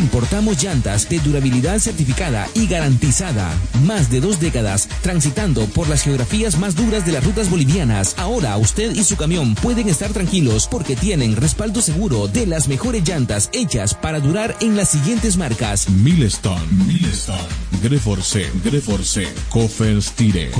Importamos 0.00 0.62
llantas 0.62 1.10
de 1.10 1.18
durabilidad 1.18 1.78
certificada 1.78 2.48
y 2.54 2.66
garantizada. 2.66 3.52
Más 3.84 4.10
de 4.10 4.22
dos 4.22 4.40
décadas 4.40 4.88
transitando 5.02 5.66
por 5.66 5.90
las 5.90 6.02
geografías 6.02 6.58
más 6.58 6.74
duras 6.74 7.04
de 7.04 7.12
las 7.12 7.22
rutas 7.22 7.50
bolivianas. 7.50 8.14
Ahora 8.16 8.56
usted 8.56 8.94
y 8.94 9.04
su 9.04 9.16
camión 9.18 9.54
pueden 9.56 9.90
estar 9.90 10.10
tranquilos 10.10 10.68
porque 10.70 10.96
tienen 10.96 11.36
respaldo 11.36 11.82
seguro 11.82 12.28
de 12.28 12.46
las 12.46 12.66
mejores 12.66 13.06
llantas 13.06 13.50
hechas 13.52 13.92
para 13.92 14.20
durar 14.20 14.56
en 14.62 14.74
las 14.74 14.88
siguientes 14.88 15.36
marcas. 15.36 15.90
Milestone, 15.90 16.66
Milestone, 16.86 17.48
Greforce, 17.82 18.48
Greforce, 18.64 19.26
Tire, 20.16 20.50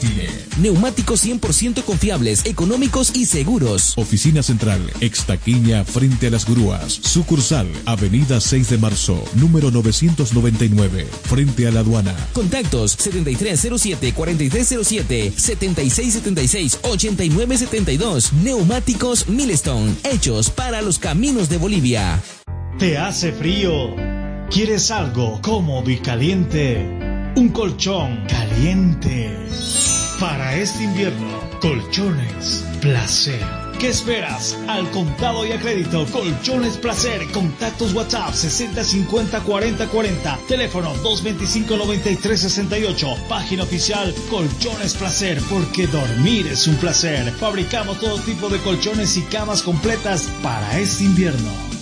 Tire. 0.00 0.28
Neumáticos 0.58 1.24
100% 1.24 1.84
confiables, 1.84 2.44
económicos 2.46 3.14
y 3.14 3.26
seguros. 3.26 3.92
Oficina 3.96 4.42
Central, 4.42 4.80
Extaquiña, 5.00 5.84
frente 5.84 6.26
a 6.26 6.30
las 6.30 6.46
grúas. 6.46 6.92
Sucursal, 6.92 7.68
Avenida 7.86 8.40
6 8.40 8.71
de 8.72 8.78
Marzo, 8.78 9.22
número 9.34 9.70
999, 9.70 11.06
frente 11.24 11.68
a 11.68 11.70
la 11.70 11.80
aduana. 11.80 12.16
Contactos 12.32 12.98
7307-4307, 12.98 15.34
7676-8972. 15.34 18.32
Neumáticos 18.42 19.28
Milestone, 19.28 19.92
hechos 20.10 20.48
para 20.48 20.80
los 20.80 20.98
caminos 20.98 21.50
de 21.50 21.58
Bolivia. 21.58 22.22
¿Te 22.78 22.96
hace 22.96 23.32
frío? 23.32 23.94
¿Quieres 24.50 24.90
algo 24.90 25.38
cómodo 25.42 25.90
y 25.90 25.98
caliente? 25.98 26.78
Un 27.36 27.50
colchón 27.50 28.24
caliente. 28.26 29.36
Para 30.18 30.56
este 30.56 30.84
invierno, 30.84 31.28
colchones 31.60 32.64
placer. 32.80 33.61
¿Qué 33.82 33.88
esperas? 33.88 34.56
Al 34.68 34.88
contado 34.92 35.44
y 35.44 35.50
a 35.50 35.58
crédito, 35.58 36.06
Colchones 36.12 36.76
Placer. 36.76 37.20
Contactos 37.32 37.92
WhatsApp 37.92 38.32
6050 38.32 39.40
40 39.40 39.88
40. 39.88 40.38
Teléfono 40.46 40.94
225 41.02 41.76
93 41.76 42.40
68. 42.42 43.16
Página 43.28 43.64
oficial 43.64 44.14
Colchones 44.30 44.94
Placer, 44.94 45.42
porque 45.50 45.88
dormir 45.88 46.46
es 46.46 46.68
un 46.68 46.76
placer. 46.76 47.32
Fabricamos 47.32 47.98
todo 47.98 48.20
tipo 48.20 48.48
de 48.48 48.60
colchones 48.60 49.16
y 49.16 49.22
camas 49.22 49.62
completas 49.62 50.28
para 50.44 50.78
este 50.78 51.02
invierno. 51.02 51.81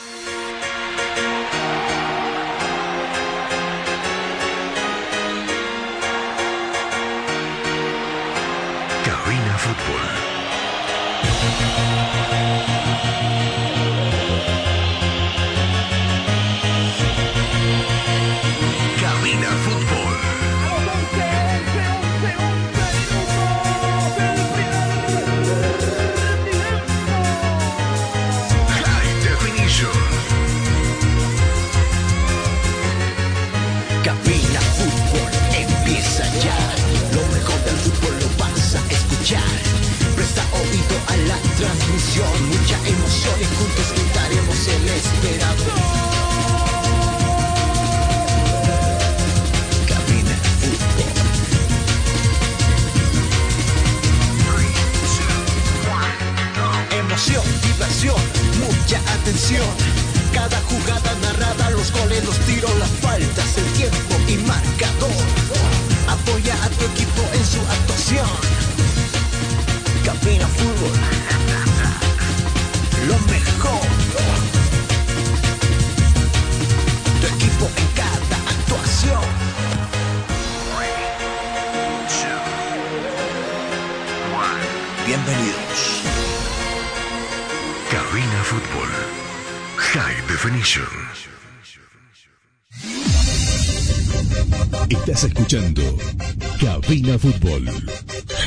Fútbol 97.21 97.69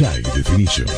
High 0.00 0.22
Definition. 0.34 0.88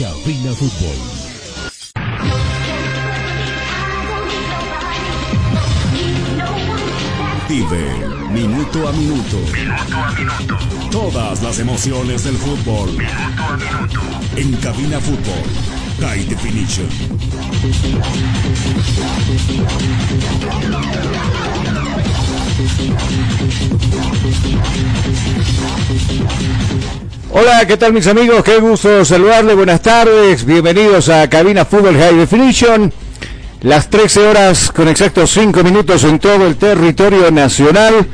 Cabina 0.00 0.54
Fútbol. 0.54 0.96
Vive 7.46 8.08
minuto 8.32 8.88
a 8.88 8.92
minuto. 8.92 9.36
Minuto 9.52 9.94
a 9.94 10.12
minuto. 10.12 10.58
Todas 10.90 11.42
las 11.42 11.58
emociones 11.58 12.24
del 12.24 12.36
fútbol. 12.36 12.92
Minuto 12.92 13.42
a 13.42 13.56
minuto. 13.58 14.00
En 14.36 14.56
Cabina 14.56 14.98
Fútbol. 15.00 15.44
High 16.00 16.24
Definition. 16.24 16.88
Hola, 27.32 27.64
¿qué 27.64 27.76
tal 27.76 27.92
mis 27.92 28.08
amigos? 28.08 28.42
Qué 28.42 28.56
gusto 28.58 29.04
saludarles, 29.04 29.54
buenas 29.54 29.80
tardes, 29.80 30.44
bienvenidos 30.44 31.08
a 31.08 31.30
Cabina 31.30 31.64
Fútbol 31.64 31.96
High 31.96 32.16
Definition. 32.16 32.92
Las 33.62 33.88
13 33.88 34.26
horas 34.26 34.72
con 34.72 34.88
exactos 34.88 35.30
5 35.30 35.62
minutos 35.62 36.02
en 36.02 36.18
todo 36.18 36.44
el 36.48 36.56
territorio 36.56 37.30
nacional. 37.30 38.04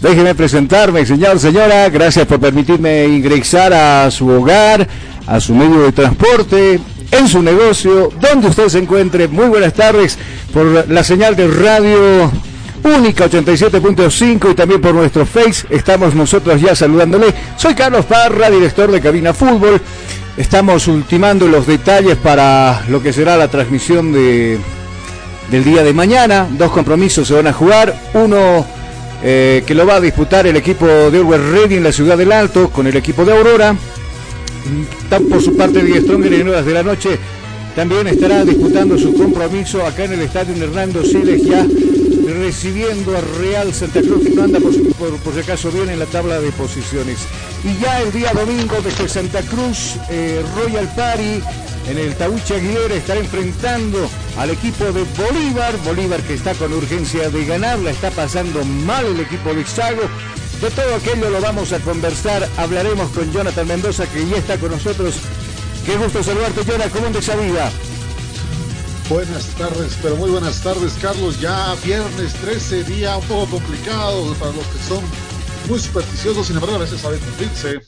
Déjeme 0.00 0.34
presentarme, 0.34 1.04
señor, 1.04 1.38
señora, 1.38 1.90
gracias 1.90 2.26
por 2.26 2.40
permitirme 2.40 3.04
ingresar 3.04 3.74
a 3.74 4.10
su 4.10 4.26
hogar, 4.26 4.88
a 5.26 5.38
su 5.38 5.54
medio 5.54 5.82
de 5.82 5.92
transporte, 5.92 6.80
en 7.10 7.28
su 7.28 7.42
negocio, 7.42 8.10
donde 8.18 8.48
usted 8.48 8.68
se 8.68 8.78
encuentre. 8.78 9.28
Muy 9.28 9.48
buenas 9.48 9.74
tardes 9.74 10.16
por 10.54 10.88
la 10.88 11.04
señal 11.04 11.36
de 11.36 11.46
radio 11.46 12.32
Única 12.86 13.28
87.5 13.28 14.52
y 14.52 14.54
también 14.54 14.80
por 14.80 14.94
nuestro 14.94 15.26
Face. 15.26 15.66
Estamos 15.70 16.14
nosotros 16.14 16.60
ya 16.60 16.76
saludándole. 16.76 17.34
Soy 17.56 17.74
Carlos 17.74 18.04
Parra, 18.04 18.48
director 18.48 18.92
de 18.92 19.00
Cabina 19.00 19.34
Fútbol. 19.34 19.80
Estamos 20.36 20.86
ultimando 20.86 21.48
los 21.48 21.66
detalles 21.66 22.16
para 22.16 22.84
lo 22.88 23.02
que 23.02 23.12
será 23.12 23.36
la 23.36 23.48
transmisión 23.48 24.12
de, 24.12 24.58
del 25.50 25.64
día 25.64 25.82
de 25.82 25.92
mañana. 25.92 26.46
Dos 26.48 26.70
compromisos 26.70 27.26
se 27.26 27.34
van 27.34 27.48
a 27.48 27.52
jugar. 27.52 27.92
Uno 28.14 28.64
eh, 29.24 29.64
que 29.66 29.74
lo 29.74 29.84
va 29.84 29.96
a 29.96 30.00
disputar 30.00 30.46
el 30.46 30.56
equipo 30.56 30.86
de 30.86 31.18
Uruguay 31.18 31.40
Ready 31.40 31.74
en 31.78 31.82
la 31.84 31.92
ciudad 31.92 32.16
del 32.16 32.30
Alto 32.30 32.70
con 32.70 32.86
el 32.86 32.96
equipo 32.96 33.24
de 33.24 33.32
Aurora. 33.32 33.74
Por 35.28 35.42
su 35.42 35.56
parte 35.56 35.82
de 35.82 36.00
Stronger 36.02 36.34
en 36.34 36.48
horas 36.48 36.64
de 36.64 36.72
la 36.72 36.84
noche 36.84 37.18
también 37.74 38.06
estará 38.06 38.44
disputando 38.44 38.96
su 38.96 39.12
compromiso 39.12 39.84
acá 39.84 40.04
en 40.04 40.14
el 40.14 40.20
estadio 40.22 40.54
Hernando 40.64 41.04
Siles 41.04 41.42
ya 41.42 41.66
recibiendo 42.26 43.16
a 43.16 43.20
Real 43.38 43.72
Santa 43.72 44.00
Cruz 44.00 44.24
que 44.24 44.30
no 44.30 44.44
anda 44.44 44.58
por, 44.60 44.72
si 44.72 45.40
acaso 45.40 45.70
bien 45.70 45.90
en 45.90 45.98
la 45.98 46.06
tabla 46.06 46.40
de 46.40 46.50
posiciones. 46.52 47.18
Y 47.64 47.78
ya 47.80 48.02
el 48.02 48.12
día 48.12 48.32
domingo 48.32 48.76
desde 48.82 49.08
Santa 49.08 49.42
Cruz, 49.42 49.96
eh, 50.10 50.42
Royal 50.56 50.88
Party 50.94 51.40
en 51.88 51.98
el 51.98 52.14
Tauche 52.16 52.56
Aguilera 52.56 52.94
estará 52.94 53.20
enfrentando 53.20 54.08
al 54.38 54.50
equipo 54.50 54.84
de 54.86 55.04
Bolívar. 55.16 55.76
Bolívar 55.84 56.20
que 56.22 56.34
está 56.34 56.54
con 56.54 56.72
urgencia 56.72 57.30
de 57.30 57.44
ganar, 57.44 57.78
la 57.78 57.90
está 57.90 58.10
pasando 58.10 58.64
mal 58.64 59.06
el 59.06 59.20
equipo 59.20 59.54
de 59.54 59.64
Xago. 59.64 60.02
De 60.60 60.70
todo 60.70 60.94
aquello 60.94 61.30
lo 61.30 61.40
vamos 61.40 61.72
a 61.72 61.78
conversar. 61.80 62.48
Hablaremos 62.56 63.10
con 63.10 63.30
Jonathan 63.32 63.68
Mendoza 63.68 64.06
que 64.06 64.26
ya 64.26 64.36
está 64.36 64.58
con 64.58 64.72
nosotros. 64.72 65.16
Qué 65.84 65.96
gusto 65.96 66.22
saludarte, 66.22 66.64
Jonathan. 66.64 66.90
¿Cómo 66.90 67.06
te 67.08 67.36
vida? 67.36 67.70
Buenas 69.08 69.46
tardes, 69.54 69.96
pero 70.02 70.16
muy 70.16 70.30
buenas 70.30 70.60
tardes, 70.62 70.94
Carlos. 71.00 71.40
Ya 71.40 71.76
viernes 71.84 72.34
13, 72.34 72.82
día 72.82 73.16
un 73.16 73.24
poco 73.26 73.46
complicado 73.52 74.34
para 74.34 74.50
los 74.50 74.66
que 74.66 74.78
son 74.80 75.04
muy 75.68 75.78
supersticiosos, 75.78 76.48
sin 76.48 76.56
embargo, 76.56 76.74
a 76.74 76.80
veces 76.80 77.00
sabe 77.00 77.18
cumplirse. 77.18 77.82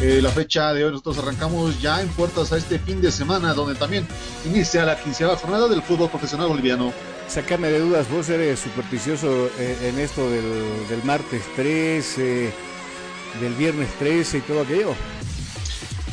Eh, 0.00 0.20
la 0.22 0.30
fecha 0.30 0.72
de 0.72 0.86
hoy 0.86 0.92
nosotros 0.92 1.18
arrancamos 1.18 1.78
ya 1.82 2.00
en 2.00 2.08
puertas 2.08 2.52
a 2.52 2.56
este 2.56 2.78
fin 2.78 3.02
de 3.02 3.12
semana, 3.12 3.52
donde 3.52 3.74
también 3.74 4.08
inicia 4.46 4.86
la 4.86 4.98
quinceava 4.98 5.36
jornada 5.36 5.68
del 5.68 5.82
fútbol 5.82 6.08
profesional 6.08 6.48
boliviano. 6.48 6.90
Sácame 7.28 7.68
de 7.68 7.80
dudas, 7.80 8.10
vos 8.10 8.26
eres 8.30 8.58
supersticioso 8.60 9.50
eh, 9.58 9.90
en 9.90 9.98
esto 9.98 10.30
del, 10.30 10.88
del 10.88 11.04
martes 11.04 11.42
13, 11.54 12.50
del 13.42 13.54
viernes 13.56 13.90
13 13.98 14.38
y 14.38 14.40
todo 14.40 14.62
aquello. 14.62 14.94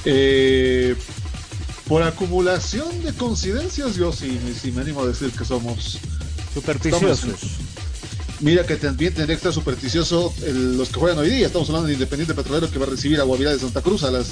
Eh, 0.04 0.98
por 1.88 2.04
acumulación 2.04 3.04
de 3.04 3.14
coincidencias, 3.14 3.96
yo 3.96 4.12
sí, 4.12 4.40
sí, 4.62 4.72
me 4.72 4.82
animo 4.82 5.02
a 5.02 5.08
decir 5.08 5.32
que 5.32 5.46
somos 5.46 6.00
supersticiosos. 6.54 7.26
Estamos, 7.26 7.42
mira 8.40 8.66
que 8.66 8.76
también 8.76 9.14
tendría 9.14 9.36
que 9.36 9.40
estar 9.40 9.54
supersticioso 9.54 10.34
el, 10.46 10.78
los 10.78 10.90
que 10.90 11.00
juegan 11.00 11.20
hoy 11.20 11.30
día. 11.30 11.48
Estamos 11.48 11.70
hablando 11.70 11.88
de 11.88 11.94
Independiente 11.94 12.34
Petrolero 12.34 12.70
que 12.72 12.80
va 12.80 12.86
a 12.86 12.90
recibir 12.90 13.20
a 13.20 13.24
Guavirá 13.24 13.52
de 13.52 13.60
Santa 13.60 13.82
Cruz 13.82 14.04
a 14.04 14.12
las 14.12 14.28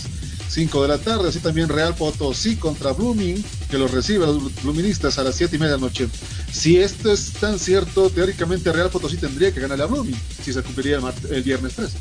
5 0.50 0.82
de 0.82 0.88
la 0.88 0.98
tarde. 0.98 1.30
Así 1.30 1.40
también 1.40 1.70
Real 1.70 1.96
Potosí 1.96 2.56
contra 2.56 2.94
Blooming, 2.94 3.44
que 3.70 3.78
los 3.78 3.92
recibe 3.92 4.26
a 4.26 4.28
los 4.28 4.64
Bluministas 4.64 5.18
a 5.18 5.24
las 5.24 5.36
7 5.36 5.56
y 5.56 5.60
media 5.60 5.74
de 5.74 5.82
la 5.82 5.88
noche. 5.88 6.08
Si 6.52 6.78
esto 6.78 7.12
es 7.12 7.34
tan 7.34 7.60
cierto, 7.60 8.10
teóricamente 8.10 8.72
Real 8.72 8.90
Potosí 8.90 9.18
tendría 9.18 9.54
que 9.54 9.60
ganar 9.60 9.82
a 9.82 9.86
Blooming 9.86 10.20
si 10.44 10.54
se 10.54 10.62
cumpliría 10.62 10.98
el, 10.98 11.34
el 11.34 11.44
viernes 11.44 11.74
3. 11.76 11.92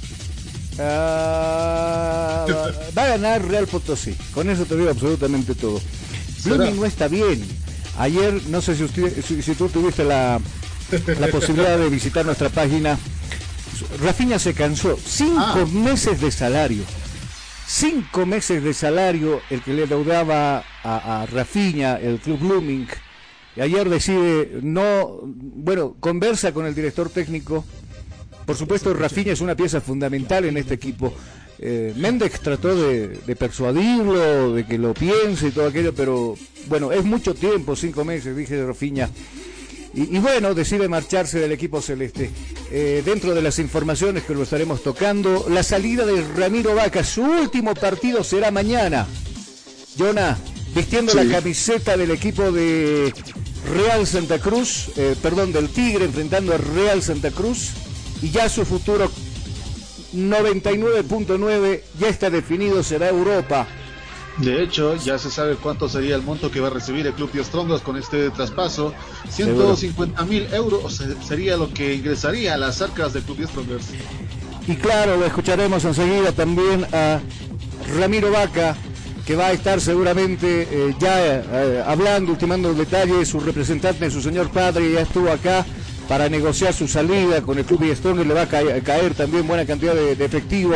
Uh, 0.81 2.49
va 2.97 3.05
a 3.05 3.09
ganar 3.09 3.47
Real 3.47 3.67
Potosí. 3.67 4.17
Con 4.33 4.49
eso 4.49 4.65
te 4.65 4.77
digo 4.77 4.89
absolutamente 4.89 5.55
todo. 5.55 5.79
Blooming 6.45 6.77
no 6.77 6.87
está 6.87 7.07
bien. 7.07 7.45
Ayer, 7.99 8.41
no 8.49 8.63
sé 8.63 8.75
si, 8.77 8.85
usted, 8.85 9.23
si, 9.23 9.43
si 9.43 9.55
tú 9.55 9.69
tuviste 9.69 10.05
la, 10.05 10.41
la, 11.19 11.29
posibilidad 11.29 11.77
de 11.77 11.91
visitar 11.91 12.25
nuestra 12.25 12.49
página. 12.49 12.99
Rafinha 14.03 14.39
se 14.39 14.55
cansó. 14.55 14.97
Cinco 15.05 15.39
ah. 15.39 15.67
meses 15.71 16.19
de 16.21 16.31
salario. 16.31 16.85
Cinco 17.67 18.25
meses 18.25 18.63
de 18.63 18.73
salario 18.73 19.43
el 19.51 19.61
que 19.63 19.75
le 19.75 19.87
deudaba 19.87 20.65
a, 20.83 21.23
a 21.23 21.27
Rafinha, 21.27 21.97
el 21.97 22.21
club 22.21 22.39
Blooming. 22.39 22.89
Y 23.55 23.61
ayer 23.61 23.87
decide 23.89 24.61
no, 24.63 25.21
bueno, 25.25 25.95
conversa 26.01 26.53
con 26.53 26.65
el 26.65 26.75
director 26.75 27.11
técnico 27.11 27.67
por 28.51 28.57
supuesto, 28.57 28.93
Rafinha 28.93 29.33
es 29.33 29.41
una 29.41 29.55
pieza 29.55 29.81
fundamental 29.81 30.45
en 30.45 30.57
este 30.57 30.75
equipo. 30.75 31.15
Eh, 31.61 31.95
Méndez 31.97 32.41
trató 32.41 32.75
de, 32.75 33.07
de, 33.07 33.37
persuadirlo, 33.37 34.55
de 34.55 34.67
que 34.67 34.77
lo 34.77 34.93
piense 34.93 35.47
y 35.47 35.51
todo 35.53 35.69
aquello, 35.69 35.95
pero 35.95 36.35
bueno, 36.67 36.91
es 36.91 37.05
mucho 37.05 37.33
tiempo, 37.33 37.77
cinco 37.77 38.05
meses, 38.05 38.37
dije 38.37 38.67
Rafinha. 38.67 39.09
Y, 39.95 40.17
y, 40.17 40.19
bueno, 40.19 40.53
decide 40.53 40.89
marcharse 40.89 41.39
del 41.39 41.53
equipo 41.53 41.81
celeste. 41.81 42.29
Eh, 42.73 43.05
dentro 43.05 43.37
de 43.37 43.43
las 43.43 43.61
informaciones 43.61 44.25
que 44.25 44.35
lo 44.35 44.43
estaremos 44.43 44.83
tocando, 44.83 45.47
la 45.49 45.63
salida 45.63 46.05
de 46.05 46.25
Ramiro 46.37 46.75
Vaca, 46.75 47.05
su 47.05 47.23
último 47.23 47.77
partido 47.77 48.25
será 48.25 48.51
mañana. 48.51 49.07
Jonah, 49.97 50.37
vistiendo 50.75 51.13
sí. 51.13 51.19
la 51.19 51.37
camiseta 51.37 51.97
del 51.97 52.11
equipo 52.11 52.51
de 52.51 53.15
Real 53.73 54.05
Santa 54.09 54.41
Cruz, 54.41 54.91
eh, 54.97 55.15
perdón, 55.23 55.53
del 55.53 55.69
Tigre, 55.69 56.07
enfrentando 56.07 56.53
a 56.53 56.59
Real 56.59 57.01
Santa 57.01 57.31
Cruz 57.31 57.75
y 58.23 58.31
ya 58.31 58.49
su 58.49 58.65
futuro 58.65 59.11
99.9 60.15 61.83
ya 61.99 62.09
está 62.09 62.31
definido, 62.31 62.83
será 62.83 63.09
Europa. 63.09 63.67
De 64.39 64.63
hecho, 64.63 64.97
ya 64.97 65.19
se 65.19 65.31
sabe 65.31 65.57
cuánto 65.57 65.89
sería 65.89 66.17
el 66.17 66.23
monto 66.23 66.51
que 66.51 66.61
va 66.61 66.69
a 66.69 66.71
recibir 66.71 67.07
el 67.07 67.13
Club 67.13 67.31
de 67.33 67.45
Strongos 67.45 67.83
con 67.83 67.97
este 67.97 68.31
traspaso. 68.31 68.95
150 69.29 70.25
mil 70.25 70.47
euros 70.55 71.03
sería 71.27 71.57
lo 71.57 71.73
que 71.73 71.95
ingresaría 71.95 72.55
a 72.55 72.57
las 72.57 72.81
arcas 72.81 73.13
del 73.13 73.23
Club 73.23 73.39
de 73.39 73.47
Strongos. 73.47 73.83
Y 74.67 74.77
claro, 74.77 75.17
lo 75.17 75.27
escucharemos 75.27 75.85
enseguida 75.85 76.33
también 76.33 76.87
a 76.93 77.21
Ramiro 77.99 78.31
Vaca, 78.31 78.77
que 79.27 79.37
va 79.37 79.49
a 79.49 79.53
estar 79.53 79.81
seguramente 79.81 80.69
eh, 80.71 80.95
ya 80.99 81.43
eh, 81.43 81.83
hablando, 81.87 82.33
ultimando 82.33 82.73
detalles. 82.73 83.29
Su 83.29 83.41
representante, 83.41 84.11
su 84.11 84.23
señor 84.23 84.51
padre, 84.51 84.93
ya 84.93 85.01
estuvo 85.03 85.31
acá 85.31 85.67
para 86.11 86.29
negociar 86.29 86.75
su 86.75 86.89
salida 86.89 87.41
con 87.41 87.57
el 87.57 87.65
club 87.65 87.85
Strong 87.95 88.27
le 88.27 88.35
va 88.35 88.43
a 88.43 88.49
caer, 88.49 88.83
caer, 88.83 89.15
también 89.15 89.47
buena 89.47 89.65
cantidad 89.65 89.95
de, 89.95 90.17
de, 90.17 90.25
efectivo. 90.25 90.75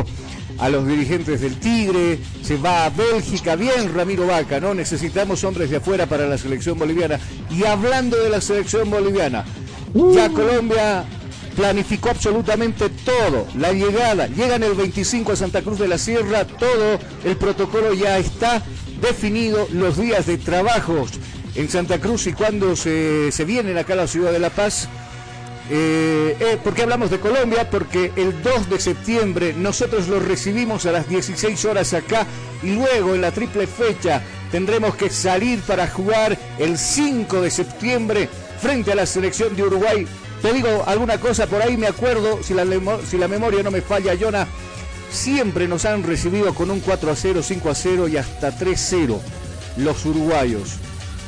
a 0.59 0.69
los 0.69 0.87
dirigentes 0.87 1.41
del 1.41 1.59
Tigre, 1.59 2.21
se 2.41 2.57
va 2.57 2.85
a 2.85 2.91
Bélgica, 2.91 3.57
bien 3.57 3.93
Ramiro 3.93 4.29
Vaca, 4.29 4.61
¿no? 4.61 4.75
Necesitamos 4.75 5.43
hombres 5.43 5.71
de 5.71 5.79
afuera 5.79 6.07
para 6.07 6.29
la 6.29 6.39
selección 6.39 6.79
boliviana. 6.79 7.19
Y 7.51 7.65
hablando 7.65 8.17
de 8.17 8.31
la 8.31 8.41
selección 8.41 8.89
boliviana, 8.89 9.45
ya 10.15 10.29
Colombia 10.29 11.05
planificó 11.57 12.11
absolutamente 12.11 12.89
todo, 12.89 13.49
la 13.57 13.73
llegada, 13.73 14.29
llegan 14.29 14.63
el 14.63 14.75
25 14.75 15.33
a 15.33 15.37
Santa 15.37 15.63
Cruz 15.63 15.81
de 15.81 15.89
la 15.89 15.99
Sierra, 15.99 16.45
todo 16.45 17.01
el 17.25 17.37
protocolo 17.37 17.93
ya 17.93 18.19
está 18.19 18.63
definido, 19.01 19.67
los 19.73 19.97
días 19.97 20.27
de 20.27 20.39
trabajo 20.39 21.07
en 21.57 21.69
Santa 21.69 22.01
Cruz 22.01 22.29
y 22.29 22.35
cuando 22.35 22.77
se, 22.77 23.33
se 23.33 23.45
vienen 23.45 23.79
acá 23.79 23.95
a 23.95 23.97
la 23.97 24.07
ciudad 24.07 24.31
de 24.31 24.39
La 24.39 24.51
Paz. 24.51 24.89
Eh, 25.71 26.37
eh, 26.41 26.59
¿Por 26.63 26.75
qué 26.75 26.83
hablamos 26.83 27.11
de 27.11 27.21
Colombia? 27.21 27.71
Porque 27.71 28.13
el 28.17 28.43
2 28.43 28.69
de 28.69 28.79
septiembre 28.79 29.55
nosotros 29.55 30.09
lo 30.09 30.21
recibimos 30.21 30.85
a 30.85 30.93
las 30.93 31.09
16 31.09 31.65
horas 31.65 31.95
acá 31.95 32.27
y 32.63 32.75
luego 32.75 33.15
en 33.15 33.23
la 33.23 33.33
triple 33.33 33.67
fecha 33.67 34.23
tendremos 34.51 34.95
que 34.95 35.09
salir 35.09 35.61
para 35.61 35.89
jugar 35.89 36.39
el 36.59 36.77
5 36.77 37.41
de 37.41 37.51
septiembre 37.51 38.29
frente 38.61 38.93
a 38.93 38.95
la 38.95 39.07
selección 39.07 39.57
de 39.57 39.63
Uruguay. 39.63 40.07
Te 40.43 40.53
digo 40.53 40.85
alguna 40.87 41.19
cosa 41.19 41.47
por 41.47 41.63
ahí, 41.63 41.79
me 41.79 41.87
acuerdo, 41.87 42.43
si 42.43 42.53
la, 42.53 42.67
si 43.09 43.17
la 43.17 43.29
memoria 43.29 43.63
no 43.63 43.71
me 43.71 43.81
falla, 43.81 44.15
Jonah, 44.21 44.47
siempre 45.11 45.67
nos 45.67 45.87
han 45.87 46.03
recibido 46.03 46.55
con 46.55 46.71
un 46.71 46.81
4 46.81 47.11
a 47.11 47.17
0, 47.17 47.43
5 47.43 47.71
a 47.71 47.75
0 47.75 48.09
y 48.09 48.19
hasta 48.19 48.57
3 48.57 48.79
a 48.79 48.85
0 48.87 49.21
los 49.79 50.05
uruguayos. 50.05 50.79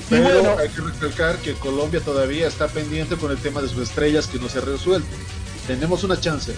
Pero 0.08 0.22
bueno, 0.22 0.56
hay 0.58 0.68
que 0.68 0.80
recalcar 0.80 1.36
que 1.38 1.54
Colombia 1.54 2.00
todavía 2.00 2.46
está 2.46 2.68
pendiente 2.68 3.16
con 3.16 3.30
el 3.30 3.38
tema 3.38 3.60
de 3.60 3.68
sus 3.68 3.88
estrellas 3.88 4.26
que 4.26 4.38
no 4.38 4.48
se 4.48 4.58
ha 4.58 4.62
resuelto. 4.62 5.08
Tenemos 5.66 6.04
una 6.04 6.20
chance. 6.20 6.54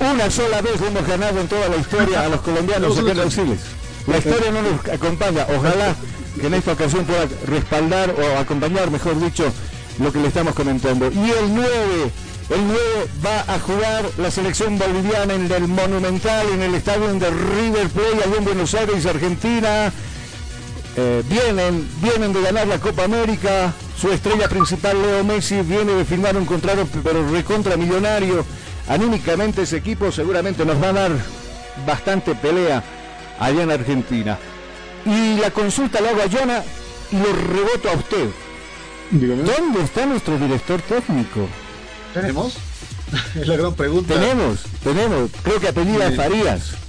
Una 0.00 0.30
sola 0.30 0.60
vez 0.60 0.80
hemos 0.80 1.06
ganado 1.06 1.40
en 1.40 1.48
toda 1.48 1.68
la 1.68 1.76
historia 1.76 2.22
a 2.22 2.28
los 2.28 2.40
colombianos 2.42 2.98
acá 2.98 3.10
en 3.10 3.58
La 4.06 4.18
historia 4.18 4.50
no 4.52 4.62
nos 4.62 4.88
acompaña. 4.92 5.46
Ojalá 5.56 5.96
que 6.38 6.46
en 6.46 6.54
esta 6.54 6.72
ocasión 6.72 7.04
pueda 7.04 7.26
respaldar 7.46 8.10
o 8.10 8.38
acompañar, 8.38 8.90
mejor 8.90 9.18
dicho, 9.18 9.50
lo 9.98 10.12
que 10.12 10.20
le 10.20 10.28
estamos 10.28 10.54
comentando. 10.54 11.10
Y 11.10 11.30
el 11.30 11.54
9, 11.54 11.68
el 12.50 12.66
9 12.66 12.80
va 13.24 13.54
a 13.54 13.58
jugar 13.58 14.04
la 14.18 14.30
selección 14.30 14.78
boliviana 14.78 15.34
en 15.34 15.50
el 15.50 15.66
Monumental, 15.66 16.46
en 16.52 16.62
el 16.62 16.74
estadio 16.74 17.12
de 17.14 17.30
River 17.30 17.88
Plate, 17.88 18.24
allá 18.24 18.36
en 18.36 18.44
Buenos 18.44 18.74
Aires, 18.74 19.06
Argentina. 19.06 19.92
Eh, 21.00 21.22
vienen, 21.28 21.88
vienen 22.02 22.32
de 22.32 22.42
ganar 22.42 22.66
la 22.66 22.80
Copa 22.80 23.04
América. 23.04 23.72
Su 23.96 24.10
estrella 24.10 24.48
principal, 24.48 25.00
Leo 25.00 25.22
Messi, 25.22 25.60
viene 25.62 25.92
de 25.92 26.04
firmar 26.04 26.36
un 26.36 26.44
contrato, 26.44 26.88
pero 27.04 27.24
recontra 27.30 27.76
millonario. 27.76 28.44
Anímicamente 28.88 29.62
ese 29.62 29.76
equipo 29.76 30.10
seguramente 30.10 30.64
nos 30.64 30.82
va 30.82 30.88
a 30.88 30.92
dar 30.94 31.12
bastante 31.86 32.34
pelea 32.34 32.82
allá 33.38 33.62
en 33.62 33.70
Argentina. 33.70 34.38
Y 35.06 35.36
la 35.36 35.52
consulta 35.52 36.00
la 36.00 36.10
hago 36.10 36.22
a 36.22 36.28
Jonah 36.28 36.64
y 37.12 37.16
lo 37.16 37.32
reboto 37.32 37.90
a 37.90 37.92
usted. 37.92 38.30
¿Dónde 39.12 39.82
está 39.84 40.04
nuestro 40.04 40.36
director 40.36 40.82
técnico? 40.82 41.46
¿Tenemos? 42.12 42.56
es 43.40 43.46
la 43.46 43.56
gran 43.56 43.74
pregunta. 43.74 44.14
Tenemos, 44.14 44.64
tenemos. 44.82 45.30
Creo 45.44 45.60
que 45.60 45.68
apellida 45.68 46.10
Farías. 46.10 46.87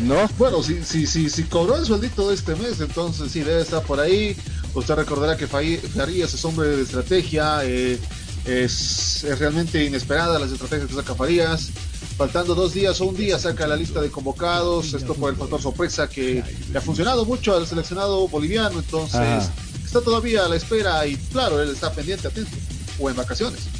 ¿No? 0.00 0.28
Bueno, 0.38 0.62
si, 0.62 0.82
si, 0.82 1.06
si, 1.06 1.30
si 1.30 1.44
cobró 1.44 1.76
el 1.76 1.86
sueldito 1.86 2.28
de 2.28 2.34
este 2.34 2.54
mes, 2.56 2.80
entonces 2.80 3.30
sí 3.32 3.40
debe 3.40 3.62
estar 3.62 3.82
por 3.82 4.00
ahí. 4.00 4.36
Usted 4.74 4.94
recordará 4.94 5.36
que 5.36 5.46
Farías 5.46 6.34
es 6.34 6.44
hombre 6.44 6.68
de 6.68 6.82
estrategia, 6.82 7.60
eh, 7.64 7.98
es, 8.44 9.26
realmente 9.38 9.84
inesperada 9.84 10.38
las 10.38 10.52
estrategias 10.52 10.88
que 10.88 10.94
saca 10.94 11.14
Farías. 11.14 11.70
Faltando 12.16 12.54
dos 12.54 12.74
días 12.74 13.00
o 13.00 13.06
un 13.06 13.16
día 13.16 13.38
saca 13.38 13.66
la 13.66 13.76
lista 13.76 14.00
de 14.00 14.10
convocados, 14.10 14.92
esto 14.92 15.14
por 15.14 15.30
el 15.30 15.36
factor 15.36 15.60
sorpresa 15.60 16.08
que 16.08 16.44
le 16.70 16.78
ha 16.78 16.80
funcionado 16.82 17.24
mucho 17.24 17.56
al 17.56 17.66
seleccionado 17.66 18.28
boliviano, 18.28 18.78
entonces 18.78 19.48
está 19.84 20.02
todavía 20.02 20.44
a 20.44 20.48
la 20.48 20.56
espera 20.56 21.06
y 21.06 21.16
claro, 21.16 21.62
él 21.62 21.70
está 21.70 21.90
pendiente, 21.92 22.28
atento, 22.28 22.56
o 22.98 23.08
en 23.08 23.16
vacaciones. 23.16 23.79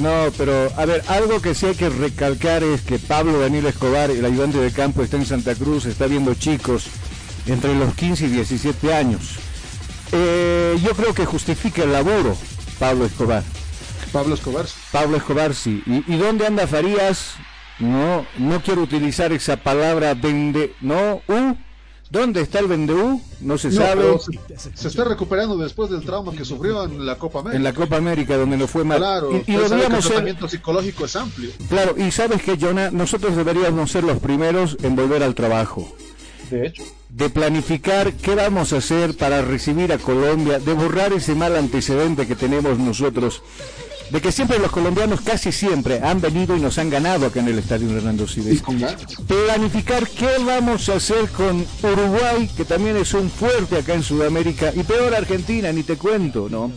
No, 0.00 0.32
pero 0.36 0.70
a 0.76 0.84
ver, 0.84 1.02
algo 1.08 1.40
que 1.40 1.54
sí 1.54 1.66
hay 1.66 1.74
que 1.74 1.88
recalcar 1.88 2.62
es 2.62 2.82
que 2.82 2.98
Pablo 2.98 3.40
Daniel 3.40 3.66
Escobar, 3.66 4.10
el 4.10 4.24
ayudante 4.24 4.58
de 4.58 4.70
campo, 4.70 5.02
está 5.02 5.16
en 5.16 5.26
Santa 5.26 5.54
Cruz, 5.54 5.86
está 5.86 6.06
viendo 6.06 6.34
chicos 6.34 6.86
entre 7.46 7.74
los 7.74 7.94
15 7.94 8.26
y 8.26 8.28
17 8.28 8.94
años. 8.94 9.38
Eh, 10.12 10.78
yo 10.82 10.92
creo 10.94 11.14
que 11.14 11.24
justifica 11.24 11.82
el 11.82 11.92
laboro, 11.92 12.36
Pablo 12.78 13.06
Escobar. 13.06 13.42
Pablo 14.12 14.34
Escobar. 14.34 14.66
Pablo 14.92 15.16
Escobar, 15.16 15.54
sí. 15.54 15.82
¿Y, 15.86 16.16
dónde 16.16 16.46
anda 16.46 16.66
Farías? 16.66 17.34
No, 17.78 18.26
no 18.38 18.62
quiero 18.62 18.82
utilizar 18.82 19.32
esa 19.32 19.56
palabra 19.56 20.14
vende, 20.14 20.74
no, 20.80 21.22
uh, 21.28 21.54
¿Dónde 22.10 22.40
está 22.40 22.60
el 22.60 22.68
Vendeu? 22.68 23.20
No 23.40 23.58
se 23.58 23.70
sabe. 23.70 24.18
Se, 24.74 24.88
está 24.88 25.04
recuperando 25.04 25.58
después 25.58 25.90
del 25.90 26.02
trauma 26.02 26.32
que 26.32 26.44
sufrió 26.44 26.84
en 26.84 27.04
la 27.04 27.16
Copa 27.16 27.40
América. 27.40 27.56
En 27.56 27.64
la 27.64 27.72
Copa 27.74 27.96
América, 27.96 28.36
donde 28.36 28.56
no 28.56 28.66
fue 28.66 28.82
mal. 28.84 28.98
Claro, 28.98 29.42
y, 29.46 29.54
el 29.54 29.66
tratamiento 29.66 30.48
psicológico 30.48 31.04
es 31.04 31.16
amplio. 31.16 31.50
Claro, 31.68 31.94
y 31.98 32.10
sabes 32.10 32.42
que, 32.42 32.56
Jonah, 32.56 32.90
nosotros 32.90 33.36
deberíamos 33.36 33.90
ser 33.90 34.04
los 34.04 34.18
primeros 34.18 34.78
en 34.82 34.96
volver 34.96 35.22
al 35.22 35.34
trabajo. 35.34 35.94
De 36.50 36.68
hecho. 36.68 36.82
De 37.10 37.28
planificar 37.28 38.14
qué 38.14 38.34
vamos 38.34 38.72
a 38.72 38.78
hacer 38.78 39.14
para 39.14 39.42
recibir 39.42 39.92
a 39.92 39.98
Colombia, 39.98 40.58
de 40.60 40.72
borrar 40.72 41.12
ese 41.12 41.34
mal 41.34 41.56
antecedente 41.56 42.26
que 42.26 42.36
tenemos 42.36 42.78
nosotros 42.78 43.42
de 44.10 44.20
que 44.20 44.32
siempre 44.32 44.58
los 44.58 44.70
colombianos, 44.70 45.20
casi 45.20 45.52
siempre, 45.52 46.00
han 46.02 46.20
venido 46.20 46.56
y 46.56 46.60
nos 46.60 46.78
han 46.78 46.90
ganado 46.90 47.26
acá 47.26 47.40
en 47.40 47.48
el 47.48 47.58
Estadio 47.58 47.94
Hernando 47.96 48.26
Siles. 48.26 48.62
Planificar 49.26 50.08
qué 50.08 50.28
vamos 50.44 50.88
a 50.88 50.94
hacer 50.94 51.28
con 51.28 51.66
Uruguay, 51.82 52.50
que 52.56 52.64
también 52.64 52.96
es 52.96 53.12
un 53.14 53.30
fuerte 53.30 53.78
acá 53.78 53.94
en 53.94 54.02
Sudamérica, 54.02 54.72
y 54.74 54.82
peor 54.82 55.14
Argentina, 55.14 55.72
ni 55.72 55.82
te 55.82 55.96
cuento, 55.96 56.48
¿no? 56.50 56.72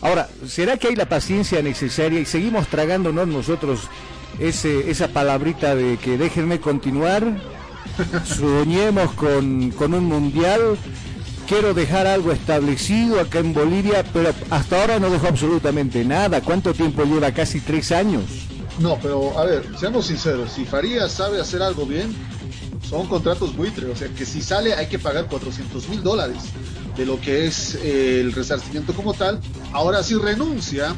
Ahora, 0.00 0.28
¿será 0.46 0.76
que 0.76 0.88
hay 0.88 0.96
la 0.96 1.08
paciencia 1.08 1.60
necesaria 1.62 2.20
y 2.20 2.24
seguimos 2.24 2.68
tragándonos 2.68 3.26
nosotros 3.26 3.80
ese, 4.38 4.90
esa 4.90 5.08
palabrita 5.08 5.74
de 5.74 5.96
que 5.96 6.18
déjenme 6.18 6.60
continuar? 6.60 7.24
Soñemos 8.24 9.12
con, 9.12 9.70
con 9.70 9.94
un 9.94 10.04
mundial 10.04 10.76
quiero 11.46 11.74
dejar 11.74 12.06
algo 12.06 12.32
establecido 12.32 13.20
acá 13.20 13.38
en 13.38 13.54
Bolivia, 13.54 14.04
pero 14.12 14.32
hasta 14.50 14.80
ahora 14.80 14.98
no 14.98 15.10
dejó 15.10 15.28
absolutamente 15.28 16.04
nada. 16.04 16.40
¿Cuánto 16.40 16.74
tiempo 16.74 17.04
lleva? 17.04 17.30
Casi 17.32 17.60
tres 17.60 17.92
años. 17.92 18.24
No, 18.78 18.98
pero 19.00 19.38
a 19.38 19.44
ver, 19.44 19.64
seamos 19.78 20.06
sinceros, 20.06 20.52
si 20.52 20.64
Farías 20.64 21.10
sabe 21.10 21.40
hacer 21.40 21.62
algo 21.62 21.86
bien, 21.86 22.14
son 22.88 23.06
contratos 23.06 23.56
buitre, 23.56 23.86
o 23.86 23.96
sea 23.96 24.08
que 24.08 24.26
si 24.26 24.42
sale 24.42 24.74
hay 24.74 24.86
que 24.86 24.98
pagar 24.98 25.26
400 25.26 25.88
mil 25.88 26.02
dólares 26.02 26.36
de 26.96 27.06
lo 27.06 27.18
que 27.20 27.46
es 27.46 27.74
eh, 27.76 28.20
el 28.20 28.32
resarcimiento 28.32 28.92
como 28.92 29.14
tal. 29.14 29.40
Ahora 29.72 30.02
si 30.02 30.14
renuncia, 30.14 30.94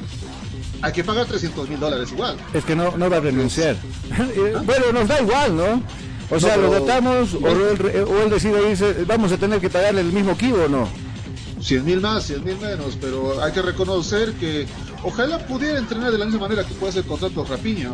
hay 0.83 0.93
que 0.93 1.05
pagar 1.05 1.26
300 1.26 1.69
mil 1.69 1.78
dólares 1.78 2.11
igual. 2.11 2.37
Es 2.52 2.64
que 2.64 2.75
no, 2.75 2.97
no 2.97 3.09
va 3.09 3.19
a 3.19 3.21
renunciar. 3.21 3.76
bueno, 4.64 4.93
nos 4.93 5.07
da 5.07 5.21
igual, 5.21 5.57
¿no? 5.57 5.83
O 6.30 6.38
sea, 6.38 6.56
lo 6.56 6.70
datamos 6.70 7.35
o, 7.35 7.49
él, 7.49 8.30
decide 8.30 8.68
dice, 8.68 9.04
vamos 9.06 9.32
a 9.32 9.38
tener 9.38 9.61
que 9.61 9.70
pagarle 9.70 10.02
el 10.02 10.12
mismo 10.12 10.37
kilo 10.37 10.64
o 10.64 10.68
no. 10.68 10.88
100 11.61 11.85
mil 11.85 12.00
más, 12.00 12.25
100 12.25 12.44
mil 12.44 12.58
menos, 12.58 12.97
pero 13.00 13.42
hay 13.42 13.52
que 13.52 13.62
reconocer 13.62 14.32
que 14.35 14.66
ojalá 15.02 15.38
pudiera 15.47 15.78
entrenar 15.78 16.12
de 16.12 16.18
la 16.18 16.26
misma 16.26 16.40
manera 16.40 16.64
que 16.64 16.75
puede 16.75 16.90
hacer 16.90 17.04
contrato 17.04 17.44
Rapiña 17.44 17.92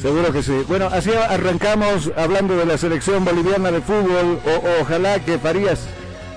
Seguro 0.00 0.32
que 0.32 0.42
sí. 0.42 0.64
Bueno, 0.66 0.88
así 0.90 1.10
arrancamos 1.12 2.10
hablando 2.16 2.56
de 2.56 2.66
la 2.66 2.76
selección 2.76 3.24
boliviana 3.24 3.70
de 3.70 3.80
fútbol. 3.82 4.40
O, 4.44 4.82
ojalá 4.82 5.24
que 5.24 5.38
Farías 5.38 5.80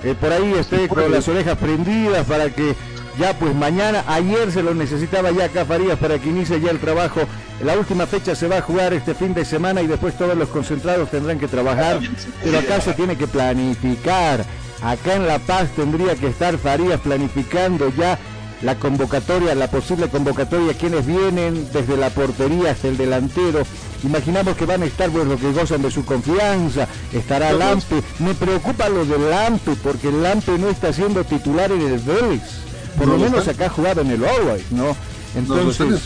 eh, 0.04 0.14
por 0.20 0.32
ahí 0.32 0.54
esté 0.54 0.88
con 0.88 1.12
las 1.12 1.28
orejas 1.28 1.58
prendidas 1.58 2.28
para 2.28 2.52
que 2.52 2.76
ya 3.18 3.34
pues 3.40 3.56
mañana, 3.56 4.04
ayer 4.08 4.52
se 4.52 4.62
lo 4.62 4.76
necesitaba 4.76 5.32
ya 5.32 5.46
acá 5.46 5.66
Farías 5.66 5.98
para 5.98 6.20
que 6.20 6.30
inicie 6.30 6.62
ya 6.62 6.70
el 6.70 6.80
trabajo. 6.80 7.22
La 7.64 7.78
última 7.78 8.06
fecha 8.06 8.36
se 8.36 8.48
va 8.48 8.58
a 8.58 8.62
jugar 8.62 8.94
este 8.94 9.16
fin 9.16 9.34
de 9.34 9.46
semana 9.46 9.82
y 9.82 9.88
después 9.88 10.18
todos 10.18 10.38
los 10.38 10.50
concentrados 10.50 11.10
tendrán 11.10 11.40
que 11.40 11.48
trabajar, 11.48 12.00
pero 12.44 12.60
acá 12.60 12.82
se 12.82 12.94
tiene 12.94 13.16
que 13.16 13.28
planificar. 13.28 14.46
Acá 14.82 15.16
en 15.16 15.26
La 15.26 15.40
Paz 15.40 15.70
tendría 15.76 16.16
que 16.16 16.28
estar 16.28 16.58
Farías 16.58 17.00
planificando 17.00 17.92
ya 17.98 18.20
la 18.62 18.76
convocatoria, 18.76 19.56
la 19.56 19.70
posible 19.70 20.10
convocatoria, 20.10 20.74
quienes 20.74 21.06
vienen 21.06 21.70
desde 21.72 21.98
la 21.98 22.10
portería 22.10 22.72
hasta 22.72 22.90
el 22.90 22.98
delantero. 22.98 23.64
Imaginamos 24.04 24.58
que 24.58 24.66
van 24.66 24.84
a 24.84 24.86
estar 24.86 25.10
pues, 25.10 25.26
los 25.26 25.40
que 25.40 25.52
gozan 25.52 25.82
de 25.82 25.92
su 25.92 26.04
confianza, 26.04 26.88
estará 27.14 27.54
Lampe. 27.54 28.04
Me 28.20 28.34
preocupa 28.34 28.90
lo 28.90 29.06
de 29.06 29.18
Lampe 29.18 29.72
porque 29.82 30.12
Lampe 30.12 30.58
no 30.58 30.70
está 30.70 30.92
siendo 30.92 31.24
titular 31.24 31.72
en 31.72 31.82
el 31.82 32.00
Vélez 32.00 32.66
por 32.98 33.08
lo 33.08 33.18
menos 33.18 33.48
acá 33.48 33.70
jugado 33.70 34.02
en 34.02 34.12
el 34.12 34.26
Always, 34.26 34.72
¿no? 34.72 34.96
Entonces, 35.36 36.02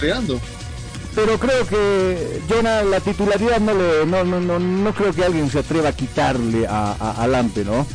pero 1.20 1.38
creo 1.38 1.68
que 1.68 2.42
la 2.64 3.00
titularidad 3.02 3.60
no 3.60 3.74
le 3.74 4.06
no, 4.06 4.24
no, 4.24 4.40
no, 4.40 4.58
no 4.58 4.94
creo 4.94 5.14
que 5.14 5.26
alguien 5.26 5.50
se 5.50 5.60
atreva 5.60 5.90
a 5.90 5.94
quitarle 5.94 6.66
a, 6.68 7.28
Lampe, 7.30 7.66
¿no? 7.66 7.86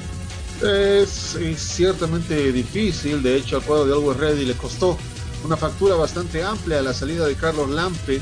Es, 0.62 1.36
ciertamente 1.56 2.52
difícil, 2.52 3.22
de 3.22 3.36
hecho 3.36 3.56
al 3.56 3.62
cuadro 3.62 3.86
de 3.86 3.92
Always 3.94 4.18
Ready 4.18 4.44
le 4.44 4.54
costó 4.54 4.98
una 5.44 5.56
factura 5.56 5.96
bastante 5.96 6.42
amplia 6.42 6.80
a 6.80 6.82
la 6.82 6.92
salida 6.92 7.26
de 7.26 7.34
Carlos 7.34 7.70
Lampe 7.70 8.20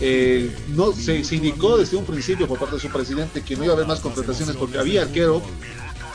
Eh, 0.00 0.56
no 0.68 0.92
se, 0.92 1.24
se, 1.24 1.34
indicó 1.34 1.76
desde 1.76 1.96
un 1.96 2.04
principio 2.04 2.46
por 2.46 2.58
parte 2.58 2.76
de 2.76 2.80
su 2.80 2.88
presidente 2.88 3.42
que 3.42 3.56
no 3.56 3.64
iba 3.64 3.72
a 3.72 3.76
haber 3.76 3.88
más 3.88 3.98
contrataciones 3.98 4.54
porque 4.54 4.78
había 4.78 5.02
arquero. 5.02 5.42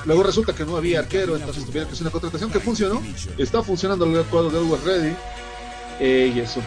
Luego 0.05 0.23
resulta 0.23 0.55
que 0.55 0.65
no 0.65 0.77
había 0.77 0.99
arquero, 0.99 1.35
entonces 1.35 1.65
tuvieron 1.65 1.89
que 1.89 1.93
hacer 1.93 2.05
una 2.05 2.11
contratación 2.11 2.49
que 2.49 2.61
funcionó. 2.61 3.01
Está 3.37 3.61
funcionando 3.61 4.05
el 4.05 4.23
cuadro 4.25 4.49
de 4.51 4.57
Always 4.59 4.83
Ready. 4.83 5.15
Eh, 5.99 6.31
y 6.33 6.39
eso. 6.39 6.61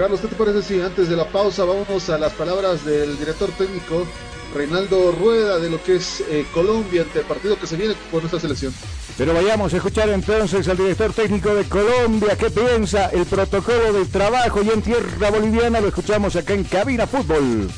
Carlos, 0.00 0.20
¿qué 0.22 0.28
te 0.28 0.34
parece 0.34 0.62
si 0.62 0.80
antes 0.80 1.10
de 1.10 1.14
la 1.14 1.26
pausa 1.26 1.62
vamos 1.66 2.08
a 2.08 2.16
las 2.16 2.32
palabras 2.32 2.86
del 2.86 3.18
director 3.18 3.50
técnico 3.50 4.06
Reinaldo 4.54 5.12
Rueda 5.12 5.58
de 5.58 5.68
lo 5.68 5.82
que 5.82 5.96
es 5.96 6.24
eh, 6.30 6.46
Colombia 6.54 7.02
ante 7.02 7.18
el 7.18 7.26
partido 7.26 7.60
que 7.60 7.66
se 7.66 7.76
viene 7.76 7.94
por 8.10 8.22
nuestra 8.22 8.40
selección? 8.40 8.72
Pero 9.18 9.34
vayamos 9.34 9.74
a 9.74 9.76
escuchar 9.76 10.08
entonces 10.08 10.66
al 10.68 10.78
director 10.78 11.12
técnico 11.12 11.54
de 11.54 11.64
Colombia, 11.64 12.34
qué 12.38 12.48
piensa 12.48 13.10
el 13.10 13.26
protocolo 13.26 13.92
de 13.92 14.06
trabajo 14.06 14.62
y 14.62 14.70
en 14.70 14.80
tierra 14.80 15.30
boliviana, 15.30 15.82
lo 15.82 15.88
escuchamos 15.88 16.34
acá 16.34 16.54
en 16.54 16.64
Cabina 16.64 17.06
Fútbol. 17.06 17.70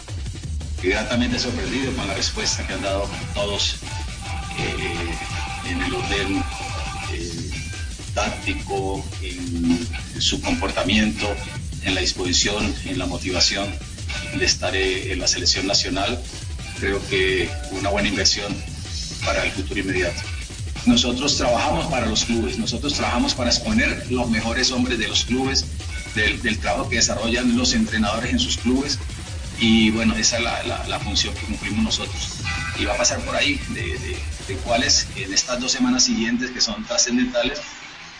Gratamente 0.80 1.40
sorprendido 1.40 1.92
con 1.96 2.06
la 2.06 2.14
respuesta 2.14 2.64
que 2.64 2.74
han 2.74 2.82
dado 2.82 3.04
todos 3.34 3.78
eh, 4.60 5.68
en 5.68 5.82
el 5.82 5.92
orden 5.92 6.44
eh, 7.14 7.50
táctico, 8.14 9.04
en, 9.22 9.88
en, 10.14 10.22
su 10.22 10.40
comportamiento, 10.40 11.26
en 11.84 11.94
la 11.94 12.00
disposición, 12.00 12.74
en 12.84 12.98
la 12.98 13.06
motivación 13.06 13.68
de 14.38 14.44
estar 14.44 14.74
en 14.74 15.18
la 15.18 15.26
selección 15.26 15.66
nacional. 15.66 16.20
Creo 16.78 17.00
que 17.08 17.48
una 17.72 17.90
buena 17.90 18.08
inversión 18.08 18.54
para 19.24 19.44
el 19.44 19.52
futuro 19.52 19.80
inmediato. 19.80 20.20
Nosotros 20.86 21.36
trabajamos 21.36 21.86
para 21.86 22.06
los 22.06 22.24
clubes, 22.24 22.58
nosotros 22.58 22.94
trabajamos 22.94 23.34
para 23.34 23.50
exponer 23.50 24.06
los 24.10 24.28
mejores 24.28 24.72
hombres 24.72 24.98
de 24.98 25.06
los 25.06 25.24
clubes, 25.24 25.64
del, 26.16 26.42
del 26.42 26.58
trabajo 26.58 26.88
que 26.88 26.96
desarrollan 26.96 27.56
los 27.56 27.72
entrenadores 27.74 28.32
en 28.32 28.38
sus 28.40 28.56
clubes 28.56 28.98
y 29.60 29.90
bueno, 29.90 30.16
esa 30.16 30.38
es 30.38 30.42
la, 30.42 30.62
la, 30.64 30.84
la, 30.88 30.98
función 30.98 31.32
que 31.34 31.42
cumplimos 31.42 31.84
nosotros. 31.84 32.38
Y 32.80 32.84
va 32.84 32.94
a 32.94 32.96
pasar 32.96 33.20
por 33.20 33.36
ahí 33.36 33.60
de, 33.68 33.80
de, 33.80 34.18
de 34.48 34.54
cuáles 34.64 35.06
en 35.14 35.32
estas 35.32 35.60
dos 35.60 35.70
semanas 35.70 36.02
siguientes 36.02 36.50
que 36.50 36.60
son 36.60 36.84
trascendentales 36.84 37.60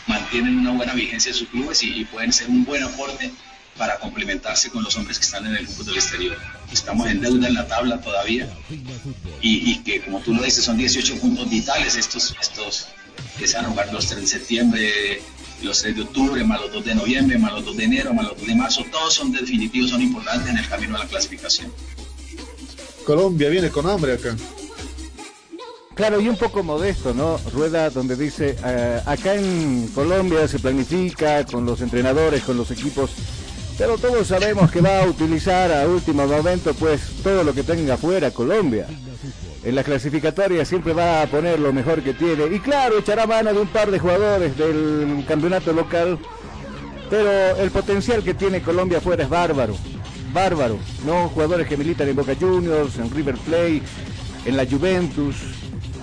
mantienen 0.07 0.59
una 0.59 0.71
buena 0.73 0.95
vigencia 0.95 1.31
en 1.31 1.37
sus 1.37 1.49
clubes 1.49 1.83
y, 1.83 2.01
y, 2.01 2.05
pueden 2.05 2.33
ser 2.33 2.49
un 2.49 2.65
buen 2.65 2.83
aporte 2.83 3.33
para 3.77 3.99
complementarse 3.99 4.71
con 4.71 4.83
los 4.83 4.97
hombres 4.97 5.19
que 5.19 5.25
están 5.25 5.47
en 5.47 5.57
el 5.57 5.67
grupo 5.67 5.85
del 5.85 5.97
exterior. 5.97 6.37
Estamos 6.73 7.09
en 7.09 7.21
deuda 7.21 7.49
en 7.49 7.55
la 7.55 7.67
tabla 7.67 8.01
todavía 8.01 8.49
y, 9.41 9.71
y 9.71 9.83
que 9.83 10.01
como 10.03 10.21
tú 10.21 10.35
lo 10.35 10.43
dices 10.43 10.65
son 10.65 10.77
18 10.77 11.17
puntos 11.19 11.49
vitales 11.49 11.97
estos, 11.97 12.35
estos 12.41 12.89
que 13.39 13.47
se 13.47 13.57
van 13.57 13.67
a 13.67 13.69
jugar 13.71 13.93
los 13.93 14.07
3 14.07 14.21
de 14.21 14.27
septiembre, 14.27 15.23
los 15.63 15.81
3 15.81 15.97
de 15.97 16.03
octubre, 16.03 16.45
más 16.45 16.61
los 16.61 16.73
2 16.73 16.85
de 16.85 16.95
noviembre, 16.95 17.39
más 17.39 17.53
los 17.53 17.65
2 17.65 17.77
de 17.77 17.85
enero, 17.85 18.15
más 18.15 18.27
los 18.29 18.39
2 18.39 18.47
de 18.47 18.55
marzo, 18.55 18.85
todos 18.91 19.15
son 19.15 19.33
definitivos, 19.33 19.91
son 19.91 20.03
importantes 20.03 20.49
en 20.51 20.59
el 20.59 20.69
camino 20.69 20.97
a 20.97 21.01
la 21.01 21.07
clasificación. 21.07 21.73
Colombia 23.05 23.49
viene 23.49 23.71
con 23.71 23.89
hambre 23.89 24.15
acá. 24.15 24.37
Claro, 25.95 26.21
y 26.21 26.29
un 26.29 26.37
poco 26.37 26.63
modesto, 26.63 27.13
¿no? 27.13 27.39
Rueda 27.53 27.91
donde 27.91 28.17
dice, 28.17 28.57
eh, 28.65 29.01
acá 29.05 29.35
en 29.35 29.89
Colombia 29.89 30.49
se 30.49 30.59
planifica 30.59 31.45
con 31.45 31.67
los 31.67 31.83
entrenadores, 31.83 32.43
con 32.43 32.57
los 32.57 32.71
equipos, 32.71 33.11
pero 33.85 33.99
todos 33.99 34.29
sabemos 34.29 34.71
que 34.71 34.81
va 34.81 35.01
a 35.01 35.07
utilizar 35.09 35.73
a 35.73 35.89
último 35.89 36.25
momento 36.25 36.73
pues 36.73 37.01
todo 37.21 37.43
lo 37.43 37.53
que 37.53 37.65
tenga 37.65 37.97
fuera 37.97 38.31
Colombia. 38.31 38.87
En 39.65 39.75
la 39.75 39.83
clasificatoria 39.83 40.65
siempre 40.65 40.93
va 40.93 41.23
a 41.23 41.27
poner 41.27 41.59
lo 41.59 41.73
mejor 41.73 42.01
que 42.01 42.15
tiene 42.15 42.47
y 42.47 42.61
claro, 42.61 42.99
echará 42.99 43.27
mano 43.27 43.53
de 43.53 43.61
un 43.61 43.67
par 43.67 43.91
de 43.91 43.99
jugadores 43.99 44.57
del 44.57 45.25
campeonato 45.27 45.73
local, 45.73 46.17
pero 47.11 47.57
el 47.57 47.73
potencial 47.73 48.23
que 48.23 48.35
tiene 48.35 48.63
Colombia 48.63 49.01
fuera 49.01 49.25
es 49.25 49.29
bárbaro, 49.29 49.75
bárbaro, 50.33 50.79
¿no? 51.05 51.29
Jugadores 51.31 51.67
que 51.67 51.77
militan 51.77 52.09
en 52.09 52.15
Boca 52.15 52.37
Juniors, 52.39 52.99
en 52.99 53.11
River 53.11 53.35
Plate, 53.35 53.83
en 54.45 54.57
la 54.57 54.65
Juventus, 54.65 55.35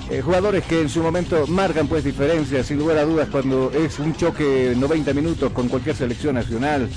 eh, 0.10 0.22
jugadores 0.22 0.66
que 0.66 0.82
en 0.82 0.90
su 0.90 1.02
momento 1.02 1.46
marcan 1.48 1.88
pues 1.88 2.04
diferencias, 2.04 2.66
sin 2.66 2.80
lugar 2.80 2.98
a 2.98 3.06
dudas, 3.06 3.30
cuando 3.32 3.72
es 3.72 4.00
un 4.00 4.16
choque 4.16 4.74
90 4.76 5.14
minutos 5.14 5.54
con 5.54 5.70
cualquier 5.70 5.96
selección 5.96 6.36
nacional. 6.36 6.90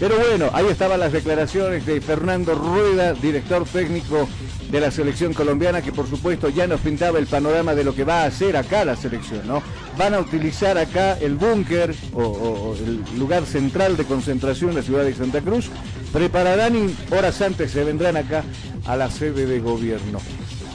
Pero 0.00 0.16
bueno, 0.16 0.48
ahí 0.54 0.66
estaban 0.66 0.98
las 0.98 1.12
declaraciones 1.12 1.84
de 1.84 2.00
Fernando 2.00 2.54
Rueda, 2.54 3.12
director 3.12 3.66
técnico 3.66 4.26
de 4.70 4.80
la 4.80 4.90
selección 4.90 5.34
colombiana, 5.34 5.82
que 5.82 5.92
por 5.92 6.08
supuesto 6.08 6.48
ya 6.48 6.66
nos 6.66 6.80
pintaba 6.80 7.18
el 7.18 7.26
panorama 7.26 7.74
de 7.74 7.84
lo 7.84 7.94
que 7.94 8.04
va 8.04 8.22
a 8.22 8.24
hacer 8.24 8.56
acá 8.56 8.86
la 8.86 8.96
selección, 8.96 9.46
¿no? 9.46 9.62
Van 9.98 10.14
a 10.14 10.20
utilizar 10.20 10.78
acá 10.78 11.18
el 11.18 11.36
búnker 11.36 11.94
o, 12.14 12.74
el 12.78 13.18
lugar 13.18 13.44
central 13.44 13.96
de 13.96 14.04
concentración 14.04 14.70
de 14.70 14.76
la 14.76 14.82
ciudad 14.82 15.04
de 15.04 15.14
Santa 15.14 15.40
Cruz, 15.40 15.70
prepararán 16.12 16.76
y 16.76 16.96
horas 17.14 17.40
antes 17.42 17.70
se 17.70 17.84
vendrán 17.84 18.16
acá 18.16 18.44
a 18.86 18.96
la 18.96 19.10
sede 19.10 19.46
de 19.46 19.60
gobierno. 19.60 20.18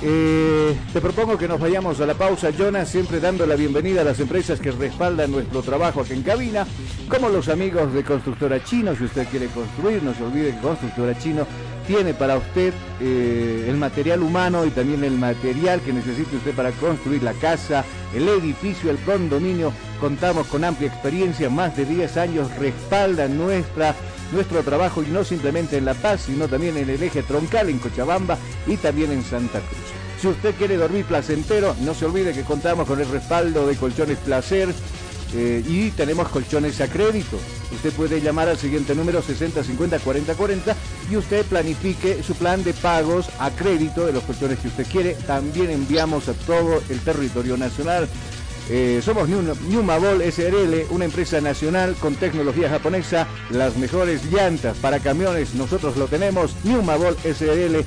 Eh, 0.01 0.75
te 0.93 1.01
propongo 1.01 1.37
que 1.37 1.47
nos 1.47 1.59
vayamos 1.59 1.99
a 2.01 2.05
la 2.05 2.13
pausa, 2.13 2.51
Jonas, 2.51 2.89
siempre 2.89 3.19
dando 3.19 3.45
la 3.45 3.55
bienvenida 3.55 4.01
a 4.01 4.03
las 4.03 4.19
empresas 4.19 4.59
que 4.59 4.71
respaldan 4.71 5.31
nuestro 5.31 5.61
trabajo 5.61 6.01
aquí 6.01 6.13
en 6.13 6.21
cabina, 6.21 6.67
como 7.09 7.29
los 7.29 7.47
amigos 7.47 7.93
de 7.93 8.03
Constructora 8.03 8.63
Chino, 8.63 8.95
si 8.95 9.05
usted 9.05 9.25
quiere 9.29 9.47
construir, 9.47 10.03
no 10.03 10.13
se 10.13 10.23
olvide 10.23 10.51
que 10.51 10.59
Constructora 10.59 11.17
Chino 11.17 11.47
tiene 11.87 12.13
para 12.13 12.37
usted 12.37 12.73
eh, 12.99 13.65
el 13.69 13.77
material 13.77 14.21
humano 14.21 14.65
y 14.65 14.69
también 14.69 15.03
el 15.03 15.17
material 15.17 15.81
que 15.81 15.93
necesite 15.93 16.35
usted 16.35 16.53
para 16.53 16.71
construir 16.71 17.23
la 17.23 17.33
casa, 17.33 17.85
el 18.15 18.27
edificio, 18.29 18.89
el 18.89 18.97
condominio. 18.99 19.71
Contamos 19.99 20.47
con 20.47 20.63
amplia 20.63 20.89
experiencia, 20.89 21.49
más 21.49 21.75
de 21.75 21.85
10 21.85 22.17
años 22.17 22.55
respaldan 22.57 23.37
nuestra 23.37 23.95
nuestro 24.31 24.63
trabajo 24.63 25.03
y 25.03 25.07
no 25.07 25.23
simplemente 25.23 25.77
en 25.77 25.85
La 25.85 25.93
Paz, 25.93 26.23
sino 26.25 26.47
también 26.47 26.77
en 26.77 26.89
el 26.89 27.01
eje 27.01 27.21
troncal 27.23 27.69
en 27.69 27.77
Cochabamba 27.77 28.37
y 28.65 28.77
también 28.77 29.11
en 29.11 29.23
Santa 29.23 29.59
Cruz. 29.59 29.79
Si 30.19 30.27
usted 30.27 30.55
quiere 30.55 30.77
dormir 30.77 31.05
placentero, 31.05 31.75
no 31.81 31.93
se 31.93 32.05
olvide 32.05 32.33
que 32.33 32.43
contamos 32.43 32.87
con 32.87 32.99
el 32.99 33.09
respaldo 33.09 33.67
de 33.67 33.75
Colchones 33.75 34.17
Placer 34.19 34.69
eh, 35.35 35.63
y 35.67 35.91
tenemos 35.91 36.29
colchones 36.29 36.79
a 36.79 36.87
crédito. 36.87 37.37
Usted 37.73 37.91
puede 37.91 38.21
llamar 38.21 38.47
al 38.47 38.57
siguiente 38.57 38.95
número 38.95 39.21
60 39.21 39.63
50 39.63 39.99
40 39.99 40.33
40 40.33 40.75
y 41.11 41.17
usted 41.17 41.45
planifique 41.45 42.23
su 42.23 42.35
plan 42.35 42.63
de 42.63 42.73
pagos 42.73 43.27
a 43.39 43.51
crédito 43.51 44.05
de 44.05 44.13
los 44.13 44.23
colchones 44.23 44.59
que 44.59 44.69
usted 44.69 44.87
quiere. 44.87 45.13
También 45.27 45.71
enviamos 45.71 46.29
a 46.29 46.33
todo 46.33 46.81
el 46.89 46.99
territorio 47.01 47.57
nacional. 47.57 48.07
Eh, 48.69 49.01
somos 49.03 49.29
Newmabol 49.29 50.23
SRL, 50.23 50.87
una 50.89 51.05
empresa 51.05 51.39
nacional 51.39 51.95
con 51.99 52.15
tecnología 52.15 52.69
japonesa, 52.69 53.27
las 53.51 53.77
mejores 53.77 54.25
llantas 54.31 54.75
para 54.77 54.99
camiones, 54.99 55.53
nosotros 55.53 55.97
lo 55.97 56.07
tenemos, 56.07 56.55
Newmabol 56.63 57.15
SRL. 57.23 57.85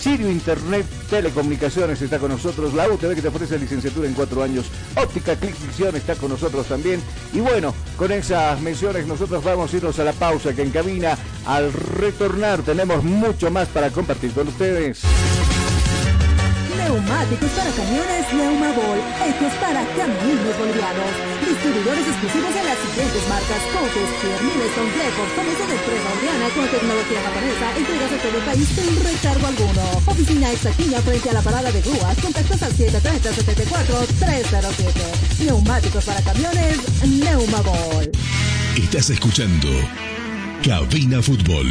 Sirio 0.00 0.30
Internet 0.30 0.86
Telecomunicaciones 1.10 2.00
está 2.00 2.18
con 2.18 2.30
nosotros, 2.30 2.72
la 2.72 2.88
UTV 2.88 3.14
que 3.14 3.20
te 3.22 3.28
ofrece 3.28 3.58
licenciatura 3.58 4.08
en 4.08 4.14
cuatro 4.14 4.42
años, 4.42 4.66
Óptica 4.94 5.36
Click 5.36 5.54
Ficción 5.54 5.94
está 5.94 6.14
con 6.14 6.30
nosotros 6.30 6.66
también. 6.66 7.02
Y 7.34 7.40
bueno, 7.40 7.74
con 7.98 8.10
esas 8.10 8.58
menciones 8.62 9.06
nosotros 9.06 9.44
vamos 9.44 9.72
a 9.72 9.76
irnos 9.76 9.98
a 9.98 10.04
la 10.04 10.12
pausa 10.12 10.54
que 10.54 10.62
en 10.62 10.70
cabina 10.70 11.18
al 11.44 11.70
retornar 11.72 12.62
tenemos 12.62 13.04
mucho 13.04 13.50
más 13.50 13.68
para 13.68 13.90
compartir 13.90 14.32
con 14.32 14.48
ustedes. 14.48 15.02
Neumáticos 16.90 17.54
para 17.54 17.70
camiones 17.70 18.26
Neumabol, 18.34 18.98
hechos 19.22 19.54
para 19.62 19.86
caminos 19.94 20.58
bolivianos. 20.58 21.14
Distribuidores 21.38 22.02
exclusivos 22.02 22.50
de 22.50 22.66
las 22.66 22.74
siguientes 22.82 23.22
marcas: 23.30 23.62
Cotes, 23.70 24.10
Milestone, 24.42 24.90
Clifford. 24.90 25.30
Somos 25.38 25.54
una 25.54 25.70
empresa 25.70 26.10
boliviana 26.10 26.50
con 26.50 26.66
tecnología 26.66 27.22
japonesa. 27.22 27.78
Entregas 27.78 28.10
a 28.10 28.18
todo 28.18 28.34
el 28.34 28.42
país 28.42 28.66
sin 28.74 28.90
recargo 29.06 29.46
alguno. 29.46 30.02
Oficina 30.02 30.50
exactiña 30.50 30.98
frente 30.98 31.30
a 31.30 31.34
la 31.34 31.42
parada 31.42 31.70
de 31.70 31.80
grúas. 31.80 32.18
Contactos 32.18 32.60
al 32.60 32.72
730-74-307. 32.74 35.46
Neumáticos 35.46 36.04
para 36.04 36.20
camiones 36.22 36.76
Neumabol. 37.06 38.10
Estás 38.74 39.10
escuchando 39.10 39.68
Cabina 40.66 41.22
Fútbol. 41.22 41.70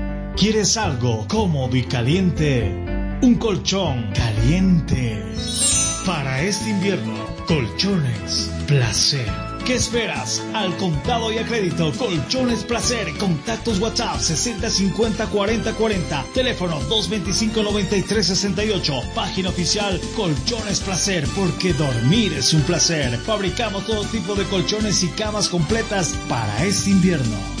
¿Quieres 0.37 0.77
algo 0.77 1.27
cómodo 1.27 1.75
y 1.75 1.83
caliente? 1.83 2.71
Un 3.21 3.35
colchón 3.35 4.11
caliente. 4.13 5.23
Para 6.05 6.41
este 6.41 6.69
invierno, 6.69 7.13
colchones 7.47 8.49
placer. 8.65 9.29
¿Qué 9.65 9.75
esperas? 9.75 10.41
Al 10.55 10.75
contado 10.77 11.31
y 11.31 11.37
a 11.37 11.45
crédito, 11.45 11.91
Colchones 11.93 12.63
Placer. 12.63 13.15
Contactos 13.17 13.79
WhatsApp 13.79 14.19
60 14.19 14.69
50 14.69 15.27
40 15.27 15.73
40. 15.73 16.25
Teléfono 16.33 16.79
225 16.89 17.61
93 17.61 18.25
68. 18.25 18.93
Página 19.13 19.49
oficial 19.49 20.01
Colchones 20.15 20.79
Placer, 20.79 21.27
porque 21.35 21.73
dormir 21.73 22.33
es 22.33 22.53
un 22.53 22.61
placer. 22.63 23.15
Fabricamos 23.19 23.85
todo 23.85 24.03
tipo 24.05 24.33
de 24.33 24.45
colchones 24.45 25.03
y 25.03 25.09
camas 25.09 25.47
completas 25.47 26.15
para 26.27 26.65
este 26.65 26.89
invierno. 26.89 27.60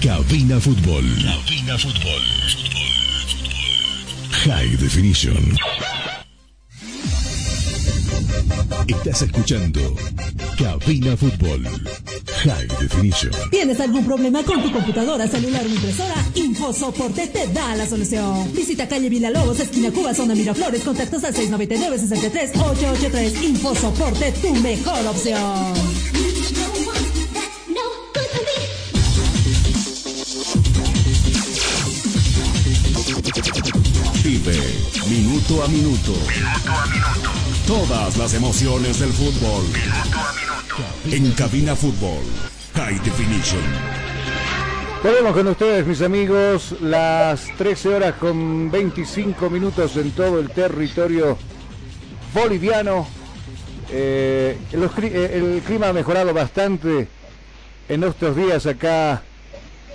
Cabina 0.00 0.60
Fútbol. 0.60 1.04
Cabina 1.22 1.78
Fútbol. 1.78 2.22
High 4.44 4.76
Definition. 4.76 5.56
Estás 8.86 9.22
escuchando 9.22 9.80
Cabina 10.58 11.16
Fútbol. 11.16 11.64
High 12.44 12.68
Definition. 12.80 13.32
¿Tienes 13.50 13.80
algún 13.80 14.04
problema 14.04 14.42
con 14.42 14.62
tu 14.62 14.70
computadora, 14.70 15.26
celular 15.26 15.64
o 15.64 15.68
impresora? 15.68 16.14
Infosoporte 16.34 17.26
te 17.28 17.46
da 17.48 17.74
la 17.74 17.86
solución. 17.86 18.52
Visita 18.54 18.86
calle 18.86 19.08
Villalobos, 19.08 19.58
esquina 19.60 19.90
Cuba, 19.90 20.12
zona 20.14 20.34
Miraflores. 20.34 20.82
Contactos 20.82 21.24
al 21.24 21.34
699-63-883. 21.34 23.42
Infosoporte, 23.42 24.32
tu 24.32 24.54
mejor 24.56 25.06
opción. 25.06 25.72
Minuto 35.44 35.62
a 35.62 35.68
minuto. 35.68 36.12
Minuto 36.12 36.72
a 36.72 36.86
minuto. 36.86 37.30
Todas 37.66 38.16
las 38.16 38.32
emociones 38.32 38.98
del 38.98 39.12
fútbol. 39.12 39.64
Minuto 39.64 40.18
a 40.18 40.32
minuto. 40.32 41.16
En 41.16 41.32
Cabina 41.32 41.76
Fútbol. 41.76 42.22
High 42.74 42.98
Definition. 43.00 43.60
Volvemos 45.02 45.34
con 45.34 45.46
ustedes, 45.48 45.86
mis 45.86 46.00
amigos, 46.00 46.76
las 46.80 47.46
13 47.58 47.88
horas 47.94 48.14
con 48.14 48.70
25 48.70 49.50
minutos 49.50 49.94
en 49.96 50.12
todo 50.12 50.40
el 50.40 50.50
territorio 50.50 51.36
boliviano. 52.32 53.06
Eh, 53.90 54.56
los 54.72 54.92
eh, 54.98 55.30
el 55.34 55.62
clima 55.62 55.88
ha 55.88 55.92
mejorado 55.92 56.32
bastante 56.32 57.08
en 57.90 58.02
estos 58.02 58.34
días 58.34 58.64
acá 58.64 59.22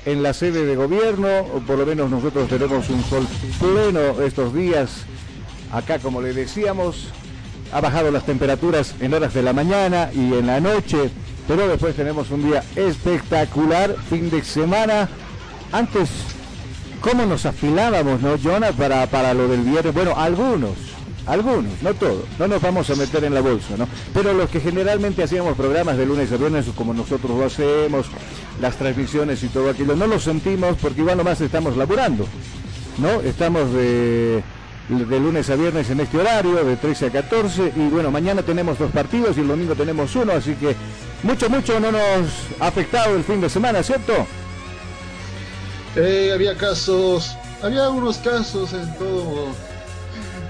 en 0.06 0.22
la 0.22 0.34
sede 0.34 0.66
de 0.66 0.76
gobierno, 0.76 1.28
o 1.40 1.60
por 1.60 1.80
lo 1.80 1.86
menos 1.88 2.10
nosotros 2.10 2.48
tenemos 2.48 2.88
un 2.90 3.04
sol 3.04 3.28
pleno 3.60 4.22
estos 4.22 4.54
días. 4.54 5.06
Acá, 5.72 6.00
como 6.00 6.22
le 6.22 6.34
decíamos, 6.34 7.10
ha 7.72 7.82
bajado 7.82 8.10
las 8.12 8.26
temperaturas 8.26 8.96
en 9.00 9.14
horas 9.14 9.34
de 9.34 9.44
la 9.44 9.54
mañana 9.54 10.10
y 10.14 10.34
en 10.34 10.48
la 10.48 10.60
noche, 10.60 11.12
pero 11.48 11.68
después 11.68 11.96
tenemos 11.96 12.32
un 12.32 12.44
día 12.44 12.64
espectacular, 12.76 13.96
fin 14.10 14.30
de 14.32 14.44
semana. 14.44 15.08
Antes, 15.72 16.10
¿cómo 17.02 17.26
nos 17.26 17.46
afilábamos, 17.46 18.22
no, 18.22 18.38
Jonah, 18.42 18.72
para, 18.72 19.06
para 19.08 19.36
lo 19.36 19.48
del 19.48 19.62
viernes? 19.62 19.94
Bueno, 19.94 20.16
algunos, 20.18 20.72
algunos, 21.28 21.84
no 21.84 21.94
todos, 21.94 22.26
no 22.40 22.48
nos 22.48 22.62
vamos 22.62 22.90
a 22.90 22.96
meter 22.96 23.24
en 23.24 23.36
la 23.36 23.42
bolsa, 23.42 23.76
¿no? 23.78 23.88
Pero 24.12 24.34
los 24.34 24.50
que 24.50 24.60
generalmente 24.60 25.22
hacíamos 25.22 25.56
programas 25.56 25.98
de 25.98 26.08
lunes 26.08 26.32
a 26.32 26.38
viernes, 26.38 26.66
como 26.76 26.96
nosotros 26.96 27.38
lo 27.38 27.46
hacemos, 27.46 28.08
las 28.60 28.76
transmisiones 28.76 29.44
y 29.44 29.50
todo 29.50 29.70
aquello, 29.70 29.96
no 29.96 30.08
lo 30.08 30.20
sentimos 30.20 30.78
porque 30.82 31.02
igual 31.02 31.18
nomás 31.18 31.40
estamos 31.42 31.78
laburando, 31.78 32.26
¿no? 32.98 33.22
Estamos 33.22 33.72
de, 33.72 34.42
de 34.90 35.20
lunes 35.20 35.48
a 35.52 35.56
viernes 35.56 35.90
en 35.92 36.00
este 36.00 36.18
horario, 36.18 36.66
de 36.66 36.76
13 36.76 37.08
a 37.08 37.12
14, 37.12 37.74
y 37.76 37.90
bueno, 37.90 38.10
mañana 38.10 38.42
tenemos 38.42 38.80
dos 38.80 38.92
partidos 38.92 39.38
y 39.38 39.42
el 39.42 39.48
domingo 39.48 39.76
tenemos 39.76 40.16
uno, 40.16 40.34
así 40.34 40.56
que 40.56 40.76
mucho, 41.22 41.48
mucho 41.48 41.80
no 41.80 41.92
nos 41.92 42.28
ha 42.60 42.68
afectado 42.68 43.16
el 43.16 43.24
fin 43.24 43.40
de 43.40 43.50
semana, 43.50 43.84
¿cierto? 43.84 44.26
Eh, 45.96 46.32
había 46.34 46.58
casos, 46.58 47.36
había 47.62 47.84
algunos 47.84 48.18
casos 48.18 48.74
en 48.74 48.98
todo, 48.98 49.50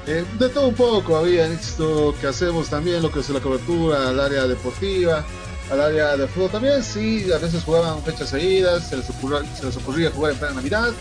eh, 0.08 0.24
de 0.40 0.50
todo 0.50 0.70
un 0.70 0.76
poco 0.76 1.18
había 1.18 1.46
esto 1.48 2.16
que 2.22 2.28
hacemos 2.28 2.70
también, 2.70 3.02
lo 3.02 3.12
que 3.12 3.20
es 3.20 3.30
la 3.30 3.42
cobertura 3.42 4.08
al 4.08 4.22
área 4.22 4.48
deportiva, 4.48 5.26
al 5.70 5.82
área 5.82 6.16
de 6.16 6.28
fútbol 6.30 6.50
también, 6.50 6.82
sí, 6.82 7.30
a 7.34 7.40
veces 7.40 7.64
jugaban 7.66 8.02
fechas 8.04 8.30
seguidas, 8.30 8.88
se 8.88 8.96
les 8.96 9.10
ocurría, 9.10 9.44
se 9.54 9.66
les 9.66 9.76
ocurría 9.76 10.12
jugar 10.12 10.32
en 10.32 10.40
plena 10.40 10.54
Navidad, 10.56 10.92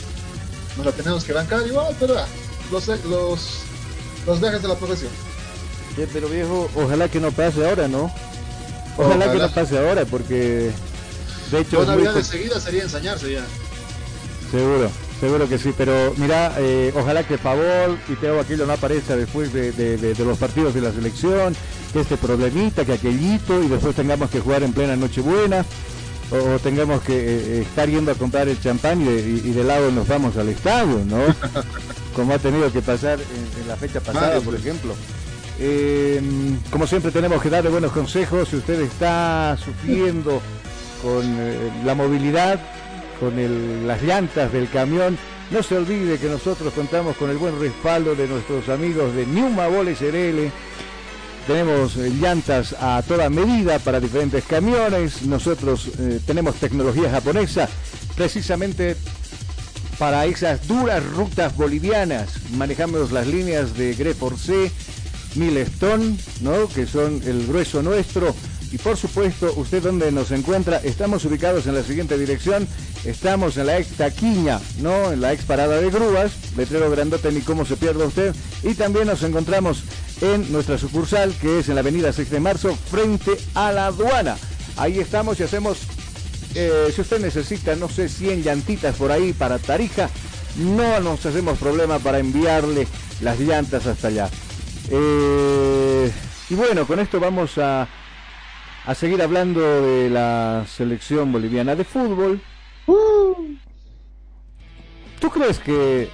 nos 0.77 0.87
la 0.87 0.93
tenemos 0.93 1.23
que 1.23 1.33
bancar 1.33 1.65
igual, 1.67 1.95
pero 2.01 2.19
ah, 2.19 2.27
los, 2.71 2.87
los, 3.05 3.41
los 4.27 4.41
viajes 4.41 4.63
de 4.63 4.69
la 4.69 4.75
profesión. 4.77 5.11
Sí, 5.97 6.03
pero 6.13 6.29
viejo, 6.29 6.71
ojalá 6.77 7.09
que 7.09 7.21
no 7.21 7.33
pase 7.33 7.67
ahora, 7.69 7.89
¿no? 7.89 8.13
Ojalá, 8.97 9.31
que 9.33 9.39
no 9.39 9.51
pase 9.53 9.79
ahora, 9.79 10.05
porque 10.05 10.71
de 11.51 11.61
hecho 11.61 11.79
muy 11.79 11.87
navidades 11.87 12.27
co- 12.27 12.33
seguidas 12.33 12.63
sería 12.63 12.83
ensañarse 12.83 13.33
ya. 13.33 13.45
seguro, 14.51 14.91
seguro 15.21 15.49
que 15.49 15.59
sí, 15.59 15.73
pero 15.77 16.13
mira, 16.17 16.53
eh, 16.59 16.93
ojalá 16.97 17.23
que 17.27 17.39
Pavol 17.39 17.99
y 18.09 18.15
Teo 18.17 18.41
Aquilo 18.41 18.67
no 18.67 18.73
aparezca 18.73 19.15
después 19.17 19.53
de, 19.53 19.73
de- 19.73 19.97
de- 19.99 20.15
de 20.15 20.25
los 20.25 20.37
partidos 20.39 20.75
de 20.75 20.81
la 20.81 20.93
selección, 20.93 21.57
que 21.93 22.01
este 22.01 22.17
problemita, 22.17 22.85
que 22.85 22.93
aquellito, 22.95 23.63
y 23.63 23.69
después 23.69 23.95
tengamos 23.95 24.31
que 24.31 24.41
jugar 24.41 24.63
en 24.65 24.73
plena 24.73 24.97
Nochebuena, 24.97 25.65
o, 26.31 26.37
o 26.55 26.59
tengamos 26.59 27.01
que 27.03 27.15
eh, 27.17 27.61
estar 27.63 27.89
yendo 27.89 28.11
a 28.13 28.15
comprar 28.17 28.49
el 28.49 28.61
champán 28.61 29.01
y 29.01 29.05
de, 29.05 29.21
y- 29.21 29.49
y 29.49 29.53
de 29.53 29.65
lado 29.65 29.91
nos 29.93 30.07
vamos 30.09 30.37
al 30.37 30.49
estadio, 30.49 31.03
¿no? 31.05 31.19
Como 32.15 32.35
ha 32.35 32.39
tenido 32.39 32.73
que 32.73 32.83
pasar 32.83 33.19
en, 33.21 33.63
en 33.63 33.69
la 33.69 33.77
fecha 33.77 34.01
pasada, 34.01 34.41
por 34.41 34.55
ejemplo. 34.55 34.95
Eh, 35.61 36.21
como 36.71 36.87
siempre 36.87 37.11
tenemos 37.11 37.43
que 37.43 37.51
darle 37.51 37.71
buenos 37.71 37.93
consejos 37.93 38.49
si 38.49 38.57
usted 38.57 38.81
está 38.81 39.57
sufriendo 39.63 40.41
con 41.03 41.25
eh, 41.25 41.71
la 41.85 41.95
movilidad, 41.95 42.61
con 43.21 43.39
el- 43.39 43.87
las 43.87 44.03
llantas 44.03 44.53
del 44.53 44.69
camión. 44.69 45.19
No 45.51 45.63
se 45.63 45.77
olvide 45.77 46.19
que 46.19 46.29
nosotros 46.29 46.73
contamos 46.75 47.17
con 47.17 47.31
el 47.31 47.39
buen 47.39 47.59
respaldo 47.61 48.15
de 48.15 48.29
nuestros 48.29 48.69
amigos 48.69 49.15
de 49.15 49.27
Numa 49.27 49.67
Bole 49.67 49.97
SRL. 49.97 50.51
Tenemos 51.47 51.97
eh, 51.97 52.11
llantas 52.21 52.75
a 52.79 53.03
toda 53.07 53.31
medida 53.31 53.79
para 53.79 53.99
diferentes 54.01 54.45
camiones. 54.45 55.23
Nosotros 55.23 55.89
tenemos 56.27 56.57
tecnología 56.57 57.11
japonesa 57.11 57.69
precisamente 58.15 58.97
para 59.99 60.27
esas 60.27 60.67
duras 60.69 61.05
rutas 61.05 61.57
bolivianas. 61.57 62.31
Manejamos 62.57 63.11
las 63.11 63.27
líneas 63.27 63.75
de 63.77 63.95
Greporce, 63.95 64.71
Milestone, 65.35 66.17
¿no? 66.41 66.69
que 66.69 66.87
son 66.87 67.21
el 67.27 67.47
grueso 67.47 67.83
nuestro. 67.83 68.35
Y 68.71 68.79
por 68.79 68.97
supuesto, 68.97 69.53
usted 69.57 69.83
donde 69.83 70.13
nos 70.13 70.31
encuentra, 70.31 70.77
estamos 70.79 71.25
ubicados 71.25 71.67
en 71.67 71.75
la 71.75 71.83
siguiente 71.83 72.19
dirección. 72.19 72.69
Estamos 73.05 73.57
en 73.57 73.67
la 73.67 73.79
ex 73.79 73.97
taquiña, 73.97 74.61
¿no? 74.81 75.13
En 75.13 75.21
la 75.21 75.33
ex 75.33 75.45
parada 75.45 75.81
de 75.81 75.89
grúas, 75.89 76.33
letrero 76.57 76.91
grandote 76.91 77.33
ni 77.33 77.41
cómo 77.41 77.65
se 77.65 77.77
pierda 77.77 78.05
usted. 78.05 78.35
Y 78.63 78.75
también 78.75 79.07
nos 79.07 79.23
encontramos 79.23 79.85
en 80.21 80.53
nuestra 80.53 80.77
sucursal, 80.77 81.33
que 81.41 81.61
es 81.61 81.69
en 81.69 81.77
la 81.77 81.81
avenida 81.81 82.13
6 82.13 82.29
de 82.31 82.41
marzo, 82.41 82.77
frente 82.91 83.39
a 83.55 83.73
la 83.73 83.87
aduana. 83.87 84.37
Ahí 84.77 84.99
estamos 84.99 85.41
y 85.41 85.45
hacemos 85.45 85.79
eh, 86.55 86.91
si 86.95 87.01
usted 87.01 87.21
necesita, 87.21 87.77
no 87.77 87.89
sé, 87.89 88.09
100 88.09 88.43
llantitas 88.43 88.97
por 88.97 89.13
ahí 89.13 89.33
para 89.33 89.59
Tarija, 89.59 90.11
no 90.57 91.01
nos 91.01 91.25
hacemos 91.25 91.59
problema 91.59 91.99
para 91.99 92.19
enviarle 92.19 92.87
las 93.21 93.39
llantas 93.39 93.87
hasta 93.87 94.09
allá. 94.09 94.29
Eh, 94.91 96.11
y 96.51 96.55
bueno, 96.55 96.87
con 96.87 96.99
esto 96.99 97.21
vamos 97.21 97.59
a, 97.59 97.87
a 98.87 98.95
seguir 98.95 99.23
hablando 99.23 99.61
de 99.83 100.11
la 100.11 100.65
selección 100.67 101.31
boliviana 101.31 101.75
de 101.75 101.85
fútbol. 101.85 102.41
¿Tú 105.21 105.31
crees 105.31 105.59
que 105.59 106.09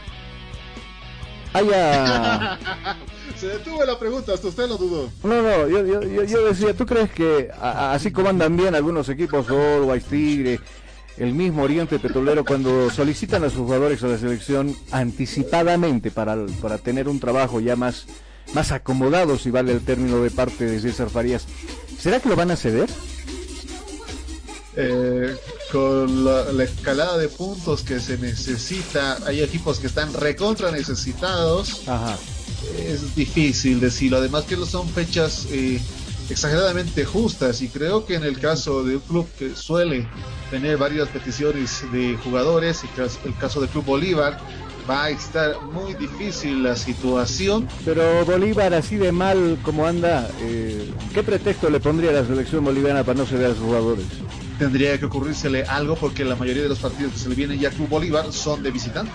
haya... 1.52 2.58
Se 3.44 3.50
detuvo 3.50 3.84
la 3.84 3.98
pregunta, 3.98 4.32
hasta 4.32 4.48
usted 4.48 4.66
lo 4.66 4.78
dudó. 4.78 5.10
No, 5.22 5.42
no, 5.42 5.68
yo, 5.68 5.84
yo, 5.84 6.00
yo- 6.02 6.24
yo 6.24 6.44
decía, 6.46 6.72
¿tú 6.72 6.86
crees 6.86 7.10
que 7.10 7.50
a- 7.60 7.92
así 7.92 8.10
como 8.10 8.30
andan 8.30 8.56
bien 8.56 8.74
algunos 8.74 9.06
equipos, 9.10 9.46
Always 9.50 10.04
Tigre, 10.06 10.60
el 11.18 11.34
mismo 11.34 11.62
Oriente 11.64 11.98
Petrolero, 11.98 12.42
cuando 12.42 12.88
solicitan 12.88 13.44
a 13.44 13.50
sus 13.50 13.58
jugadores 13.58 14.02
a 14.02 14.06
la 14.06 14.16
selección 14.16 14.74
anticipadamente 14.92 16.10
para, 16.10 16.38
para 16.62 16.78
tener 16.78 17.06
un 17.06 17.20
trabajo 17.20 17.60
ya 17.60 17.76
más, 17.76 18.06
más 18.54 18.72
acomodado, 18.72 19.36
si 19.38 19.50
vale 19.50 19.72
el 19.72 19.84
término 19.84 20.22
de 20.22 20.30
parte 20.30 20.64
de 20.64 20.80
César 20.80 21.10
Farías, 21.10 21.44
¿será 22.00 22.20
que 22.20 22.30
lo 22.30 22.36
van 22.36 22.50
a 22.50 22.56
ceder? 22.56 22.88
Eh, 24.76 25.36
con 25.70 26.24
la, 26.24 26.50
la 26.50 26.64
escalada 26.64 27.18
de 27.18 27.28
puntos 27.28 27.82
que 27.82 28.00
se 28.00 28.16
necesita, 28.16 29.18
hay 29.26 29.42
equipos 29.42 29.78
que 29.80 29.86
están 29.86 30.14
recontra 30.14 30.70
necesitados. 30.72 31.86
Ajá. 31.86 32.16
Es 32.78 33.14
difícil 33.14 33.80
decirlo, 33.80 34.18
además 34.18 34.44
que 34.44 34.56
son 34.56 34.88
fechas 34.88 35.46
eh, 35.50 35.80
exageradamente 36.30 37.04
justas 37.04 37.62
y 37.62 37.68
creo 37.68 38.06
que 38.06 38.14
en 38.14 38.24
el 38.24 38.38
caso 38.38 38.84
de 38.84 38.96
un 38.96 39.02
club 39.02 39.28
que 39.38 39.54
suele 39.54 40.06
tener 40.50 40.76
varias 40.76 41.08
peticiones 41.08 41.84
de 41.92 42.16
jugadores, 42.22 42.82
el 42.84 42.90
caso, 42.90 43.18
el 43.24 43.36
caso 43.36 43.60
del 43.60 43.68
Club 43.68 43.84
Bolívar, 43.84 44.38
va 44.88 45.04
a 45.04 45.10
estar 45.10 45.60
muy 45.62 45.94
difícil 45.94 46.62
la 46.62 46.76
situación. 46.76 47.68
Pero 47.84 48.24
Bolívar, 48.24 48.74
así 48.74 48.96
de 48.96 49.12
mal 49.12 49.58
como 49.62 49.86
anda, 49.86 50.30
eh, 50.40 50.90
¿qué 51.12 51.22
pretexto 51.22 51.70
le 51.70 51.80
pondría 51.80 52.10
a 52.10 52.14
la 52.14 52.26
selección 52.26 52.64
boliviana 52.64 53.02
para 53.04 53.18
no 53.18 53.26
ceder 53.26 53.50
a 53.50 53.54
sus 53.54 53.64
jugadores? 53.64 54.06
Tendría 54.58 54.98
que 54.98 55.06
ocurrírsele 55.06 55.64
algo 55.64 55.96
porque 55.96 56.24
la 56.24 56.36
mayoría 56.36 56.62
de 56.62 56.68
los 56.68 56.78
partidos 56.78 57.14
que 57.14 57.18
se 57.18 57.28
le 57.28 57.34
vienen 57.34 57.58
ya 57.58 57.68
a 57.68 57.72
Club 57.72 57.88
Bolívar 57.88 58.32
son 58.32 58.62
de 58.62 58.70
visitantes. 58.70 59.14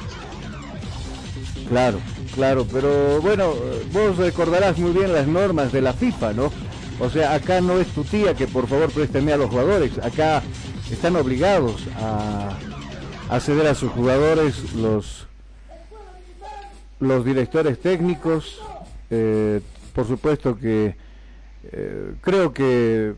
Claro, 1.69 1.99
claro, 2.34 2.65
pero 2.71 3.21
bueno, 3.21 3.53
vos 3.93 4.17
recordarás 4.17 4.77
muy 4.79 4.91
bien 4.91 5.13
las 5.13 5.27
normas 5.27 5.71
de 5.71 5.82
la 5.82 5.93
FIFA, 5.93 6.34
¿no? 6.34 6.51
O 6.99 7.10
sea, 7.10 7.34
acá 7.36 7.62
no 7.62 7.79
es 7.79 7.88
tu 7.89 8.03
tía 8.03 8.34
que 8.34 8.47
por 8.47 8.67
favor 8.67 8.91
présteme 8.91 9.32
a 9.34 9.38
los 9.38 9.49
jugadores, 9.51 9.97
acá 9.99 10.41
están 10.91 11.15
obligados 11.15 11.84
a, 12.01 13.39
ceder 13.39 13.67
a 13.67 13.75
sus 13.75 13.91
jugadores 13.91 14.73
los, 14.73 15.27
los 16.99 17.23
directores 17.23 17.79
técnicos, 17.79 18.60
eh, 19.12 19.62
por 19.93 20.08
supuesto 20.08 20.58
que 20.58 20.95
eh, 21.71 22.13
creo 22.21 22.51
que 22.51 23.13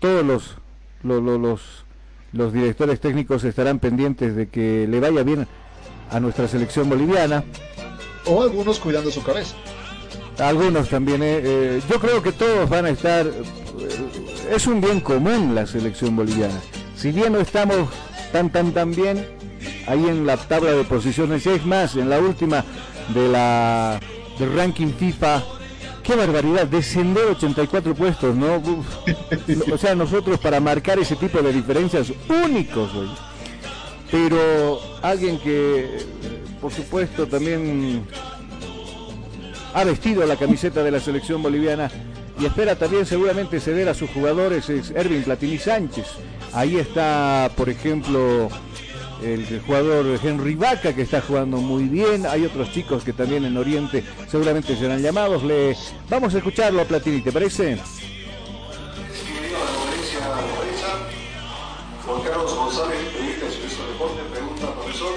todos 0.00 0.24
los, 0.26 0.56
lo- 1.04 1.20
lo- 1.20 1.38
los, 1.38 1.84
los 2.32 2.52
directores 2.52 2.98
técnicos 3.00 3.44
estarán 3.44 3.78
pendientes 3.78 4.34
de 4.34 4.48
que 4.48 4.86
le 4.88 4.98
vaya 4.98 5.22
bien 5.22 5.46
a 6.10 6.18
nuestra 6.20 6.48
selección 6.48 6.88
boliviana. 6.90 7.44
O 8.26 8.42
algunos 8.42 8.78
cuidando 8.78 9.10
su 9.10 9.22
cabeza. 9.22 9.54
Algunos 10.38 10.88
también. 10.88 11.22
eh, 11.22 11.40
eh, 11.42 11.82
yo 11.88 12.00
creo 12.00 12.22
que 12.22 12.32
todos 12.32 12.68
van 12.68 12.86
a 12.86 12.90
estar. 12.90 13.26
eh, 13.26 13.32
es 14.54 14.66
un 14.66 14.80
bien 14.80 15.00
común 15.00 15.54
la 15.54 15.66
selección 15.66 16.16
boliviana. 16.16 16.60
Si 16.96 17.10
bien 17.12 17.32
no 17.32 17.40
estamos 17.40 17.88
tan, 18.32 18.50
tan, 18.50 18.72
tan 18.72 18.92
bien 18.92 19.26
ahí 19.86 20.06
en 20.06 20.26
la 20.26 20.36
tabla 20.36 20.72
de 20.72 20.84
posiciones, 20.84 21.46
es 21.46 21.64
más, 21.66 21.96
en 21.96 22.08
la 22.08 22.18
última 22.18 22.64
de 23.14 23.28
la 23.28 24.00
del 24.38 24.54
ranking 24.54 24.92
FIFA 24.98 25.42
Qué 26.02 26.16
barbaridad, 26.16 26.66
descender 26.66 27.26
84 27.26 27.94
puestos, 27.94 28.34
¿no? 28.34 28.60
o 29.72 29.78
sea, 29.78 29.94
nosotros 29.94 30.40
para 30.40 30.58
marcar 30.58 30.98
ese 30.98 31.14
tipo 31.14 31.40
de 31.40 31.52
diferencias 31.52 32.12
únicos, 32.44 32.92
güey. 32.92 33.08
Pero 34.10 34.80
alguien 35.00 35.38
que, 35.38 35.98
por 36.62 36.72
supuesto, 36.72 37.26
también 37.26 38.06
ha 39.74 39.84
vestido 39.84 40.24
la 40.24 40.36
camiseta 40.36 40.84
de 40.84 40.92
la 40.92 41.00
selección 41.00 41.42
boliviana 41.42 41.90
y 42.38 42.46
espera 42.46 42.76
también 42.76 43.04
seguramente 43.04 43.60
ceder 43.60 43.88
a 43.88 43.94
sus 43.94 44.08
jugadores 44.10 44.70
es 44.70 44.90
Ervin 44.92 45.24
Platini 45.24 45.58
Sánchez. 45.58 46.06
Ahí 46.52 46.76
está, 46.76 47.50
por 47.56 47.68
ejemplo, 47.68 48.48
el 49.24 49.60
jugador 49.66 50.20
Henry 50.22 50.54
Vaca 50.54 50.94
que 50.94 51.02
está 51.02 51.20
jugando 51.20 51.56
muy 51.56 51.84
bien. 51.84 52.26
Hay 52.26 52.44
otros 52.44 52.70
chicos 52.72 53.02
que 53.02 53.12
también 53.12 53.44
en 53.44 53.56
Oriente 53.56 54.04
seguramente 54.28 54.76
serán 54.76 55.02
llamados. 55.02 55.42
Le 55.42 55.76
vamos 56.08 56.32
a 56.34 56.38
escucharlo 56.38 56.82
a 56.82 56.84
Platini, 56.84 57.20
¿te 57.22 57.32
parece? 57.32 57.78
Carlos 62.24 62.54
González, 62.54 62.98
periodista 63.12 63.46
de 63.46 63.92
Deporte, 63.92 64.22
pregunta, 64.32 64.74
profesor, 64.74 65.12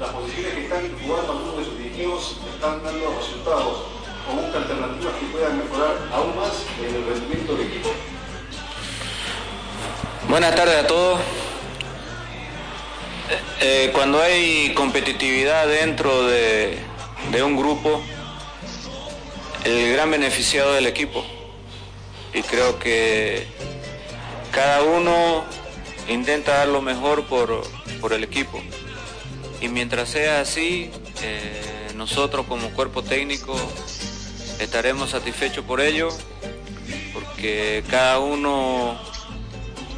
las 0.00 0.10
que 0.10 0.49
están 0.70 0.88
jugando 1.04 1.32
algunos 1.32 1.58
de 1.58 1.64
sus 1.64 1.78
directivos 1.78 2.36
están 2.54 2.84
dando 2.84 3.18
resultados 3.18 3.82
o 4.30 4.36
busca 4.36 4.58
alternativas 4.58 5.14
que 5.18 5.26
puedan 5.26 5.58
mejorar 5.58 5.96
aún 6.12 6.36
más 6.36 6.52
el 6.80 7.06
rendimiento 7.06 7.56
del 7.56 7.66
equipo. 7.66 7.90
Buenas 10.28 10.54
tardes 10.54 10.84
a 10.84 10.86
todos. 10.86 11.20
Eh, 13.60 13.90
cuando 13.92 14.22
hay 14.22 14.72
competitividad 14.74 15.66
dentro 15.66 16.28
de, 16.28 16.78
de 17.32 17.42
un 17.42 17.56
grupo, 17.56 18.00
el 19.64 19.92
gran 19.92 20.08
beneficiado 20.12 20.72
del 20.74 20.86
equipo. 20.86 21.24
Y 22.32 22.42
creo 22.42 22.78
que 22.78 23.48
cada 24.52 24.82
uno 24.82 25.44
intenta 26.06 26.58
dar 26.58 26.68
lo 26.68 26.80
mejor 26.80 27.24
por, 27.24 27.62
por 28.00 28.12
el 28.12 28.22
equipo. 28.22 28.62
Y 29.60 29.68
mientras 29.68 30.08
sea 30.08 30.40
así, 30.40 30.90
eh, 31.22 31.90
nosotros 31.94 32.46
como 32.46 32.70
cuerpo 32.70 33.02
técnico 33.02 33.54
estaremos 34.58 35.10
satisfechos 35.10 35.64
por 35.64 35.80
ello, 35.80 36.08
porque 37.12 37.84
cada 37.90 38.18
uno 38.18 38.98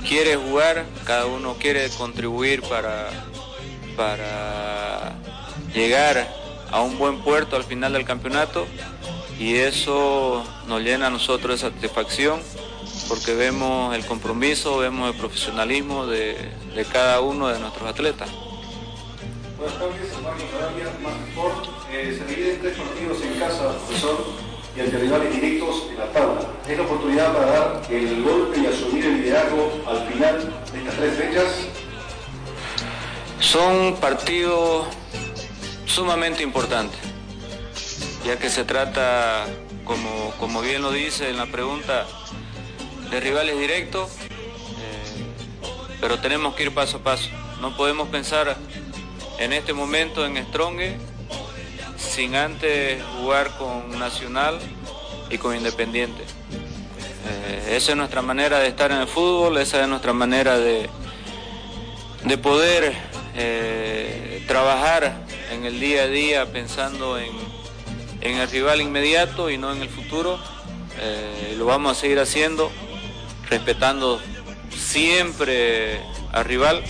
quiere 0.08 0.36
jugar, 0.36 0.84
cada 1.04 1.26
uno 1.26 1.54
quiere 1.58 1.88
contribuir 1.90 2.62
para, 2.62 3.10
para 3.96 5.14
llegar 5.74 6.28
a 6.70 6.80
un 6.80 6.98
buen 6.98 7.20
puerto 7.20 7.56
al 7.56 7.64
final 7.64 7.92
del 7.92 8.04
campeonato 8.04 8.66
y 9.38 9.56
eso 9.56 10.44
nos 10.66 10.82
llena 10.82 11.06
a 11.06 11.10
nosotros 11.10 11.60
de 11.60 11.70
satisfacción 11.70 12.40
porque 13.08 13.34
vemos 13.34 13.94
el 13.94 14.04
compromiso, 14.06 14.78
vemos 14.78 15.12
el 15.12 15.18
profesionalismo 15.18 16.06
de, 16.06 16.36
de 16.74 16.84
cada 16.84 17.20
uno 17.20 17.48
de 17.48 17.58
nuestros 17.58 17.88
atletas. 17.88 18.28
Buenas 19.62 19.78
tardes, 19.78 20.22
Marcos 20.24 20.44
Arabia, 20.58 20.92
Más 21.04 21.14
Sport. 21.28 21.68
Eh, 21.92 22.18
se 22.18 22.24
dividen 22.24 22.60
tres 22.60 22.76
partidos 22.76 23.22
en 23.22 23.38
casa, 23.38 23.78
profesor, 23.78 24.26
y 24.76 24.80
ante 24.80 24.98
rivales 24.98 25.32
directos 25.32 25.86
en 25.88 25.98
la 25.98 26.06
tabla. 26.06 26.40
Es 26.66 26.78
la 26.78 26.82
oportunidad 26.84 27.32
para 27.32 27.46
dar 27.46 27.82
el 27.88 28.24
golpe 28.24 28.58
y 28.58 28.66
asumir 28.66 29.04
el 29.04 29.22
liderazgo 29.22 29.84
al 29.86 30.08
final 30.08 30.52
de 30.72 30.78
estas 30.78 30.94
tres 30.96 31.14
fechas. 31.16 31.68
Son 33.38 33.94
partidos 34.00 34.88
sumamente 35.86 36.42
importantes, 36.42 36.98
ya 38.26 38.40
que 38.40 38.50
se 38.50 38.64
trata, 38.64 39.46
como, 39.84 40.34
como 40.40 40.60
bien 40.60 40.82
lo 40.82 40.90
dice 40.90 41.30
en 41.30 41.36
la 41.36 41.46
pregunta, 41.46 42.04
de 43.12 43.20
rivales 43.20 43.56
directos, 43.56 44.10
eh, 44.10 45.24
pero 46.00 46.18
tenemos 46.18 46.56
que 46.56 46.64
ir 46.64 46.74
paso 46.74 46.96
a 46.96 47.00
paso. 47.04 47.30
No 47.60 47.76
podemos 47.76 48.08
pensar 48.08 48.56
en 49.42 49.52
este 49.52 49.72
momento 49.72 50.24
en 50.24 50.36
Stronge 50.46 50.96
sin 51.96 52.36
antes 52.36 53.02
jugar 53.18 53.50
con 53.58 53.98
Nacional 53.98 54.58
y 55.30 55.38
con 55.38 55.56
Independiente. 55.56 56.22
Eh, 57.28 57.76
esa 57.76 57.92
es 57.92 57.96
nuestra 57.96 58.22
manera 58.22 58.60
de 58.60 58.68
estar 58.68 58.92
en 58.92 58.98
el 58.98 59.08
fútbol, 59.08 59.58
esa 59.58 59.82
es 59.82 59.88
nuestra 59.88 60.12
manera 60.12 60.58
de, 60.58 60.88
de 62.24 62.38
poder 62.38 62.92
eh, 63.34 64.44
trabajar 64.46 65.24
en 65.50 65.64
el 65.64 65.80
día 65.80 66.02
a 66.02 66.06
día 66.06 66.46
pensando 66.46 67.18
en, 67.18 67.32
en, 68.20 68.38
el 68.38 68.48
rival 68.48 68.80
inmediato 68.80 69.50
y 69.50 69.58
no 69.58 69.72
en 69.72 69.82
el 69.82 69.88
futuro. 69.88 70.38
Eh, 71.00 71.56
lo 71.58 71.64
vamos 71.64 71.98
a 71.98 72.00
seguir 72.00 72.20
haciendo, 72.20 72.70
respetando 73.50 74.20
siempre 74.70 76.00
al 76.32 76.44
rival, 76.44 76.84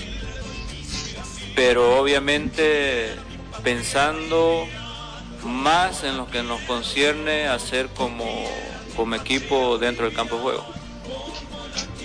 pero 1.55 2.01
obviamente 2.01 3.11
pensando 3.63 4.67
más 5.45 6.05
en 6.05 6.17
lo 6.17 6.29
que 6.29 6.43
nos 6.43 6.61
concierne 6.63 7.49
hacer 7.49 7.89
como, 7.97 8.25
como 8.97 9.15
equipo 9.15 9.79
dentro 9.79 10.07
del 10.07 10.15
campo 10.15 10.37
de 10.37 10.43
juego. 10.43 10.67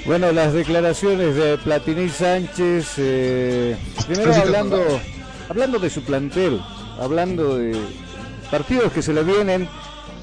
Bueno, 0.05 0.31
las 0.31 0.53
declaraciones 0.53 1.35
de 1.35 1.57
Platini 1.57 2.09
Sánchez, 2.09 2.93
eh, 2.97 3.77
primero 4.07 4.33
hablando, 4.35 5.01
hablando 5.49 5.79
de 5.79 5.89
su 5.89 6.01
plantel, 6.03 6.61
hablando 6.99 7.57
de 7.57 7.75
partidos 8.49 8.93
que 8.93 9.01
se 9.01 9.13
le 9.13 9.23
vienen, 9.23 9.67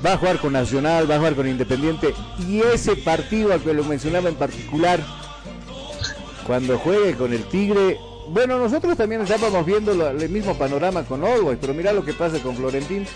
va 0.05 0.15
a 0.15 0.17
jugar 0.17 0.39
con 0.39 0.55
Nacional, 0.55 1.11
va 1.11 1.17
a 1.17 1.19
jugar 1.19 1.35
con 1.35 1.47
Independiente, 1.47 2.15
y 2.49 2.61
ese 2.61 2.97
partido 2.97 3.53
al 3.53 3.61
que 3.61 3.75
lo 3.75 3.85
mencionaba 3.85 4.29
en 4.29 4.37
particular, 4.37 5.01
cuando 6.47 6.79
juegue 6.79 7.15
con 7.15 7.33
el 7.35 7.45
Tigre, 7.45 7.99
bueno, 8.29 8.59
nosotros 8.59 8.97
también 8.97 9.21
estábamos 9.23 9.65
viendo 9.67 10.09
el 10.11 10.29
mismo 10.29 10.57
panorama 10.57 11.05
con 11.05 11.25
Always, 11.25 11.59
pero 11.61 11.75
mira 11.75 11.93
lo 11.93 12.05
que 12.05 12.13
pasa 12.13 12.39
con 12.39 12.57
Florentín. 12.57 13.07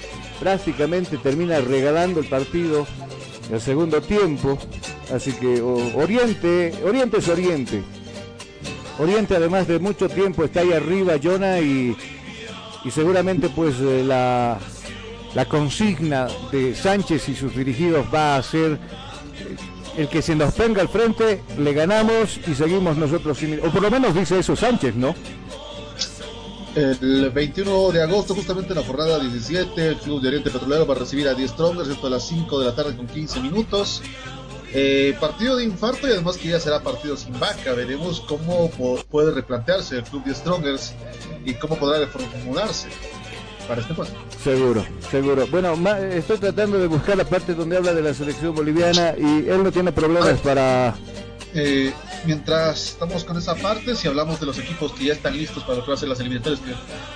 Prácticamente 0.41 1.17
termina 1.19 1.61
regalando 1.61 2.21
el 2.21 2.27
partido 2.27 2.87
el 3.51 3.61
segundo 3.61 4.01
tiempo. 4.01 4.59
Así 5.13 5.33
que 5.33 5.61
Oriente, 5.61 6.75
Oriente 6.85 7.19
es 7.19 7.29
Oriente. 7.29 7.83
Oriente 8.99 9.37
además 9.37 9.67
de 9.69 9.79
mucho 9.79 10.09
tiempo 10.09 10.45
está 10.45 10.61
ahí 10.61 10.73
arriba, 10.73 11.15
Jonah, 11.23 11.61
y, 11.61 11.97
y 12.85 12.91
seguramente 12.91 13.49
pues 13.49 13.77
eh, 13.81 14.03
la, 14.05 14.59
la 15.35 15.45
consigna 15.47 16.29
de 16.51 16.75
Sánchez 16.75 17.29
y 17.29 17.35
sus 17.35 17.55
dirigidos 17.55 18.07
va 18.13 18.37
a 18.37 18.43
ser 18.43 18.79
el 19.99 20.09
que 20.09 20.23
se 20.23 20.37
nos 20.37 20.55
ponga 20.55 20.81
al 20.81 20.89
frente, 20.89 21.43
le 21.59 21.73
ganamos 21.73 22.39
y 22.47 22.55
seguimos 22.55 22.97
nosotros 22.97 23.37
sin... 23.37 23.59
O 23.59 23.71
por 23.73 23.83
lo 23.83 23.91
menos 23.91 24.15
dice 24.15 24.39
eso 24.39 24.55
Sánchez, 24.55 24.95
¿no? 24.95 25.13
El 26.77 27.31
21 27.31 27.91
de 27.91 28.03
agosto, 28.05 28.37
justamente 28.37 28.73
en 28.73 28.79
la 28.79 28.85
jornada 28.85 29.19
17, 29.19 29.89
el 29.89 29.97
Club 29.97 30.23
de 30.23 30.29
Oriente 30.29 30.51
Petrolero 30.51 30.87
va 30.87 30.95
a 30.95 30.99
recibir 30.99 31.27
a 31.27 31.35
10 31.35 31.51
Strongers, 31.51 32.05
a 32.05 32.09
las 32.09 32.29
5 32.29 32.61
de 32.61 32.67
la 32.67 32.77
tarde 32.77 32.97
con 32.97 33.09
15 33.09 33.41
minutos. 33.41 34.03
Eh, 34.73 35.17
partido 35.19 35.57
de 35.57 35.65
infarto 35.65 36.07
y 36.07 36.13
además 36.13 36.37
que 36.37 36.49
ya 36.49 36.61
será 36.61 36.81
partido 36.81 37.17
sin 37.17 37.37
vaca. 37.41 37.73
Veremos 37.73 38.21
cómo 38.21 38.71
puede 39.11 39.33
replantearse 39.33 39.97
el 39.97 40.05
Club 40.05 40.23
de 40.25 40.35
Strongers 40.35 40.95
y 41.45 41.55
cómo 41.55 41.77
podrá 41.77 41.99
reformularse 41.99 42.89
para 43.69 43.83
este 43.83 43.95
puesto. 43.95 44.17
Seguro, 44.43 44.85
seguro. 45.11 45.47
Bueno, 45.49 45.77
estoy 45.99 46.39
tratando 46.39 46.79
de 46.79 46.87
buscar 46.87 47.17
la 47.17 47.25
parte 47.25 47.55
donde 47.55 47.77
habla 47.77 47.93
de 47.93 48.03
la 48.03 48.15
selección 48.15 48.55
boliviana 48.55 49.15
y 49.17 49.49
él 49.49 49.63
no 49.63 49.71
tiene 49.71 49.93
problemas 49.93 50.41
para... 50.41 50.95
Eh, 51.55 51.93
mientras 52.25 52.89
estamos 52.89 53.25
con 53.25 53.37
esa 53.37 53.55
parte, 53.55 53.95
si 53.95 54.09
hablamos 54.09 54.41
de 54.41 54.47
los 54.47 54.59
equipos 54.59 54.93
que 54.93 55.05
ya 55.05 55.13
están 55.13 55.37
listos 55.37 55.63
para 55.65 55.79
lo 55.79 55.87
las 55.87 56.21
eliminatorias, 56.21 56.61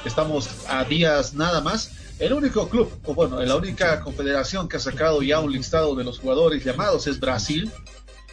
que 0.03 0.09
estamos 0.09 0.49
a 0.69 0.85
días 0.85 1.35
nada 1.35 1.61
más, 1.61 1.93
el 2.19 2.33
único 2.33 2.69
club, 2.69 2.91
o 3.05 3.15
bueno, 3.15 3.41
la 3.43 3.57
única 3.57 4.01
confederación 4.01 4.69
que 4.69 4.77
ha 4.77 4.81
sacado 4.81 5.23
ya 5.23 5.41
un 5.41 5.53
listado 5.53 5.95
de 5.95 6.05
los 6.05 6.19
jugadores 6.19 6.65
llamados 6.65 7.07
es 7.07 7.19
Brasil. 7.19 7.71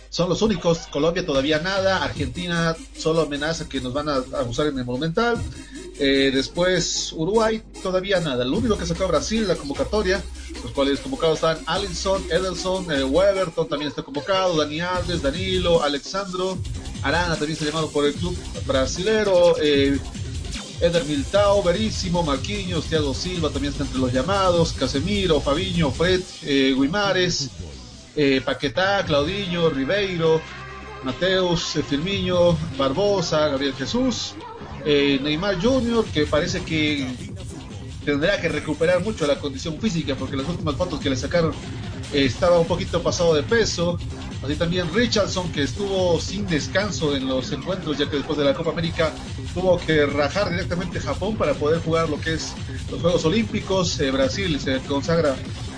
Son 0.09 0.27
los 0.27 0.41
únicos, 0.41 0.87
Colombia 0.91 1.23
todavía 1.23 1.59
nada, 1.59 2.03
Argentina 2.03 2.75
solo 2.97 3.21
amenaza 3.21 3.69
que 3.69 3.79
nos 3.79 3.93
van 3.93 4.09
a 4.09 4.15
abusar 4.39 4.65
en 4.67 4.79
el 4.79 4.85
Monumental, 4.85 5.37
eh, 5.99 6.31
después 6.33 7.13
Uruguay, 7.13 7.61
todavía 7.83 8.19
nada. 8.19 8.43
Lo 8.43 8.57
único 8.57 8.75
que 8.75 8.87
sacó 8.87 9.07
Brasil, 9.07 9.47
la 9.47 9.55
convocatoria, 9.55 10.23
los 10.63 10.71
cuales 10.71 10.99
convocados 10.99 11.35
están 11.35 11.59
Allison, 11.67 12.23
Edelson, 12.31 12.91
eh, 12.91 13.03
Weberton 13.03 13.69
también 13.69 13.89
está 13.89 14.01
convocado, 14.01 14.57
Dani 14.57 14.81
Alves, 14.81 15.21
Danilo, 15.21 15.83
Alexandro, 15.83 16.57
Arana 17.03 17.35
también 17.35 17.51
está 17.51 17.65
llamado 17.65 17.89
por 17.91 18.05
el 18.05 18.13
club 18.13 18.35
brasilero, 18.65 19.57
eh, 19.61 19.99
Eder 20.81 21.03
Miltao, 21.05 21.61
Verísimo, 21.61 22.23
Marquinhos, 22.23 22.85
Thiago 22.85 23.13
Silva 23.13 23.49
también 23.49 23.73
está 23.73 23.83
entre 23.83 23.99
los 23.99 24.13
llamados, 24.13 24.73
Casemiro, 24.73 25.41
Fabiño, 25.41 25.91
Fred, 25.91 26.21
eh, 26.43 26.73
Guimares, 26.75 27.49
eh, 28.21 28.41
Paquetá, 28.41 29.05
Claudinho, 29.05 29.69
Ribeiro, 29.69 30.41
Mateus, 31.05 31.79
Firmiño, 31.87 32.51
Barbosa, 32.77 33.47
Gabriel 33.47 33.73
Jesús, 33.75 34.35
eh, 34.85 35.17
Neymar 35.23 35.61
Jr., 35.61 36.03
que 36.03 36.25
parece 36.25 36.61
que 36.63 37.07
tendrá 38.03 38.41
que 38.41 38.49
recuperar 38.49 39.01
mucho 39.01 39.25
la 39.25 39.39
condición 39.39 39.79
física, 39.79 40.15
porque 40.15 40.35
las 40.35 40.49
últimas 40.49 40.75
fotos 40.75 40.99
que 40.99 41.09
le 41.09 41.15
sacaron 41.15 41.53
eh, 42.11 42.25
estaba 42.25 42.59
un 42.59 42.67
poquito 42.67 43.01
pasado 43.01 43.33
de 43.33 43.43
peso. 43.43 43.97
Así 44.43 44.55
también 44.55 44.93
Richardson, 44.93 45.49
que 45.53 45.63
estuvo 45.63 46.19
sin 46.19 46.45
descanso 46.45 47.15
en 47.15 47.25
los 47.25 47.49
encuentros, 47.53 47.97
ya 47.97 48.09
que 48.09 48.17
después 48.17 48.37
de 48.37 48.43
la 48.43 48.53
Copa 48.53 48.71
América 48.71 49.13
tuvo 49.53 49.77
que 49.77 50.05
rajar 50.05 50.49
directamente 50.49 50.99
Japón 50.99 51.37
para 51.37 51.53
poder 51.53 51.79
jugar 51.79 52.09
lo 52.09 52.19
que 52.19 52.33
es 52.33 52.53
los 52.91 52.99
Juegos 52.99 53.23
Olímpicos. 53.23 53.97
Eh, 54.01 54.11
Brasil 54.11 54.59
se 54.59 54.79
consagra 54.79 55.37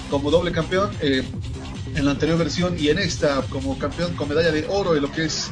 como 0.10 0.32
doble 0.32 0.52
campeón 0.52 0.90
eh, 1.02 1.24
en 1.96 2.06
la 2.06 2.12
anterior 2.12 2.38
versión 2.38 2.76
y 2.78 2.90
en 2.90 3.00
esta 3.00 3.42
como 3.50 3.78
campeón 3.78 4.14
con 4.16 4.30
medalla 4.30 4.52
de 4.52 4.66
oro 4.70 4.96
en 4.96 5.02
lo 5.02 5.12
que 5.12 5.26
es 5.26 5.52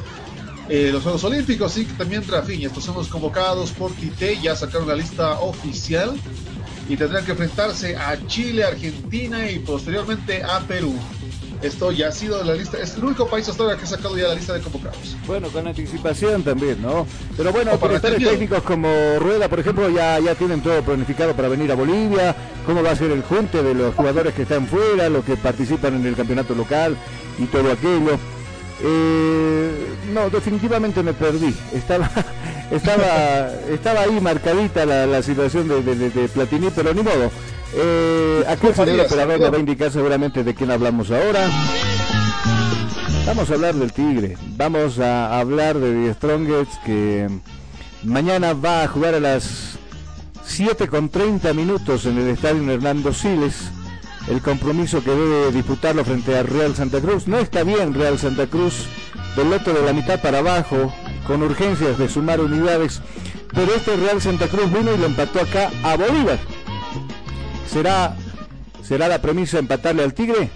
eh, 0.68 0.90
los 0.92 1.02
Juegos 1.02 1.24
Olímpicos. 1.24 1.76
Y 1.78 1.84
también 1.84 2.26
Rafinha, 2.26 2.68
estos 2.68 2.84
son 2.84 3.04
convocados 3.06 3.72
por 3.72 3.92
Tite, 3.92 4.40
ya 4.40 4.54
sacaron 4.54 4.88
la 4.88 4.94
lista 4.94 5.40
oficial 5.40 6.14
y 6.88 6.96
tendrán 6.96 7.24
que 7.24 7.32
enfrentarse 7.32 7.96
a 7.96 8.26
Chile, 8.26 8.64
Argentina 8.64 9.50
y 9.50 9.58
posteriormente 9.60 10.42
a 10.42 10.60
Perú. 10.60 10.94
Esto 11.62 11.92
ya 11.92 12.08
ha 12.08 12.12
sido 12.12 12.42
la 12.42 12.54
lista, 12.54 12.78
es 12.78 12.94
el 12.94 13.04
único 13.04 13.28
país 13.28 13.46
hasta 13.48 13.62
ahora 13.62 13.76
que 13.76 13.84
ha 13.84 13.86
sacado 13.86 14.16
ya 14.16 14.28
la 14.28 14.34
lista 14.34 14.54
de 14.54 14.60
convocados. 14.60 15.14
Bueno, 15.26 15.48
con 15.48 15.66
anticipación 15.66 16.42
también, 16.42 16.80
¿no? 16.80 17.06
Pero 17.36 17.52
bueno, 17.52 17.72
directores 17.88 18.16
técnicos 18.30 18.62
como 18.62 18.88
Rueda, 19.18 19.48
por 19.48 19.60
ejemplo, 19.60 19.90
ya, 19.90 20.18
ya 20.20 20.34
tienen 20.34 20.62
todo 20.62 20.80
planificado 20.82 21.34
para 21.36 21.48
venir 21.48 21.70
a 21.70 21.74
Bolivia, 21.74 22.34
cómo 22.64 22.82
va 22.82 22.92
a 22.92 22.96
ser 22.96 23.10
el 23.10 23.22
junte 23.22 23.62
de 23.62 23.74
los 23.74 23.94
jugadores 23.94 24.32
que 24.32 24.42
están 24.42 24.66
fuera, 24.66 25.10
los 25.10 25.22
que 25.24 25.36
participan 25.36 25.96
en 25.96 26.06
el 26.06 26.16
campeonato 26.16 26.54
local 26.54 26.96
y 27.38 27.44
todo 27.44 27.70
aquello. 27.70 28.18
Eh, 28.82 29.70
no, 30.14 30.30
definitivamente 30.30 31.02
me 31.02 31.12
perdí. 31.12 31.54
Estaba, 31.74 32.10
estaba, 32.70 33.50
estaba 33.70 34.00
ahí 34.00 34.18
marcadita 34.20 34.86
la, 34.86 35.06
la 35.06 35.22
situación 35.22 35.68
de, 35.68 35.82
de- 35.82 35.94
de- 35.94 36.10
de 36.10 36.28
Platini, 36.28 36.70
pero 36.74 36.94
ni 36.94 37.02
modo. 37.02 37.30
Eh, 37.72 38.44
aquel 38.48 38.74
señor 38.74 38.74
Farías, 38.74 39.06
operador 39.06 39.36
claro. 39.36 39.52
va 39.52 39.56
a 39.56 39.60
indicar 39.60 39.90
seguramente 39.90 40.42
de 40.44 40.54
quién 40.54 40.70
hablamos 40.70 41.10
ahora. 41.10 41.48
Vamos 43.26 43.50
a 43.50 43.54
hablar 43.54 43.74
del 43.74 43.92
Tigre. 43.92 44.36
Vamos 44.56 44.98
a 44.98 45.38
hablar 45.38 45.78
de 45.78 46.06
The 46.06 46.14
Strongest 46.14 46.72
que 46.84 47.28
mañana 48.02 48.54
va 48.54 48.82
a 48.82 48.88
jugar 48.88 49.14
a 49.14 49.20
las 49.20 49.78
7 50.44 50.88
con 50.88 51.08
30 51.10 51.52
minutos 51.54 52.06
en 52.06 52.18
el 52.18 52.28
estadio 52.28 52.68
Hernando 52.70 53.12
Siles. 53.12 53.70
El 54.28 54.42
compromiso 54.42 55.02
que 55.02 55.10
debe 55.10 55.52
disputarlo 55.52 56.04
frente 56.04 56.36
a 56.36 56.42
Real 56.42 56.74
Santa 56.74 57.00
Cruz. 57.00 57.28
No 57.28 57.38
está 57.38 57.62
bien 57.62 57.94
Real 57.94 58.18
Santa 58.18 58.46
Cruz 58.46 58.86
del 59.36 59.50
lote 59.50 59.72
de 59.72 59.82
la 59.82 59.92
mitad 59.92 60.20
para 60.20 60.38
abajo, 60.38 60.92
con 61.26 61.42
urgencias 61.42 61.98
de 61.98 62.08
sumar 62.08 62.40
unidades. 62.40 63.00
Pero 63.52 63.74
este 63.74 63.96
Real 63.96 64.20
Santa 64.20 64.48
Cruz 64.48 64.72
vino 64.72 64.92
y 64.92 64.98
lo 64.98 65.06
empató 65.06 65.40
acá 65.40 65.70
a 65.82 65.96
Bolívar. 65.96 66.38
¿Será, 67.70 68.16
¿Será 68.82 69.06
la 69.06 69.22
premisa 69.22 69.60
empatarle 69.60 70.02
al 70.02 70.12
Tigre? 70.12 70.50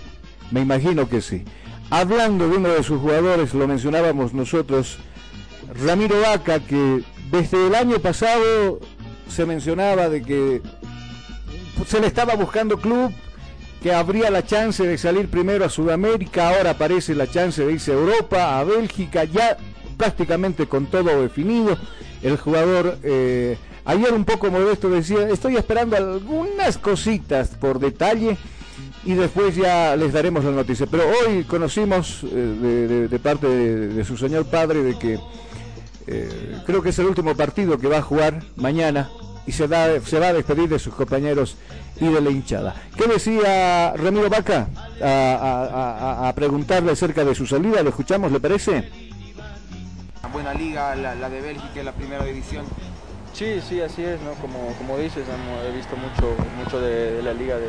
Me 0.50 0.60
imagino 0.62 1.08
que 1.08 1.20
sí. 1.20 1.44
Hablando 1.88 2.48
de 2.48 2.56
uno 2.56 2.70
de 2.70 2.82
sus 2.82 3.00
jugadores, 3.00 3.54
lo 3.54 3.68
mencionábamos 3.68 4.34
nosotros, 4.34 4.98
Ramiro 5.80 6.20
Vaca, 6.20 6.58
que 6.58 7.02
desde 7.30 7.68
el 7.68 7.74
año 7.76 8.00
pasado 8.00 8.80
se 9.28 9.46
mencionaba 9.46 10.08
de 10.08 10.22
que 10.22 10.62
se 11.86 12.00
le 12.00 12.08
estaba 12.08 12.34
buscando 12.34 12.78
club, 12.78 13.12
que 13.80 13.92
habría 13.92 14.28
la 14.30 14.44
chance 14.44 14.84
de 14.84 14.98
salir 14.98 15.28
primero 15.28 15.64
a 15.64 15.68
Sudamérica, 15.68 16.48
ahora 16.48 16.70
aparece 16.70 17.14
la 17.14 17.30
chance 17.30 17.64
de 17.64 17.74
irse 17.74 17.92
a 17.92 17.94
Europa, 17.94 18.58
a 18.58 18.64
Bélgica, 18.64 19.22
ya 19.22 19.56
prácticamente 19.96 20.66
con 20.66 20.86
todo 20.86 21.22
definido. 21.22 21.78
El 22.22 22.38
jugador 22.38 22.98
eh, 23.04 23.56
ayer 23.84 24.12
un 24.12 24.24
poco 24.24 24.50
modesto 24.50 24.88
decía, 24.88 25.28
estoy 25.28 25.56
esperando 25.56 25.96
algunas 25.96 26.78
cositas 26.78 27.48
por 27.48 27.78
detalle 27.78 28.36
y 29.04 29.14
después 29.14 29.54
ya 29.54 29.96
les 29.96 30.12
daremos 30.12 30.44
la 30.44 30.50
noticia. 30.50 30.86
Pero 30.90 31.04
hoy 31.08 31.44
conocimos 31.44 32.24
eh, 32.24 33.08
de, 33.10 33.18
parte 33.18 33.46
de, 33.46 34.04
su 34.04 34.16
señor 34.16 34.46
padre 34.46 34.82
de 34.82 34.98
que 34.98 35.18
eh, 36.06 36.58
creo 36.66 36.82
que 36.82 36.90
es 36.90 36.98
el 36.98 37.06
último 37.06 37.34
partido 37.34 37.78
que 37.78 37.88
va 37.88 37.98
a 37.98 38.02
jugar 38.02 38.42
mañana 38.56 39.10
y 39.46 39.52
se, 39.52 39.68
da, 39.68 40.00
se 40.00 40.18
va 40.18 40.28
a 40.28 40.32
despedir 40.32 40.68
de 40.68 40.78
sus 40.78 40.94
compañeros 40.94 41.56
y 42.00 42.08
de 42.08 42.20
la 42.20 42.30
hinchada. 42.30 42.74
¿Qué 42.96 43.06
decía 43.06 43.92
Ramiro 43.94 44.30
Vaca 44.30 44.68
a, 45.02 46.32
preguntarle 46.34 46.92
acerca 46.92 47.24
de 47.24 47.34
su 47.34 47.46
salida? 47.46 47.82
¿Lo 47.82 47.90
escuchamos, 47.90 48.32
le 48.32 48.40
parece? 48.40 48.90
Buena 50.32 50.54
liga, 50.54 50.96
la, 50.96 51.14
la 51.14 51.28
de 51.28 51.40
Bélgica, 51.40 51.82
la 51.84 51.92
primera 51.92 52.24
división. 52.24 52.64
Sí, 53.34 53.60
sí, 53.68 53.80
así 53.80 54.04
es, 54.04 54.20
¿no? 54.20 54.30
Como, 54.34 54.72
como 54.78 54.96
dices, 54.96 55.24
he 55.28 55.72
visto 55.76 55.96
mucho, 55.96 56.36
mucho 56.56 56.80
de, 56.80 57.20
la 57.20 57.34
liga 57.34 57.56
de, 57.58 57.66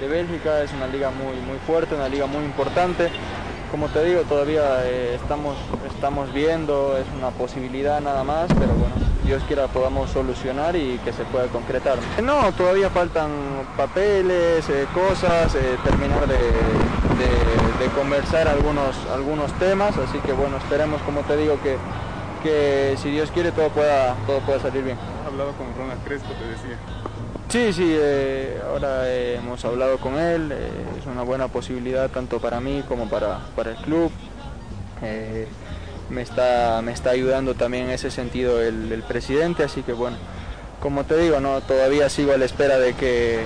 de 0.00 0.08
Bélgica, 0.08 0.60
es 0.64 0.72
una 0.72 0.88
liga 0.88 1.10
muy, 1.12 1.36
muy 1.46 1.56
fuerte, 1.64 1.94
una 1.94 2.08
liga 2.08 2.26
muy 2.26 2.44
importante. 2.44 3.08
Como 3.70 3.88
te 3.90 4.02
digo, 4.02 4.22
todavía 4.22 4.84
eh, 4.86 5.14
estamos, 5.14 5.56
estamos 5.86 6.32
viendo, 6.32 6.98
es 6.98 7.06
una 7.16 7.30
posibilidad 7.30 8.00
nada 8.00 8.24
más, 8.24 8.48
pero 8.48 8.72
bueno, 8.74 8.96
Dios 9.24 9.44
quiera 9.46 9.68
podamos 9.68 10.10
solucionar 10.10 10.74
y 10.74 10.98
que 11.04 11.12
se 11.12 11.22
pueda 11.26 11.46
concretar. 11.46 11.98
No, 12.20 12.50
todavía 12.52 12.90
faltan 12.90 13.30
papeles, 13.76 14.68
eh, 14.68 14.88
cosas, 14.92 15.54
eh, 15.54 15.78
terminar 15.84 16.26
de- 16.26 16.34
de 17.78 17.86
conversar 17.94 18.48
algunos, 18.48 18.96
algunos 19.12 19.52
temas, 19.54 19.96
así 19.98 20.18
que 20.18 20.32
bueno, 20.32 20.56
esperemos, 20.56 21.00
como 21.02 21.20
te 21.22 21.36
digo, 21.36 21.60
que, 21.62 21.78
que 22.38 22.96
si 23.00 23.10
Dios 23.10 23.30
quiere 23.30 23.52
todo 23.52 23.68
pueda, 23.68 24.14
todo 24.26 24.40
pueda 24.40 24.60
salir 24.60 24.82
bien. 24.82 24.96
Has 25.20 25.26
hablado 25.28 25.52
con 25.52 25.66
Ronald 25.76 26.02
Crespo, 26.04 26.28
te 26.32 26.46
decía. 26.46 26.78
Sí, 27.48 27.72
sí, 27.72 27.96
eh, 27.98 28.60
ahora 28.68 29.08
eh, 29.08 29.36
hemos 29.36 29.64
hablado 29.64 29.96
con 29.98 30.18
él, 30.18 30.52
eh, 30.52 30.68
es 30.98 31.06
una 31.06 31.22
buena 31.22 31.48
posibilidad 31.48 32.10
tanto 32.10 32.40
para 32.40 32.60
mí 32.60 32.84
como 32.86 33.08
para, 33.08 33.40
para 33.56 33.70
el 33.70 33.76
club. 33.78 34.12
Eh, 35.02 35.48
me, 36.10 36.20
está, 36.22 36.82
me 36.82 36.92
está 36.92 37.10
ayudando 37.10 37.54
también 37.54 37.84
en 37.84 37.90
ese 37.90 38.10
sentido 38.10 38.60
el, 38.60 38.92
el 38.92 39.02
presidente, 39.02 39.62
así 39.62 39.82
que 39.82 39.94
bueno, 39.94 40.18
como 40.80 41.04
te 41.04 41.16
digo, 41.16 41.40
no, 41.40 41.60
todavía 41.62 42.10
sigo 42.10 42.32
a 42.32 42.36
la 42.36 42.44
espera 42.44 42.78
de 42.78 42.94
que, 42.94 43.40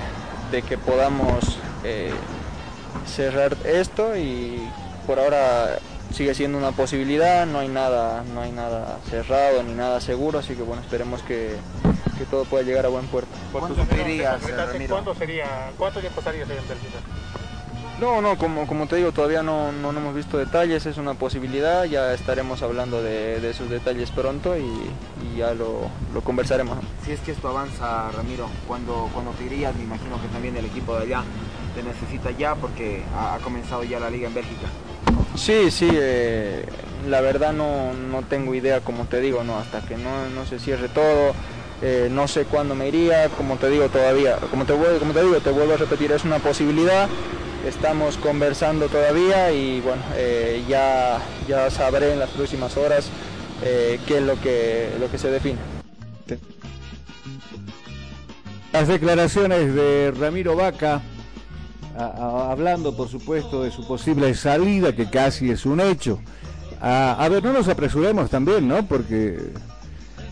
de 0.51 0.61
que 0.63 0.77
podamos 0.77 1.57
cerrar 3.05 3.55
esto 3.65 4.15
y 4.15 4.67
por 5.05 5.19
ahora 5.19 5.77
sigue 6.13 6.33
siendo 6.35 6.57
una 6.57 6.71
posibilidad, 6.71 7.45
no 7.45 7.59
hay 7.59 7.67
nada, 7.67 8.23
no 8.33 8.41
hay 8.41 8.51
nada 8.51 8.99
cerrado 9.09 9.63
ni 9.63 9.73
nada 9.73 9.99
seguro, 9.99 10.39
así 10.39 10.55
que 10.55 10.61
bueno, 10.61 10.81
esperemos 10.81 11.21
que, 11.23 11.55
que 12.17 12.25
todo 12.25 12.45
pueda 12.45 12.63
llegar 12.63 12.85
a 12.85 12.89
buen 12.89 13.05
puerto. 13.07 13.29
¿Cuánto 13.51 13.75
Ramiro? 13.83 14.25
¿Cuándo 14.89 15.15
sería, 15.15 15.71
cuánto 15.77 15.99
tiempo 15.99 16.19
estarías 16.19 16.49
ahí 16.49 16.57
en 16.57 16.67
Bélgica? 16.67 16.99
No, 17.99 18.21
no, 18.21 18.37
como, 18.37 18.67
como 18.67 18.87
te 18.87 18.97
digo, 18.97 19.11
todavía 19.11 19.43
no, 19.43 19.71
no, 19.71 19.91
no 19.91 19.99
hemos 19.99 20.15
visto 20.15 20.37
detalles, 20.37 20.85
es 20.85 20.97
una 20.97 21.13
posibilidad, 21.13 21.85
ya 21.85 22.13
estaremos 22.13 22.61
hablando 22.61 23.01
de, 23.01 23.39
de 23.39 23.49
esos 23.51 23.69
detalles 23.69 24.11
pronto 24.11 24.57
y, 24.57 24.61
y 24.61 25.37
ya 25.37 25.53
lo, 25.53 25.89
lo 26.13 26.21
conversaremos. 26.21 26.77
Si 27.05 27.11
es 27.11 27.19
que 27.21 27.31
esto 27.31 27.47
avanza, 27.47 28.11
Ramiro, 28.11 28.49
cuando, 28.67 29.09
cuando 29.13 29.31
te 29.31 29.45
irías, 29.45 29.75
me 29.75 29.83
imagino 29.83 30.21
que 30.21 30.27
también 30.27 30.57
el 30.57 30.65
equipo 30.65 30.95
de 30.97 31.03
allá 31.03 31.23
te 31.75 31.83
necesita 31.83 32.31
ya 32.31 32.55
porque 32.55 33.03
ha, 33.15 33.35
ha 33.35 33.37
comenzado 33.39 33.83
ya 33.83 33.99
la 33.99 34.09
liga 34.09 34.27
en 34.27 34.33
Bélgica. 34.33 34.67
Sí, 35.35 35.71
sí, 35.71 35.89
eh, 35.91 36.63
la 37.09 37.21
verdad 37.21 37.53
no, 37.53 37.93
no 37.93 38.21
tengo 38.21 38.53
idea, 38.53 38.81
como 38.81 39.05
te 39.05 39.19
digo, 39.19 39.43
no, 39.43 39.57
hasta 39.57 39.81
que 39.81 39.97
no, 39.97 40.29
no 40.29 40.45
se 40.45 40.59
cierre 40.59 40.89
todo, 40.89 41.33
eh, 41.81 42.07
no 42.11 42.27
sé 42.27 42.45
cuándo 42.45 42.75
me 42.75 42.87
iría, 42.87 43.29
como 43.29 43.57
te 43.57 43.69
digo 43.69 43.89
todavía, 43.89 44.37
como 44.51 44.65
te, 44.65 44.73
como 44.73 45.13
te 45.13 45.21
digo, 45.21 45.39
te 45.39 45.51
vuelvo 45.51 45.73
a 45.73 45.77
repetir, 45.77 46.11
es 46.11 46.23
una 46.23 46.39
posibilidad, 46.39 47.09
estamos 47.67 48.17
conversando 48.17 48.87
todavía 48.87 49.51
y 49.51 49.81
bueno, 49.81 50.01
eh, 50.15 50.63
ya, 50.67 51.19
ya 51.47 51.69
sabré 51.69 52.13
en 52.13 52.19
las 52.19 52.29
próximas 52.29 52.77
horas 52.77 53.09
qué 53.61 54.17
es 54.17 54.21
lo 54.21 54.39
que, 54.41 54.89
lo 54.99 55.09
que 55.09 55.17
se 55.17 55.31
define. 55.31 55.59
Las 58.73 58.87
declaraciones 58.87 59.73
de 59.73 60.11
Ramiro 60.19 60.55
Vaca, 60.55 61.01
a- 61.97 62.51
hablando 62.51 62.95
por 62.95 63.07
supuesto 63.09 63.63
de 63.63 63.71
su 63.71 63.85
posible 63.87 64.33
salida, 64.35 64.95
que 64.95 65.09
casi 65.09 65.49
es 65.51 65.65
un 65.65 65.79
hecho. 65.79 66.19
A, 66.81 67.13
a 67.23 67.29
ver, 67.29 67.43
no 67.43 67.53
nos 67.53 67.67
apresuremos 67.67 68.29
también, 68.29 68.67
¿no? 68.67 68.85
Porque 68.85 69.37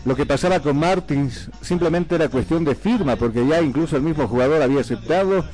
lo 0.04 0.14
que 0.16 0.26
pasaba 0.26 0.60
con 0.60 0.76
Martins 0.78 1.50
simplemente 1.60 2.14
era 2.16 2.28
cuestión 2.28 2.64
de 2.64 2.74
firma, 2.74 3.16
porque 3.16 3.46
ya 3.46 3.62
incluso 3.62 3.96
el 3.96 4.02
mismo 4.02 4.26
jugador 4.28 4.60
había 4.62 4.80
aceptado. 4.80 5.44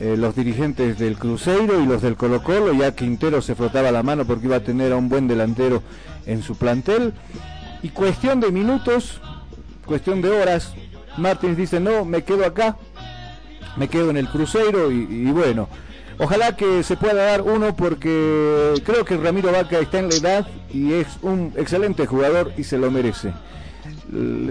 eh, 0.00 0.16
los 0.16 0.36
dirigentes 0.36 0.96
del 0.96 1.18
Cruzeiro 1.18 1.80
y 1.80 1.86
los 1.86 2.02
del 2.02 2.14
Colo 2.14 2.40
Colo, 2.44 2.72
ya 2.72 2.94
Quintero 2.94 3.42
se 3.42 3.56
frotaba 3.56 3.90
la 3.90 4.04
mano 4.04 4.24
porque 4.24 4.46
iba 4.46 4.54
a 4.56 4.60
tener 4.62 4.92
a 4.92 4.96
un 4.96 5.08
buen 5.08 5.26
delantero 5.26 5.82
en 6.24 6.40
su 6.44 6.54
plantel. 6.54 7.14
Y 7.82 7.88
cuestión 7.88 8.38
de 8.38 8.52
minutos, 8.52 9.20
cuestión 9.86 10.22
de 10.22 10.30
horas, 10.30 10.72
Martins 11.16 11.56
dice, 11.56 11.80
no, 11.80 12.04
me 12.04 12.22
quedo 12.22 12.44
acá, 12.46 12.76
me 13.76 13.88
quedo 13.88 14.10
en 14.10 14.16
el 14.16 14.28
Cruzeiro 14.28 14.90
y, 14.90 15.06
y 15.10 15.30
bueno, 15.30 15.68
ojalá 16.18 16.56
que 16.56 16.82
se 16.82 16.96
pueda 16.96 17.24
dar 17.24 17.42
uno 17.42 17.74
porque 17.76 18.74
creo 18.84 19.04
que 19.04 19.16
Ramiro 19.16 19.52
Vaca 19.52 19.78
está 19.78 19.98
en 19.98 20.08
la 20.08 20.14
edad 20.16 20.46
y 20.72 20.92
es 20.94 21.06
un 21.22 21.52
excelente 21.56 22.06
jugador 22.06 22.52
y 22.56 22.64
se 22.64 22.78
lo 22.78 22.90
merece. 22.90 23.32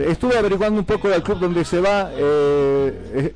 Estuve 0.07 0.37
averiguando 0.37 0.79
un 0.79 0.85
poco 0.85 1.09
del 1.09 1.23
club 1.23 1.39
donde 1.39 1.65
se 1.65 1.79
va, 1.81 2.11
eh, 2.13 3.33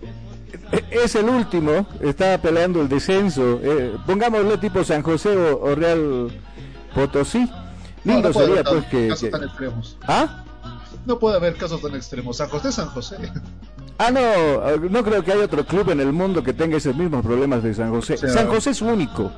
eh, 0.72 0.86
es 0.92 1.16
el 1.16 1.28
último, 1.28 1.88
está 2.00 2.40
peleando 2.40 2.82
el 2.82 2.88
descenso. 2.88 3.60
Eh, 3.64 3.96
pongámosle 4.06 4.58
tipo 4.60 4.84
San 4.84 5.02
José 5.02 5.36
o, 5.36 5.74
Real 5.74 6.32
Potosí. 6.94 7.50
Lindo 8.04 8.30
no, 8.30 8.34
sería 8.34 8.64
pues 8.64 8.86
que... 8.86 9.08
Casos 9.10 9.30
tan 9.32 9.44
extremos. 9.44 9.98
¿Ah? 10.08 10.44
No 11.06 11.18
puede 11.18 11.38
haber 11.38 11.56
casos 11.56 11.82
tan 11.82 11.96
extremos. 11.96 12.38
San 12.38 12.50
José, 12.50 12.72
San 12.72 12.90
José. 12.90 13.18
Ah, 14.04 14.10
no, 14.10 14.90
no 14.90 15.04
creo 15.04 15.24
que 15.24 15.32
haya 15.32 15.46
otro 15.46 15.64
club 15.64 15.92
en 15.92 16.00
el 16.00 16.12
mundo 16.12 16.44
que 16.44 16.54
tenga 16.54 16.76
esos 16.76 16.96
mismos 16.96 17.24
problemas 17.24 17.62
de 17.62 17.76
San 17.76 17.92
José. 17.92 18.18
San 18.18 18.48
José 18.48 18.72
es 18.72 18.82
único. 18.82 19.32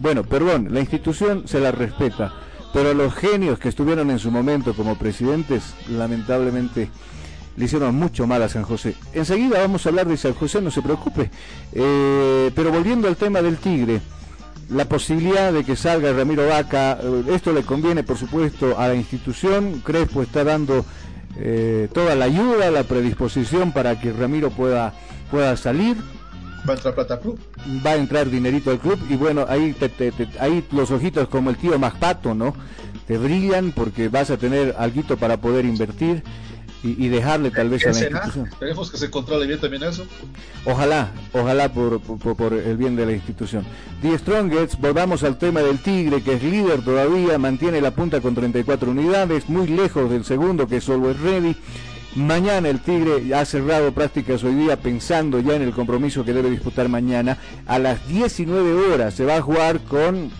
Bueno, 0.00 0.24
perdón, 0.24 0.68
la 0.70 0.80
institución 0.80 1.46
se 1.46 1.60
la 1.60 1.70
respeta, 1.70 2.32
pero 2.72 2.94
los 2.94 3.14
genios 3.14 3.58
que 3.58 3.68
estuvieron 3.68 4.10
en 4.10 4.18
su 4.18 4.30
momento 4.30 4.72
como 4.72 4.96
presidentes, 4.96 5.74
lamentablemente 5.90 6.88
le 7.58 7.64
hicieron 7.66 7.94
mucho 7.94 8.26
mal 8.26 8.42
a 8.42 8.48
San 8.48 8.62
José. 8.62 8.94
Enseguida 9.12 9.58
vamos 9.58 9.84
a 9.84 9.90
hablar 9.90 10.08
de 10.08 10.16
San 10.16 10.32
José, 10.32 10.62
no 10.62 10.70
se 10.70 10.80
preocupe. 10.80 11.30
Eh, 11.74 12.50
pero 12.54 12.72
volviendo 12.72 13.08
al 13.08 13.16
tema 13.16 13.42
del 13.42 13.58
Tigre, 13.58 14.00
la 14.70 14.86
posibilidad 14.86 15.52
de 15.52 15.62
que 15.62 15.76
salga 15.76 16.14
Ramiro 16.14 16.48
Vaca, 16.48 16.98
eh, 17.02 17.24
esto 17.34 17.52
le 17.52 17.64
conviene 17.64 18.02
por 18.02 18.16
supuesto 18.16 18.78
a 18.78 18.88
la 18.88 18.94
institución, 18.94 19.82
Crespo 19.84 20.22
está 20.22 20.42
dando 20.42 20.86
eh, 21.38 21.88
toda 21.92 22.14
la 22.14 22.26
ayuda, 22.26 22.70
la 22.70 22.84
predisposición 22.84 23.72
para 23.72 24.00
que 24.00 24.12
Ramiro 24.12 24.50
pueda, 24.50 24.94
pueda 25.30 25.56
salir. 25.56 25.96
Va 26.68 26.72
a 26.72 26.76
entrar 26.76 26.94
plata 26.94 27.20
club. 27.20 27.38
Va 27.84 27.90
a 27.92 27.96
entrar 27.96 28.28
dinerito 28.28 28.70
al 28.70 28.78
club 28.78 28.98
y 29.08 29.16
bueno, 29.16 29.46
ahí, 29.48 29.74
ahí 30.40 30.64
los 30.72 30.90
ojitos 30.90 31.28
como 31.28 31.50
el 31.50 31.56
tío 31.56 31.78
Magpato, 31.78 32.34
¿no? 32.34 32.54
Te 33.06 33.18
brillan 33.18 33.72
porque 33.72 34.08
vas 34.08 34.30
a 34.30 34.36
tener 34.36 34.74
algo 34.78 35.16
para 35.16 35.36
poder 35.36 35.64
invertir 35.64 36.24
y, 36.86 37.08
dejarle 37.08 37.50
tal 37.50 37.68
vez 37.68 37.86
a 37.86 37.92
la 37.92 37.98
institución. 37.98 38.46
Esperemos 38.46 38.90
que 38.90 38.98
se 38.98 39.10
controle 39.10 39.46
bien 39.46 39.60
también 39.60 39.82
eso. 39.82 40.06
Ojalá, 40.64 41.10
ojalá 41.32 41.72
por, 41.72 42.00
por, 42.00 42.52
el 42.54 42.76
bien 42.76 42.96
de 42.96 43.06
la 43.06 43.12
institución. 43.12 43.64
The 44.02 44.18
Strongest, 44.18 44.76
volvamos 44.80 45.22
al 45.24 45.38
tema 45.38 45.60
del 45.60 45.78
Tigre, 45.78 46.22
que 46.22 46.34
es 46.34 46.42
líder 46.42 46.82
todavía, 46.82 47.38
mantiene 47.38 47.80
la 47.80 47.90
punta 47.90 48.20
con 48.20 48.34
34 48.34 48.90
unidades, 48.90 49.48
muy 49.48 49.66
lejos 49.66 50.10
del 50.10 50.24
segundo, 50.24 50.66
que 50.66 50.76
es 50.76 50.88
Always 50.88 51.20
Ready. 51.20 51.56
Mañana 52.14 52.70
el 52.70 52.80
Tigre 52.80 53.34
ha 53.34 53.44
cerrado 53.44 53.92
prácticas 53.92 54.42
hoy 54.42 54.54
día 54.54 54.80
pensando 54.80 55.38
ya 55.40 55.54
en 55.54 55.62
el 55.62 55.72
compromiso 55.72 56.24
que 56.24 56.32
debe 56.32 56.48
disputar 56.48 56.88
mañana. 56.88 57.36
A 57.66 57.78
las 57.78 58.08
19 58.08 58.92
horas 58.92 59.12
se 59.12 59.26
va 59.26 59.36
a 59.36 59.42
jugar 59.42 59.80
con 59.80 60.30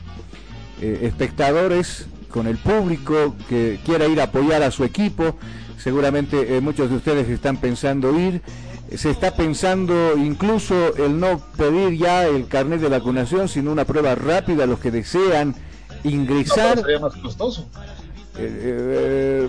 eh, 0.81 1.01
espectadores, 1.03 2.07
con 2.31 2.47
el 2.47 2.57
público 2.57 3.35
que 3.49 3.79
quiera 3.85 4.07
ir 4.07 4.21
a 4.21 4.25
apoyar 4.25 4.63
a 4.63 4.71
su 4.71 4.85
equipo 4.85 5.37
seguramente 5.79 6.57
eh, 6.57 6.61
muchos 6.61 6.91
de 6.91 6.97
ustedes 6.97 7.29
están 7.29 7.57
pensando 7.59 8.19
ir. 8.19 8.43
Se 8.95 9.11
está 9.11 9.35
pensando 9.35 10.17
incluso 10.17 10.95
el 10.97 11.19
no 11.19 11.41
pedir 11.57 11.99
ya 11.99 12.27
el 12.27 12.47
carnet 12.47 12.81
de 12.81 12.89
vacunación, 12.89 13.49
sino 13.49 13.73
una 13.73 13.85
prueba 13.85 14.15
rápida 14.15 14.65
a 14.65 14.67
los 14.67 14.79
que 14.79 14.93
desean 14.93 15.57
ingresar. 16.05 16.79
sería 16.79 17.01
más 17.01 17.17
costoso. 17.17 17.67
Eh, 18.39 19.49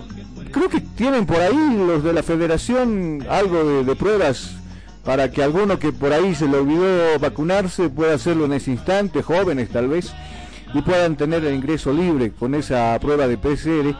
creo 0.50 0.68
que 0.68 0.80
tienen 0.80 1.26
por 1.26 1.40
ahí 1.40 1.76
los 1.86 2.02
de 2.02 2.12
la 2.12 2.22
federación 2.22 3.24
algo 3.28 3.82
de, 3.84 3.96
pruebas 3.96 4.52
para 5.04 5.30
que 5.30 5.42
alguno 5.42 5.78
que 5.78 5.92
por 5.92 6.12
ahí 6.12 6.34
se 6.34 6.48
le 6.48 6.56
olvidó 6.56 7.18
vacunarse 7.18 7.90
pueda 7.90 8.14
hacerlo 8.14 8.46
en 8.46 8.54
ese 8.54 8.70
instante, 8.70 9.22
jóvenes 9.22 9.68
tal 9.68 9.88
vez, 9.88 10.12
y 10.72 10.80
puedan 10.82 11.16
tener 11.16 11.44
el 11.44 11.54
ingreso 11.54 11.92
libre 11.92 12.32
con 12.32 12.54
esa 12.54 12.98
prueba 13.00 13.28
de 13.28 13.36
PCR 13.36 13.94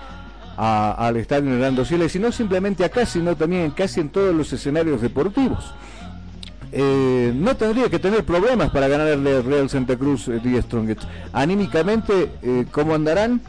al 0.58 1.16
estadio 1.16 1.52
Hernando 1.52 1.84
Siles, 1.84 2.14
y 2.16 2.18
no 2.18 2.32
simplemente 2.32 2.84
acá, 2.84 3.06
sino 3.06 3.36
también 3.36 3.70
casi 3.70 4.00
en 4.00 4.08
todos 4.08 4.34
los 4.34 4.52
escenarios 4.52 5.00
deportivos. 5.00 5.72
Eh, 6.72 7.32
no 7.34 7.56
tendría 7.56 7.88
que 7.88 7.98
tener 7.98 8.24
problemas 8.24 8.70
para 8.70 8.88
ganarle 8.88 9.36
al 9.36 9.44
Real 9.44 9.70
Santa 9.70 9.96
Cruz 9.96 10.28
eh, 10.28 10.40
The 10.42 10.60
Strongest. 10.62 11.02
Anímicamente, 11.32 12.30
eh, 12.42 12.66
¿cómo 12.70 12.94
andarán? 12.94 13.40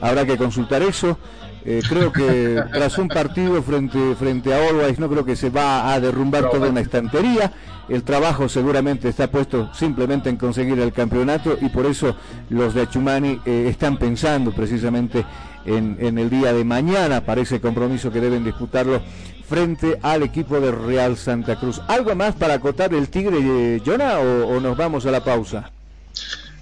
Habrá 0.00 0.24
que 0.24 0.36
consultar 0.36 0.82
eso. 0.82 1.18
Eh, 1.66 1.82
creo 1.88 2.12
que 2.12 2.62
tras 2.72 2.98
un 2.98 3.08
partido 3.08 3.62
frente, 3.62 4.14
frente 4.16 4.52
a 4.52 4.68
Always 4.68 4.98
no 4.98 5.08
creo 5.08 5.24
que 5.24 5.36
se 5.36 5.50
va 5.50 5.92
a 5.92 6.00
derrumbar 6.00 6.50
toda 6.50 6.70
una 6.70 6.80
estantería. 6.80 7.52
El 7.88 8.02
trabajo 8.02 8.48
seguramente 8.48 9.10
está 9.10 9.30
puesto 9.30 9.72
simplemente 9.74 10.30
en 10.30 10.36
conseguir 10.36 10.78
el 10.78 10.92
campeonato 10.92 11.58
y 11.60 11.68
por 11.68 11.84
eso 11.84 12.16
los 12.48 12.72
de 12.72 12.82
Achumani 12.82 13.40
están 13.44 13.98
pensando 13.98 14.52
precisamente 14.52 15.22
en, 15.66 16.18
el 16.18 16.30
día 16.30 16.52
de 16.52 16.64
mañana 16.64 17.24
para 17.24 17.40
ese 17.40 17.60
compromiso 17.60 18.10
que 18.10 18.20
deben 18.20 18.44
disputarlo 18.44 19.02
frente 19.48 19.98
al 20.02 20.22
equipo 20.22 20.60
de 20.60 20.72
Real 20.72 21.16
Santa 21.16 21.56
Cruz. 21.56 21.80
¿Algo 21.88 22.14
más 22.14 22.34
para 22.34 22.54
acotar 22.54 22.94
el 22.94 23.08
Tigre, 23.08 23.40
de 23.42 23.82
Jonah, 23.84 24.18
o, 24.18 24.60
nos 24.60 24.76
vamos 24.76 25.06
a 25.06 25.10
la 25.10 25.22
pausa? 25.22 25.70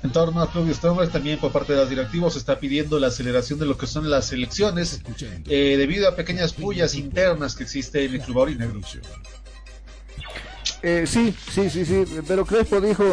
En 0.02 0.10
torno 0.10 0.42
a 0.42 0.50
Club 0.50 0.76
también 1.12 1.38
por 1.38 1.52
parte 1.52 1.74
de 1.74 1.78
los 1.78 1.88
directivos 1.88 2.32
se 2.32 2.40
está 2.40 2.58
pidiendo 2.58 2.98
la 2.98 3.06
aceleración 3.06 3.60
de 3.60 3.66
lo 3.66 3.78
que 3.78 3.86
son 3.86 4.10
las 4.10 4.32
elecciones 4.32 5.00
eh, 5.46 5.76
debido 5.78 6.08
a 6.08 6.16
pequeñas 6.16 6.52
pullas 6.52 6.96
internas 6.96 7.54
que 7.54 7.62
existen 7.62 8.06
en 8.06 8.14
el 8.14 8.20
Club 8.20 8.40
Aurinegro. 8.40 8.80
Eh, 10.84 11.04
sí, 11.06 11.32
sí, 11.52 11.70
sí, 11.70 11.84
sí, 11.84 12.04
pero 12.26 12.44
Crespo 12.44 12.80
dijo, 12.80 13.04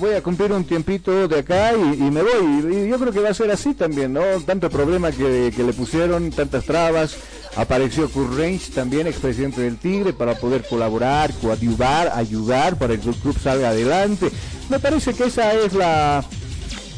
voy 0.00 0.14
a 0.14 0.22
cumplir 0.22 0.50
un 0.50 0.64
tiempito 0.64 1.28
de 1.28 1.40
acá 1.40 1.74
y, 1.74 2.10
me 2.10 2.22
voy. 2.22 2.74
Y, 2.74 2.88
yo 2.88 2.98
creo 2.98 3.12
que 3.12 3.20
va 3.20 3.28
a 3.28 3.34
ser 3.34 3.50
así 3.50 3.74
también, 3.74 4.14
¿no? 4.14 4.22
Tanto 4.46 4.70
problema 4.70 5.12
que, 5.12 5.52
le 5.54 5.72
pusieron, 5.74 6.30
tantas 6.30 6.64
trabas. 6.64 7.16
Apareció 7.54 8.08
Range 8.14 8.70
también, 8.74 9.06
expresidente 9.06 9.60
del 9.60 9.76
Tigre, 9.76 10.14
para 10.14 10.36
poder 10.36 10.66
colaborar, 10.66 11.30
coadyuvar, 11.34 12.12
ayudar 12.14 12.78
para 12.78 12.96
que 12.96 13.10
el 13.10 13.16
club 13.16 13.38
salga 13.38 13.70
adelante. 13.70 14.30
Me 14.70 14.78
parece 14.78 15.12
que 15.12 15.24
esa 15.24 15.52
es 15.52 15.74
la... 15.74 16.24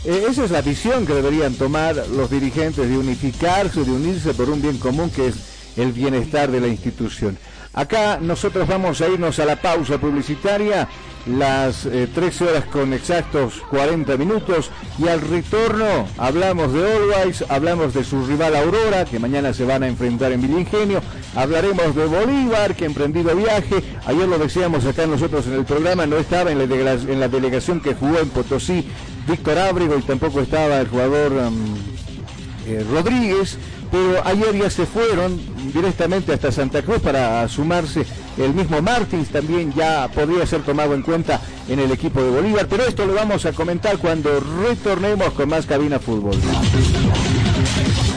Eh, 0.04 0.26
esa 0.30 0.44
es 0.44 0.50
la 0.50 0.62
visión 0.62 1.06
que 1.06 1.12
deberían 1.12 1.54
tomar 1.54 1.96
los 1.96 2.30
dirigentes 2.30 2.88
de 2.88 2.96
unificarse, 2.96 3.84
de 3.84 3.90
unirse 3.90 4.32
por 4.32 4.48
un 4.48 4.62
bien 4.62 4.78
común 4.78 5.10
que 5.10 5.28
es 5.28 5.34
el 5.76 5.92
bienestar 5.92 6.50
de 6.50 6.60
la 6.60 6.68
institución. 6.68 7.36
Acá 7.72 8.18
nosotros 8.20 8.66
vamos 8.66 9.00
a 9.00 9.08
irnos 9.08 9.38
a 9.38 9.44
la 9.44 9.54
pausa 9.54 9.96
publicitaria, 9.98 10.88
las 11.26 11.82
13 11.82 12.44
eh, 12.44 12.48
horas 12.48 12.64
con 12.64 12.92
exactos 12.92 13.62
40 13.70 14.16
minutos, 14.16 14.72
y 14.98 15.06
al 15.06 15.20
retorno 15.20 16.08
hablamos 16.18 16.72
de 16.72 16.92
Always, 16.92 17.44
hablamos 17.48 17.94
de 17.94 18.02
su 18.02 18.26
rival 18.26 18.56
Aurora, 18.56 19.04
que 19.04 19.20
mañana 19.20 19.54
se 19.54 19.64
van 19.64 19.84
a 19.84 19.86
enfrentar 19.86 20.32
en 20.32 20.42
Villingenio, 20.42 21.00
hablaremos 21.36 21.94
de 21.94 22.06
Bolívar, 22.06 22.74
que 22.74 22.86
emprendido 22.86 23.36
viaje, 23.36 23.76
ayer 24.04 24.26
lo 24.26 24.38
decíamos 24.38 24.84
acá 24.84 25.06
nosotros 25.06 25.46
en 25.46 25.52
el 25.52 25.64
programa, 25.64 26.06
no 26.06 26.16
estaba 26.16 26.50
en 26.50 26.58
la, 26.58 27.28
delegación 27.28 27.80
que 27.80 27.94
jugó 27.94 28.18
en 28.18 28.30
Potosí 28.30 28.84
Víctor 29.28 29.58
Ábrego 29.58 29.96
y 29.96 30.02
tampoco 30.02 30.40
estaba 30.40 30.80
el 30.80 30.88
jugador 30.88 31.32
um, 31.32 31.76
eh, 32.66 32.84
Rodríguez, 32.90 33.58
pero 33.90 34.24
ayer 34.24 34.56
ya 34.56 34.70
se 34.70 34.86
fueron 34.86 35.40
directamente 35.72 36.32
hasta 36.32 36.52
Santa 36.52 36.82
Cruz 36.82 37.00
para 37.00 37.46
sumarse 37.48 38.06
el 38.38 38.54
mismo 38.54 38.80
Martins 38.80 39.28
también 39.28 39.72
ya 39.72 40.08
podría 40.08 40.46
ser 40.46 40.62
tomado 40.62 40.94
en 40.94 41.02
cuenta 41.02 41.40
en 41.68 41.78
el 41.78 41.90
equipo 41.90 42.22
de 42.22 42.30
Bolívar, 42.30 42.66
pero 42.68 42.84
esto 42.84 43.04
lo 43.06 43.14
vamos 43.14 43.44
a 43.46 43.52
comentar 43.52 43.98
cuando 43.98 44.40
retornemos 44.40 45.30
con 45.34 45.48
más 45.48 45.66
cabina 45.66 45.98
fútbol. 45.98 46.36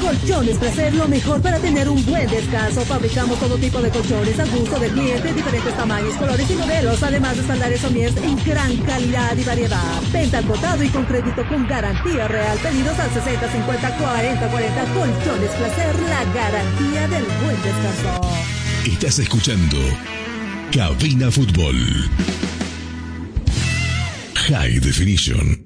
Colchones 0.02 0.58
Placer, 0.58 0.94
lo 0.94 1.08
mejor 1.08 1.42
para 1.42 1.60
tener 1.60 1.90
un 1.90 2.06
buen 2.06 2.30
descanso. 2.30 2.82
Fabricamos 2.82 3.40
todo 3.40 3.58
tipo 3.58 3.82
de 3.82 3.90
colchones 3.90 4.40
a 4.40 4.46
gusto 4.46 4.80
del 4.80 4.92
cliente, 4.92 5.34
diferentes 5.34 5.76
tamaños, 5.76 6.14
colores 6.16 6.50
y 6.50 6.56
modelos, 6.56 7.02
además 7.04 7.36
de 7.36 7.42
estándares 7.42 7.92
mies 7.92 8.16
en 8.18 8.44
gran 8.44 8.76
calidad 8.78 9.38
y 9.38 9.44
variedad. 9.44 10.02
Venta 10.12 10.40
al 10.40 10.46
cotado 10.46 10.84
y 10.84 10.90
con 10.90 11.06
crédito 11.06 11.48
con 11.48 11.68
garantía 11.68 12.28
real. 12.28 12.58
Pedidos 12.60 13.00
al 13.00 13.14
60 13.14 13.52
50 13.52 13.98
40 13.98 14.48
40. 14.50 14.84
Colchones 14.94 15.52
Placer, 15.52 15.96
la 16.10 16.24
garantía 16.34 17.08
del 17.08 17.26
buen 17.44 17.62
descanso. 17.62 18.22
Estás 18.86 19.20
escuchando 19.20 19.78
Cabina 20.72 21.32
Fútbol. 21.32 21.76
High 24.36 24.80
Definition. 24.80 25.66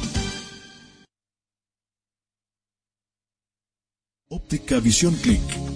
Óptica 4.31 4.79
Visión 4.79 5.13
Click. 5.15 5.70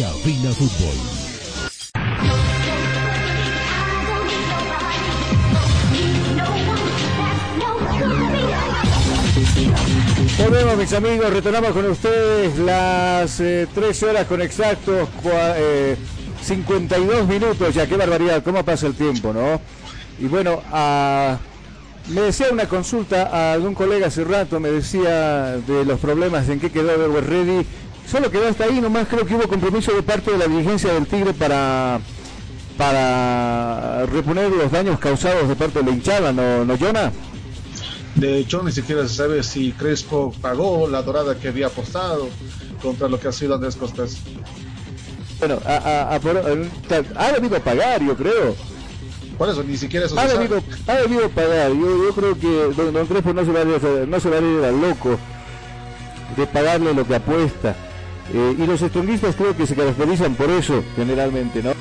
Cabina 0.00 0.50
Fútbol. 0.54 0.96
Volvemos 10.38 10.76
mis 10.76 10.92
amigos, 10.92 11.32
retornamos 11.32 11.72
con 11.72 11.86
ustedes 11.90 12.58
las 12.58 13.40
eh, 13.40 13.66
13 13.74 14.06
horas 14.06 14.26
con 14.26 14.40
exactos 14.42 15.08
eh, 15.56 15.96
52 16.42 17.26
minutos, 17.28 17.74
ya 17.74 17.86
qué 17.86 17.96
barbaridad, 17.96 18.42
cómo 18.42 18.64
pasa 18.64 18.86
el 18.86 18.94
tiempo, 18.94 19.32
¿no? 19.32 19.60
Y 20.18 20.26
bueno, 20.28 20.60
a- 20.72 21.38
me 22.08 22.22
decía 22.22 22.46
una 22.50 22.66
consulta 22.68 23.28
a 23.32 23.52
algún 23.52 23.74
colega 23.74 24.08
hace 24.08 24.24
rato, 24.24 24.58
me 24.58 24.70
decía 24.70 25.56
de 25.58 25.84
los 25.84 26.00
problemas 26.00 26.48
en 26.48 26.58
qué 26.58 26.70
quedó 26.70 27.20
Ready, 27.20 27.66
solo 28.10 28.30
quedó 28.30 28.48
hasta 28.48 28.64
ahí, 28.64 28.80
nomás 28.80 29.06
creo 29.08 29.24
que 29.26 29.34
hubo 29.34 29.48
compromiso 29.48 29.92
de 29.92 30.02
parte 30.02 30.30
de 30.32 30.38
la 30.38 30.46
dirigencia 30.46 30.92
del 30.92 31.06
Tigre 31.06 31.32
para 31.32 32.00
para 32.76 34.06
reponer 34.06 34.50
los 34.50 34.72
daños 34.72 34.98
causados 34.98 35.48
de 35.48 35.54
parte 35.56 35.80
de 35.80 35.84
la 35.84 35.90
hinchada, 35.90 36.32
¿no, 36.32 36.64
no 36.64 36.78
Jonah? 36.78 37.12
De 38.14 38.38
hecho, 38.38 38.62
ni 38.62 38.72
siquiera 38.72 39.06
se 39.06 39.14
sabe 39.14 39.42
si 39.42 39.72
Crespo 39.72 40.34
pagó 40.40 40.88
la 40.88 41.02
dorada 41.02 41.34
que 41.38 41.48
había 41.48 41.66
apostado 41.66 42.28
contra 42.82 43.08
lo 43.08 43.20
que 43.20 43.28
ha 43.28 43.32
sido 43.32 43.54
Andrés 43.54 43.76
Costas. 43.76 44.16
Bueno, 45.38 45.58
a, 45.64 45.74
a- 45.76 46.14
a 46.16 46.20
por- 46.20 46.36
a- 46.38 47.22
ha 47.26 47.32
debido 47.32 47.60
pagar, 47.60 48.02
yo 48.02 48.16
creo. 48.16 48.56
Por 49.38 49.48
eso, 49.48 49.62
ni 49.62 49.76
siquiera 49.76 50.06
eso 50.06 50.18
Ha 50.18 50.22
se 50.26 50.32
sabe. 50.34 50.48
debido, 50.48 50.62
ha 50.86 50.94
debido 50.96 51.28
pagar. 51.30 51.70
Yo, 51.72 52.04
yo 52.04 52.14
creo 52.14 52.38
que 52.38 52.74
don, 52.76 52.92
don 52.92 53.06
Crespo 53.06 53.32
no 53.32 53.44
se, 53.44 53.52
va 53.52 53.60
a 53.60 53.64
no 54.06 54.20
se 54.20 54.28
va 54.30 54.36
a 54.36 54.40
ir 54.40 54.64
al 54.64 54.80
loco 54.80 55.18
de 56.36 56.46
pagarle 56.46 56.92
lo 56.94 57.06
que 57.06 57.14
apuesta. 57.14 57.76
Eh, 58.32 58.54
y 58.58 58.66
los 58.66 58.80
estronguistas 58.80 59.34
creo 59.34 59.56
que 59.56 59.66
se 59.66 59.74
caracterizan 59.74 60.34
por 60.34 60.50
eso, 60.50 60.84
generalmente, 60.94 61.62
¿no? 61.62 61.72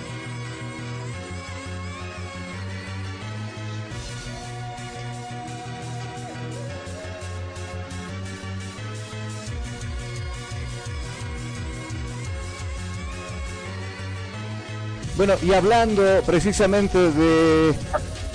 Bueno, 15.15 15.33
y 15.43 15.51
hablando 15.53 16.01
precisamente 16.25 16.97
de, 16.97 17.73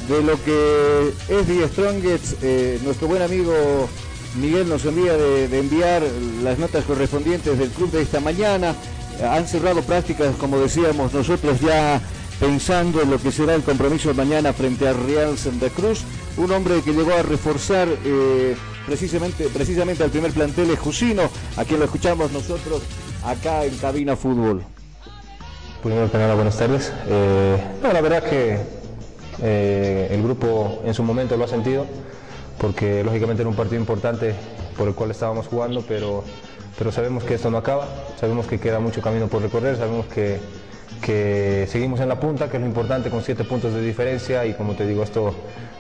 de 0.09 0.23
lo 0.23 0.41
que 0.45 1.15
es 1.29 1.47
The 1.47 1.69
Strongest, 1.69 2.43
eh, 2.43 2.79
nuestro 2.85 3.09
buen 3.09 3.23
amigo 3.23 3.89
Miguel 4.37 4.69
nos 4.69 4.85
envía 4.85 5.17
de, 5.17 5.59
enviar 5.59 6.03
las 6.43 6.59
notas 6.59 6.85
correspondientes 6.85 7.59
del 7.59 7.71
club 7.71 7.91
de 7.91 8.03
esta 8.03 8.21
mañana. 8.21 8.75
Han 9.23 9.47
cerrado 9.47 9.83
prácticas, 9.83 10.35
como 10.37 10.59
decíamos 10.59 11.13
nosotros, 11.13 11.61
ya 11.61 12.01
pensando 12.41 13.01
en 13.01 13.11
lo 13.11 13.19
que 13.19 13.31
será 13.31 13.55
el 13.55 13.63
compromiso 13.63 14.09
de 14.09 14.15
mañana 14.15 14.53
frente 14.53 14.89
a 14.89 14.93
Real 14.93 15.39
Santa 15.39 15.71
Cruz. 15.71 16.03
Un 16.37 16.51
hombre 16.51 16.81
que 16.83 16.93
llegó 16.93 17.13
a 17.13 17.23
reforzar 17.23 17.89
eh, 18.05 18.57
precisamente, 18.87 19.49
precisamente 19.49 20.03
al 20.03 20.11
primer 20.11 20.33
plantel 20.33 20.71
es 20.71 20.79
Jusino, 20.79 21.23
a 21.57 21.65
quien 21.65 21.79
lo 21.79 21.85
escuchamos 21.85 22.33
nosotros 22.33 22.83
acá 23.25 23.65
en 23.65 23.77
Cabina 23.77 24.17
Fútbol. 24.17 24.65
Primero 25.83 26.11
que 26.11 26.17
buenas 26.17 26.57
tardes. 26.57 26.93
Eh, 27.09 27.63
no, 27.83 27.93
la 27.93 28.01
verdad 28.01 28.25
que 28.25 28.59
eh, 29.43 30.09
el 30.11 30.23
grupo 30.23 30.81
en 30.85 30.95
su 30.95 31.03
momento 31.03 31.37
lo 31.37 31.45
ha 31.45 31.49
sentido, 31.49 31.87
porque 32.59 33.03
lógicamente 33.05 33.43
era 33.43 33.49
un 33.49 33.57
partido 33.57 33.81
importante 33.81 34.35
por 34.77 34.89
el 34.89 34.95
cual 34.95 35.11
estábamos 35.11 35.47
jugando, 35.47 35.83
pero, 35.87 36.25
pero 36.79 36.93
sabemos 36.93 37.25
que 37.25 37.35
esto 37.35 37.51
no 37.51 37.59
acaba, 37.59 37.87
sabemos 38.19 38.47
que 38.47 38.59
queda 38.59 38.81
mucho 38.81 39.01
camino 39.01 39.29
por 39.29 39.43
recorrer, 39.43 39.77
sabemos 39.77 40.07
que, 40.07 40.39
que 41.03 41.67
seguimos 41.69 42.01
en 42.01 42.09
la 42.09 42.19
punta, 42.19 42.49
que 42.49 42.57
es 42.57 42.61
lo 42.61 42.67
importante, 42.67 43.11
con 43.11 43.23
siete 43.23 43.45
puntos 43.45 43.75
de 43.75 43.83
diferencia 43.83 44.47
y 44.47 44.55
como 44.55 44.75
te 44.75 44.87
digo, 44.87 45.03
esto, 45.03 45.35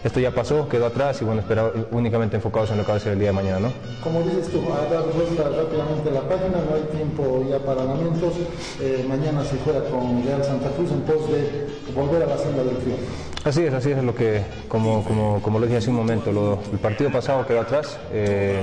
esto 0.04 0.20
ya 0.20 0.32
pasó, 0.32 0.68
quedó 0.68 0.86
atrás 0.86 1.20
y 1.22 1.24
bueno, 1.24 1.40
espera, 1.40 1.70
únicamente 1.90 2.36
enfocados 2.36 2.70
en 2.70 2.78
lo 2.78 2.84
que 2.84 2.92
va 2.92 2.98
a 2.98 3.00
ser 3.00 3.12
el 3.12 3.18
día 3.18 3.28
de 3.28 3.34
mañana, 3.34 3.60
¿no? 3.60 3.72
Como 4.02 4.20
dices 4.20 4.48
tú, 4.48 4.60
a 4.72 4.92
dar 4.92 5.04
vuelta 5.12 5.44
rápidamente 5.44 6.10
la 6.10 6.28
página, 6.28 6.58
no 6.68 6.74
hay 6.74 6.82
tiempo 6.94 7.44
ya 7.48 7.58
para 7.58 7.84
lamentos. 7.84 8.34
Eh, 8.80 9.04
mañana 9.08 9.44
se 9.44 9.56
juega 9.64 9.82
con 9.88 10.22
Real 10.24 10.44
Santa 10.44 10.68
Cruz 10.70 10.90
en 10.90 11.00
pos 11.00 11.30
de 11.30 11.66
volver 11.94 12.22
a 12.22 12.26
la 12.26 12.38
senda 12.38 12.62
del 12.62 12.76
triunfo. 12.76 13.33
Así 13.44 13.62
es, 13.62 13.74
así 13.74 13.90
es 13.90 14.02
lo 14.02 14.14
que, 14.14 14.40
como, 14.68 15.04
como, 15.04 15.42
como 15.42 15.58
lo 15.58 15.66
dije 15.66 15.78
hace 15.78 15.90
un 15.90 15.96
momento, 15.96 16.32
lo- 16.32 16.58
el 16.72 16.78
partido 16.78 17.10
pasado 17.12 17.46
quedó 17.46 17.60
atrás, 17.60 17.98
eh, 18.10 18.62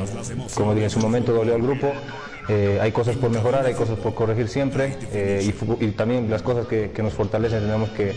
como 0.56 0.74
dije 0.74 0.86
en 0.86 0.90
su 0.90 1.00
momento 1.00 1.34
dolió 1.34 1.54
al 1.54 1.62
grupo, 1.62 1.92
eh, 2.50 2.80
hay 2.82 2.92
cosas 2.92 3.16
por 3.16 3.30
mejorar, 3.30 3.64
hay 3.66 3.76
cosas 3.76 4.00
por 4.00 4.16
corregir 4.16 4.48
siempre 4.48 4.98
eh, 5.14 5.54
y, 5.80 5.88
también 5.92 6.28
las 6.32 6.42
cosas 6.42 6.66
que, 6.66 6.90
que 6.90 7.04
nos 7.04 7.14
fortalecen 7.14 7.60
tenemos 7.62 7.90
que, 7.92 8.14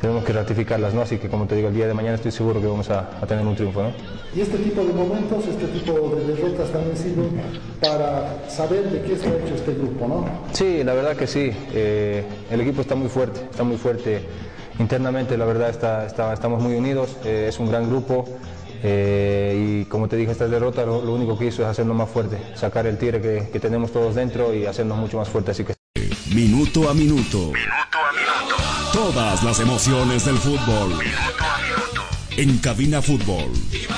tenemos 0.00 0.24
que 0.24 0.32
ratificarlas, 0.32 0.94
¿no? 0.94 1.02
Así 1.02 1.18
que 1.18 1.28
como 1.28 1.46
te 1.46 1.54
digo, 1.54 1.68
el 1.68 1.74
día 1.74 1.86
de 1.86 1.92
mañana 1.92 2.14
estoy 2.14 2.32
seguro 2.32 2.62
que 2.62 2.66
vamos 2.66 2.88
a, 2.88 3.10
a 3.20 3.26
tener 3.26 3.46
un 3.46 3.54
triunfo, 3.54 3.82
¿no? 3.82 3.90
Y 4.34 4.40
este 4.40 4.56
tipo 4.56 4.82
de 4.82 4.94
momentos, 4.94 5.44
este 5.46 5.66
tipo 5.66 5.92
de 6.16 6.34
derrotas 6.34 6.70
también 6.72 6.96
sirven 6.96 7.28
para 7.78 8.48
saber 8.48 8.84
de 8.90 9.02
qué 9.02 9.12
está 9.12 9.28
hecho 9.28 9.54
este 9.54 9.74
grupo, 9.74 10.08
¿no? 10.08 10.24
Sí, 10.54 10.82
la 10.82 10.94
verdad 10.94 11.14
que 11.14 11.26
sí. 11.26 11.50
Eh, 11.74 12.24
el 12.50 12.60
equipo 12.62 12.80
está 12.80 12.94
muy 12.94 13.08
fuerte, 13.10 13.40
está 13.50 13.62
muy 13.64 13.76
fuerte 13.76 14.22
internamente, 14.78 15.36
la 15.36 15.44
verdad 15.44 15.70
está, 15.70 16.06
está- 16.06 16.32
estamos 16.32 16.62
muy 16.62 16.74
unidos, 16.74 17.16
eh, 17.24 17.46
es 17.48 17.58
un 17.58 17.68
gran 17.70 17.88
grupo 17.88 18.24
eh, 18.82 19.80
y 19.82 19.84
como 19.86 20.08
te 20.08 20.16
dije, 20.16 20.32
esta 20.32 20.46
derrota 20.48 20.84
lo, 20.84 21.02
lo 21.02 21.12
único 21.14 21.38
que 21.38 21.46
hizo 21.46 21.62
es 21.62 21.68
hacernos 21.68 21.96
más 21.96 22.10
fuerte, 22.10 22.38
sacar 22.54 22.86
el 22.86 22.98
tire 22.98 23.20
que, 23.20 23.48
que 23.52 23.58
tenemos 23.60 23.90
todos 23.92 24.14
dentro 24.14 24.54
y 24.54 24.66
hacernos 24.66 24.98
mucho 24.98 25.16
más 25.16 25.28
fuerte. 25.28 25.50
Así 25.52 25.64
que 25.64 25.74
Minuto 26.34 26.90
a 26.90 26.94
minuto. 26.94 27.52
Todas 28.92 29.42
las 29.42 29.58
emociones 29.60 30.24
del 30.26 30.36
fútbol. 30.36 30.98
En 32.36 32.58
Cabina 32.58 33.00
Fútbol. 33.00 33.50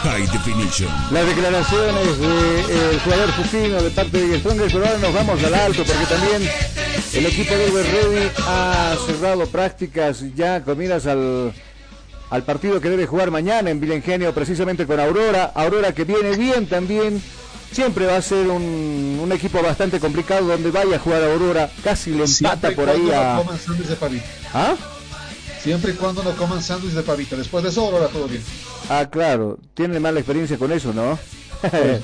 High 0.04 0.26
Definition. 0.28 0.88
Las 1.10 1.26
declaraciones 1.26 2.18
del 2.20 3.00
jugador 3.00 3.32
Fufino 3.32 3.82
de 3.82 3.90
parte 3.90 4.24
de 4.24 4.38
Stronger, 4.38 4.70
pero 4.70 4.86
ahora 4.86 4.98
nos 4.98 5.12
vamos 5.14 5.42
al 5.42 5.54
alto 5.54 5.82
porque 5.84 6.06
también 6.06 6.50
el 7.18 7.26
equipo 7.26 7.52
de 7.52 7.68
Uber 7.68 7.84
Ready 7.84 8.30
ha 8.46 8.96
cerrado 9.04 9.44
prácticas 9.48 10.22
ya 10.36 10.62
con 10.62 10.78
miras 10.78 11.04
al, 11.06 11.52
al 12.30 12.42
partido 12.44 12.80
que 12.80 12.90
debe 12.90 13.06
jugar 13.06 13.32
mañana 13.32 13.70
en 13.70 13.80
Vilengenio 13.80 14.32
precisamente 14.32 14.86
con 14.86 15.00
Aurora. 15.00 15.50
Aurora 15.52 15.92
que 15.92 16.04
viene 16.04 16.36
bien 16.36 16.66
también. 16.66 17.20
Siempre 17.72 18.06
va 18.06 18.16
a 18.16 18.22
ser 18.22 18.46
un, 18.46 19.18
un 19.20 19.32
equipo 19.32 19.60
bastante 19.60 19.98
complicado 19.98 20.46
donde 20.46 20.70
vaya 20.70 20.94
a 20.94 20.98
jugar 21.00 21.24
Aurora. 21.24 21.68
Casi 21.82 22.10
le 22.10 22.24
empata 22.24 22.68
Siempre 22.68 22.70
por 22.70 22.88
ahí 22.88 23.10
a... 23.10 23.42
de. 23.42 24.22
¿Ah? 24.54 24.76
Siempre 25.60 25.90
y 25.90 25.94
cuando 25.94 26.22
no 26.22 26.36
coman 26.36 26.62
sándwich 26.62 26.92
de 26.92 27.02
pavita. 27.02 27.34
Después 27.34 27.64
de 27.64 27.70
eso, 27.70 27.84
ahora 27.84 28.06
todo 28.06 28.28
bien. 28.28 28.44
Ah, 28.88 29.08
claro. 29.10 29.58
Tiene 29.74 29.98
mala 29.98 30.20
experiencia 30.20 30.56
con 30.56 30.70
eso, 30.70 30.92
¿no? 30.94 31.18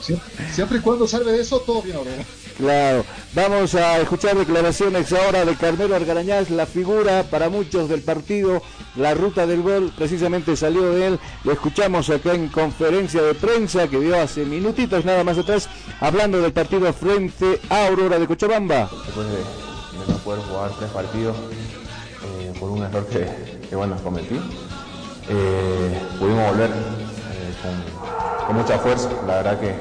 siempre, 0.02 0.28
siempre 0.52 0.78
y 0.78 0.80
cuando 0.80 1.06
salve 1.06 1.30
de 1.30 1.40
eso, 1.40 1.60
todo 1.60 1.82
bien, 1.82 1.98
Aurora. 1.98 2.24
Claro, 2.56 3.04
vamos 3.34 3.74
a 3.74 4.00
escuchar 4.00 4.36
declaraciones 4.36 5.12
ahora 5.12 5.44
de 5.44 5.56
Carmelo 5.56 5.96
Argarañaz, 5.96 6.50
la 6.50 6.66
figura 6.66 7.24
para 7.24 7.48
muchos 7.48 7.88
del 7.88 8.00
partido, 8.00 8.62
la 8.94 9.12
ruta 9.14 9.44
del 9.44 9.62
gol 9.62 9.92
precisamente 9.96 10.56
salió 10.56 10.92
de 10.92 11.08
él, 11.08 11.20
lo 11.42 11.52
escuchamos 11.52 12.10
acá 12.10 12.32
en 12.32 12.48
conferencia 12.48 13.22
de 13.22 13.34
prensa 13.34 13.88
que 13.88 13.98
dio 13.98 14.20
hace 14.20 14.44
minutitos 14.44 15.04
nada 15.04 15.24
más 15.24 15.36
atrás, 15.36 15.68
hablando 16.00 16.40
del 16.40 16.52
partido 16.52 16.92
frente 16.92 17.60
a 17.70 17.88
Aurora 17.88 18.20
de 18.20 18.26
Cochabamba. 18.28 18.88
después 19.04 19.26
de, 19.26 20.12
no 20.12 20.18
poder 20.18 20.40
jugar 20.42 20.70
tres 20.78 20.90
partidos 20.90 21.36
eh, 21.36 22.52
por 22.60 22.70
un 22.70 22.84
error 22.84 23.04
que, 23.06 23.26
que, 23.68 23.74
bueno, 23.74 23.96
cometí, 23.96 24.36
eh, 25.28 26.00
pudimos 26.20 26.50
volver 26.50 26.70
eh, 26.70 27.54
con, 27.62 28.46
con 28.46 28.56
mucha 28.56 28.78
fuerza. 28.78 29.08
La 29.26 29.36
verdad 29.36 29.60
que 29.60 29.74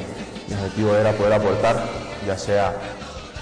mi 0.47 0.55
objetivo 0.55 0.95
era 0.95 1.11
poder 1.13 1.33
aportar, 1.33 2.02
ya 2.25 2.37
sea 2.37 2.73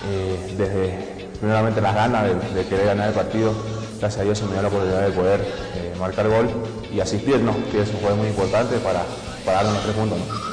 eh, 0.10 0.56
desde 0.58 1.28
primeramente 1.40 1.82
las 1.82 1.96
ganas 1.96 2.24
de, 2.24 2.54
de 2.54 2.66
querer 2.68 2.88
ganar 2.88 3.10
el 3.10 3.14
partido, 3.14 3.54
gracias 4.00 4.22
a 4.22 4.24
Dios 4.24 4.38
se 4.38 4.46
me 4.46 4.54
dio 4.54 4.62
la 4.62 4.68
oportunidad 4.68 5.02
de 5.02 5.12
poder 5.12 5.42
eh, 5.76 5.94
marcar 6.00 6.28
gol 6.28 6.50
y 6.94 7.00
asistirnos, 7.00 7.56
que 7.72 7.82
eso 7.82 7.94
fue 8.02 8.14
muy 8.16 8.28
importante 8.28 8.78
para, 8.78 9.04
para 9.46 9.58
darnos 9.58 9.76
los 9.76 9.84
tres 9.84 9.96
puntos. 9.96 10.18
¿no? 10.18 10.52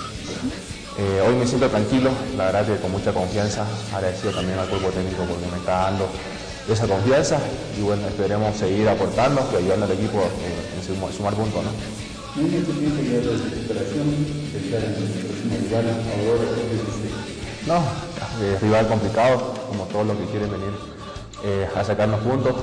Eh, 0.98 1.22
hoy 1.26 1.34
me 1.34 1.46
siento 1.46 1.68
tranquilo, 1.68 2.10
la 2.36 2.46
verdad 2.46 2.66
que 2.66 2.76
con 2.82 2.90
mucha 2.90 3.12
confianza, 3.12 3.64
agradecido 3.94 4.32
también 4.32 4.58
al 4.58 4.68
cuerpo 4.68 4.88
técnico 4.88 5.22
porque 5.24 5.46
me 5.46 5.58
está 5.58 5.90
dando 5.90 6.08
esa 6.68 6.86
confianza 6.86 7.38
y 7.78 7.82
bueno, 7.82 8.06
esperemos 8.08 8.56
seguir 8.56 8.88
aportando 8.88 9.48
y 9.52 9.56
ayudando 9.56 9.86
al 9.86 9.92
equipo 9.92 10.20
en 10.20 10.82
sumar, 10.84 11.12
sumar 11.12 11.34
puntos. 11.34 11.64
¿no? 11.64 11.70
No, 17.68 17.82
eh, 18.40 18.56
rival 18.62 18.88
complicado, 18.88 19.52
como 19.68 19.84
todos 19.84 20.06
los 20.06 20.16
que 20.16 20.24
quieren 20.24 20.50
venir 20.50 20.72
eh, 21.44 21.68
a 21.76 21.84
sacarnos 21.84 22.20
puntos. 22.20 22.54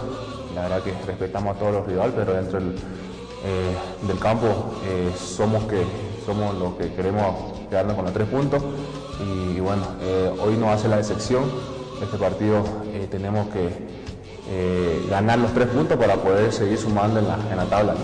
La 0.55 0.63
verdad 0.63 0.81
que 0.81 0.93
respetamos 1.05 1.55
a 1.55 1.59
todos 1.59 1.73
los 1.73 1.85
rivales, 1.85 2.15
pero 2.17 2.33
dentro 2.33 2.59
del, 2.59 2.75
eh, 3.45 4.17
campo 4.19 4.73
eh, 4.83 5.11
somos, 5.15 5.65
que, 5.65 5.83
somos 6.25 6.55
los 6.55 6.73
que 6.73 6.91
queremos 6.95 7.53
quedarnos 7.69 7.93
con 7.95 8.05
los 8.05 8.13
tres 8.15 8.27
puntos. 8.27 8.63
Y, 9.21 9.59
bueno, 9.59 9.83
eh, 10.01 10.31
hoy 10.39 10.57
no 10.57 10.71
hace 10.71 10.87
la 10.87 10.97
excepción. 10.97 11.43
Este 12.01 12.17
partido 12.17 12.63
tenemos 13.11 13.47
que 13.49 13.95
ganar 15.07 15.37
los 15.37 15.53
tres 15.53 15.67
puntos 15.67 15.97
para 15.97 16.15
poder 16.15 16.51
seguir 16.51 16.79
sumando 16.79 17.19
en 17.19 17.27
la, 17.27 17.37
en 17.51 17.57
la 17.57 17.65
tabla. 17.65 17.95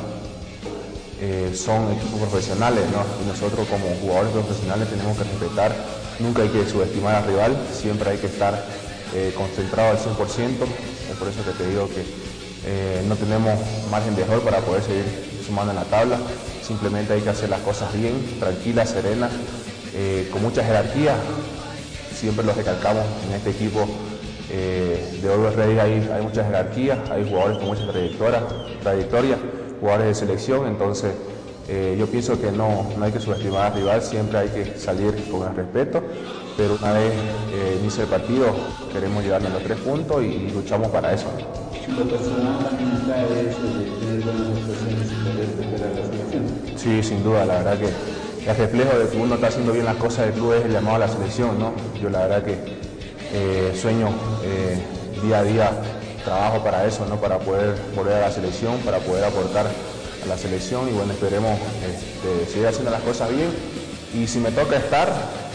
son 1.55 1.91
equipos 1.93 2.19
profesionales, 2.29 2.83
¿no? 2.91 3.03
Y 3.23 3.27
nosotros 3.27 3.67
como 3.67 3.85
jugadores 4.01 4.31
profesionales 4.33 4.87
tenemos 4.89 5.17
que 5.17 5.23
respetar, 5.23 5.75
nunca 6.19 6.41
hay 6.41 6.49
que 6.49 6.67
subestimar 6.67 7.15
al 7.15 7.25
rival, 7.25 7.57
siempre 7.71 8.11
hay 8.11 8.17
que 8.17 8.27
estar 8.27 8.63
eh, 9.13 9.33
concentrado 9.35 9.91
al 9.91 9.97
100%, 9.97 10.07
es 11.11 11.17
por 11.17 11.27
eso 11.27 11.43
que 11.43 11.51
te 11.51 11.69
digo 11.69 11.87
que 11.89 12.03
eh, 12.65 13.03
no 13.07 13.15
tenemos 13.15 13.53
margen 13.89 14.15
de 14.15 14.23
error 14.23 14.41
para 14.41 14.59
poder 14.59 14.83
seguir 14.83 15.05
sumando 15.45 15.71
en 15.71 15.77
la 15.77 15.85
tabla, 15.85 16.17
simplemente 16.61 17.13
hay 17.13 17.21
que 17.21 17.29
hacer 17.29 17.49
las 17.49 17.61
cosas 17.61 17.93
bien, 17.93 18.13
tranquilas, 18.39 18.89
serenas, 18.89 19.31
eh, 19.93 20.29
con 20.31 20.41
mucha 20.41 20.63
jerarquía, 20.63 21.15
siempre 22.13 22.45
lo 22.45 22.53
recalcamos 22.53 23.05
en 23.27 23.35
este 23.35 23.49
equipo 23.51 23.87
de 24.51 25.29
Orwell 25.29 25.53
Ready 25.53 25.79
hay, 25.79 26.09
hay 26.13 26.21
mucha 26.21 26.43
jerarquía, 26.43 27.01
hay 27.09 27.23
jugadores 27.23 27.57
con 27.57 27.67
mucha 27.67 27.89
trayectoria, 27.89 28.43
trayectoria 28.83 29.37
jugadores 29.81 30.07
de 30.07 30.15
selección, 30.15 30.67
entonces 30.67 31.11
eh, 31.73 31.95
yo 31.97 32.05
pienso 32.05 32.39
que 32.39 32.51
no, 32.51 32.89
no 32.97 33.05
hay 33.05 33.13
que 33.13 33.19
subestimar 33.21 33.67
al 33.67 33.73
rival, 33.75 34.01
siempre 34.01 34.39
hay 34.39 34.49
que 34.49 34.77
salir 34.77 35.15
con 35.31 35.47
el 35.47 35.55
respeto, 35.55 36.03
pero 36.57 36.75
una 36.75 36.91
vez 36.91 37.13
eh, 37.53 37.77
inicia 37.79 38.03
el 38.03 38.09
partido 38.09 38.47
queremos 38.91 39.23
llevarnos 39.23 39.53
los 39.53 39.63
tres 39.63 39.79
puntos 39.79 40.21
y, 40.21 40.25
y 40.25 40.49
luchamos 40.49 40.89
para 40.89 41.13
eso. 41.13 41.27
Sí, 46.75 47.01
sin 47.03 47.23
duda, 47.23 47.45
la 47.45 47.59
verdad 47.59 47.79
que 47.79 48.49
el 48.49 48.57
reflejo 48.57 48.99
de 48.99 49.07
que 49.07 49.17
uno 49.17 49.35
está 49.35 49.47
haciendo 49.47 49.71
bien 49.71 49.85
las 49.85 49.95
cosas 49.95 50.25
del 50.25 50.33
club 50.33 50.53
es 50.53 50.65
el 50.65 50.73
llamado 50.73 50.97
a 50.97 50.99
la 50.99 51.07
selección, 51.07 51.57
¿no? 51.57 51.71
Yo 52.01 52.09
la 52.09 52.27
verdad 52.27 52.43
que 52.43 52.57
eh, 53.33 53.71
sueño 53.79 54.09
eh, 54.43 54.77
día 55.23 55.39
a 55.39 55.43
día, 55.43 55.71
trabajo 56.25 56.61
para 56.63 56.85
eso, 56.85 57.05
¿no? 57.05 57.15
Para 57.15 57.39
poder 57.39 57.75
volver 57.95 58.15
a 58.15 58.19
la 58.21 58.31
selección, 58.31 58.77
para 58.79 58.97
poder 58.99 59.23
aportar 59.23 59.67
a 60.23 60.25
la 60.27 60.37
selección 60.37 60.87
y 60.89 60.91
bueno, 60.91 61.11
esperemos 61.13 61.57
este, 61.85 62.51
seguir 62.51 62.67
haciendo 62.67 62.91
las 62.91 63.01
cosas 63.01 63.29
bien 63.29 63.49
y 64.13 64.27
si 64.27 64.39
me 64.39 64.51
toca 64.51 64.77
estar, 64.77 65.07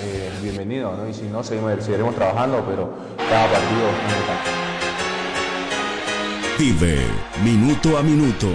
eh, 0.02 0.30
bienvenido, 0.42 0.94
¿no? 0.96 1.08
Y 1.08 1.14
si 1.14 1.22
no, 1.24 1.42
seguimos, 1.44 1.72
seguiremos 1.84 2.14
trabajando, 2.14 2.64
pero 2.68 2.90
cada 3.28 3.46
partido 3.50 3.88
es 3.88 4.12
importante. 4.12 4.50
Vive 6.58 6.98
minuto 7.44 7.98
a 7.98 8.02
minuto. 8.02 8.46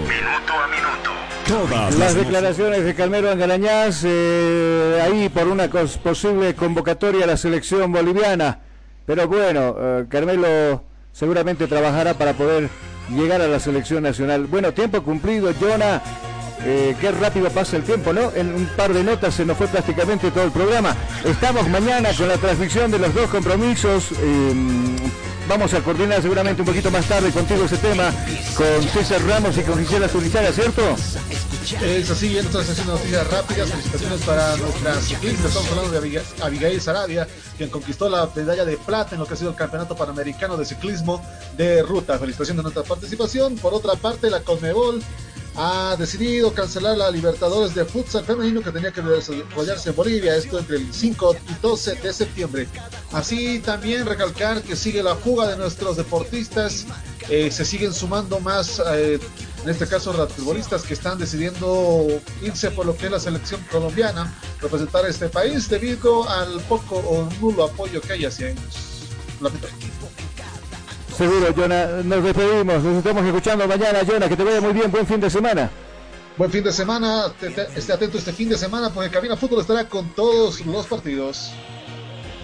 Todas 1.46 1.94
Las 1.96 2.14
declaraciones 2.14 2.84
de 2.84 2.94
Carmelo 2.94 3.30
Angarañaz 3.30 4.02
eh, 4.04 5.00
ahí 5.04 5.28
por 5.28 5.46
una 5.48 5.68
cos- 5.68 5.98
posible 5.98 6.54
convocatoria 6.54 7.24
a 7.24 7.26
la 7.26 7.36
selección 7.36 7.92
boliviana. 7.92 8.60
Pero 9.06 9.28
bueno, 9.28 9.74
eh, 9.78 10.04
Carmelo 10.08 10.82
seguramente 11.12 11.66
trabajará 11.66 12.14
para 12.14 12.32
poder 12.32 12.68
llegar 13.10 13.40
a 13.40 13.46
la 13.46 13.60
selección 13.60 14.02
nacional. 14.02 14.46
Bueno, 14.46 14.72
tiempo 14.72 15.02
cumplido, 15.02 15.52
Jonah. 15.58 16.02
Eh, 16.64 16.94
qué 17.00 17.10
rápido 17.10 17.50
pasa 17.50 17.76
el 17.76 17.82
tiempo, 17.82 18.12
¿no? 18.12 18.30
En 18.34 18.54
un 18.54 18.66
par 18.76 18.92
de 18.92 19.02
notas 19.02 19.34
se 19.34 19.44
nos 19.44 19.56
fue 19.56 19.66
prácticamente 19.66 20.30
todo 20.30 20.44
el 20.44 20.52
programa. 20.52 20.94
Estamos 21.24 21.68
mañana 21.68 22.10
con 22.16 22.28
la 22.28 22.36
transmisión 22.36 22.90
de 22.90 22.98
los 23.00 23.12
dos 23.14 23.28
compromisos. 23.30 24.12
eh, 24.20 24.96
vamos 25.52 25.74
a 25.74 25.82
coordinar 25.82 26.22
seguramente 26.22 26.62
un 26.62 26.66
poquito 26.66 26.90
más 26.90 27.04
tarde 27.04 27.30
contigo 27.30 27.66
ese 27.66 27.76
tema 27.76 28.10
con 28.56 28.82
César 28.88 29.22
Ramos 29.26 29.58
y 29.58 29.60
con 29.60 29.78
Gisela 29.78 30.08
Zunizaga, 30.08 30.50
¿cierto? 30.50 30.82
Es 31.82 32.10
así, 32.10 32.38
en 32.38 32.44
nuestra 32.44 32.64
sesión 32.64 32.86
de 32.86 32.92
noticias 32.94 33.30
rápidas, 33.30 33.70
felicitaciones 33.70 34.22
para 34.22 34.56
nuestras 34.56 35.04
ciclistas. 35.04 35.54
Estamos 35.54 35.70
hablando 35.72 36.00
de 36.00 36.22
Abigail 36.40 36.80
Sarabia, 36.80 37.28
quien 37.58 37.68
conquistó 37.68 38.08
la 38.08 38.30
medalla 38.34 38.64
de 38.64 38.78
plata 38.78 39.14
en 39.14 39.20
lo 39.20 39.26
que 39.26 39.34
ha 39.34 39.36
sido 39.36 39.50
el 39.50 39.56
Campeonato 39.56 39.94
Panamericano 39.94 40.56
de 40.56 40.64
Ciclismo 40.64 41.22
de 41.58 41.82
Ruta. 41.82 42.18
Felicitaciones 42.18 42.56
de 42.56 42.62
nuestra 42.62 42.84
participación. 42.84 43.56
Por 43.56 43.74
otra 43.74 43.94
parte, 43.96 44.30
la 44.30 44.40
Conmebol 44.40 45.02
ha 45.56 45.96
decidido 45.98 46.52
cancelar 46.54 46.96
la 46.96 47.10
Libertadores 47.10 47.74
de 47.74 47.84
Futsal 47.84 48.24
Femenino 48.24 48.62
que 48.62 48.70
tenía 48.70 48.90
que 48.90 49.02
desarrollarse 49.02 49.90
en 49.90 49.96
Bolivia, 49.96 50.36
esto 50.36 50.58
entre 50.58 50.76
el 50.76 50.92
5 50.92 51.36
y 51.50 51.54
12 51.60 51.94
de 51.96 52.12
septiembre. 52.12 52.68
Así 53.12 53.58
también 53.60 54.06
recalcar 54.06 54.62
que 54.62 54.76
sigue 54.76 55.02
la 55.02 55.14
fuga 55.14 55.48
de 55.48 55.56
nuestros 55.56 55.96
deportistas, 55.96 56.86
eh, 57.28 57.50
se 57.50 57.64
siguen 57.64 57.92
sumando 57.92 58.40
más, 58.40 58.82
eh, 58.92 59.18
en 59.62 59.70
este 59.70 59.86
caso, 59.86 60.12
futbolistas 60.28 60.82
que 60.82 60.94
están 60.94 61.18
decidiendo 61.18 62.06
irse 62.42 62.70
por 62.70 62.86
lo 62.86 62.96
que 62.96 63.06
es 63.06 63.12
la 63.12 63.20
selección 63.20 63.60
colombiana, 63.70 64.32
representar 64.60 65.06
este 65.06 65.28
país 65.28 65.68
debido 65.68 66.28
al 66.28 66.60
poco 66.62 66.96
o 66.96 67.28
nulo 67.40 67.64
apoyo 67.64 68.00
que 68.00 68.14
hay 68.14 68.24
hacia 68.24 68.50
ellos. 68.50 69.91
Seguro, 71.22 71.54
Jonah. 71.54 71.86
Nos 72.02 72.24
despedimos. 72.24 72.82
Nos 72.82 72.96
estamos 72.96 73.24
escuchando 73.24 73.68
mañana, 73.68 74.00
Jonah. 74.04 74.28
Que 74.28 74.36
te 74.36 74.42
vaya 74.42 74.60
muy 74.60 74.72
bien. 74.72 74.90
Buen 74.90 75.06
fin 75.06 75.20
de 75.20 75.30
semana. 75.30 75.70
Buen 76.36 76.50
fin 76.50 76.64
de 76.64 76.72
semana. 76.72 77.26
Esté 77.76 77.92
atento 77.92 78.18
este 78.18 78.32
fin 78.32 78.48
de 78.48 78.58
semana 78.58 78.90
porque 78.90 79.08
Cabina 79.08 79.36
Fútbol 79.36 79.60
estará 79.60 79.84
con 79.88 80.08
todos 80.16 80.66
los 80.66 80.84
partidos. 80.88 81.52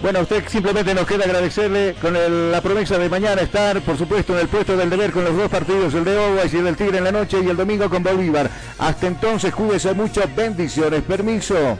Bueno, 0.01 0.19
a 0.19 0.21
usted 0.21 0.47
simplemente 0.47 0.93
nos 0.93 1.05
queda 1.05 1.25
agradecerle 1.25 1.93
con 2.01 2.13
la 2.53 2.61
promesa 2.61 2.97
de 2.97 3.09
mañana 3.09 3.41
estar, 3.41 3.81
por 3.81 3.97
supuesto, 3.97 4.31
en 4.31 4.39
el 4.39 4.47
puesto 4.47 4.77
del 4.77 4.89
deber 4.89 5.11
con 5.11 5.25
los 5.25 5.35
dos 5.35 5.49
partidos, 5.49 5.93
el 5.93 6.05
de 6.05 6.17
Always 6.17 6.53
y 6.53 6.57
el 6.59 6.63
del 6.63 6.77
Tigre 6.77 6.99
en 6.99 7.03
la 7.03 7.11
noche 7.11 7.37
y 7.43 7.49
el 7.49 7.57
domingo 7.57 7.89
con 7.89 8.01
Bolívar. 8.01 8.49
Hasta 8.77 9.07
entonces, 9.07 9.53
cuídese 9.53 9.93
mucho. 9.93 10.21
Bendiciones. 10.33 11.03
Permiso. 11.03 11.77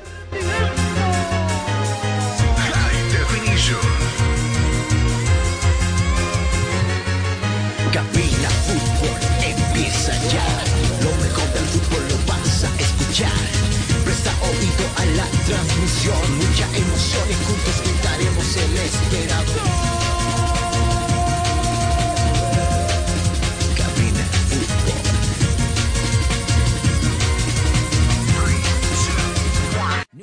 Transmisión, 15.50 16.38
mucha 16.38 16.66
emoción 16.78 17.30
y 17.30 17.34
juntos 17.46 17.82
gritaremos 17.84 18.56
el 18.58 18.78
esperado. 18.78 19.89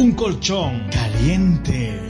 Un 0.00 0.12
colchón 0.12 0.88
caliente. 0.90 2.00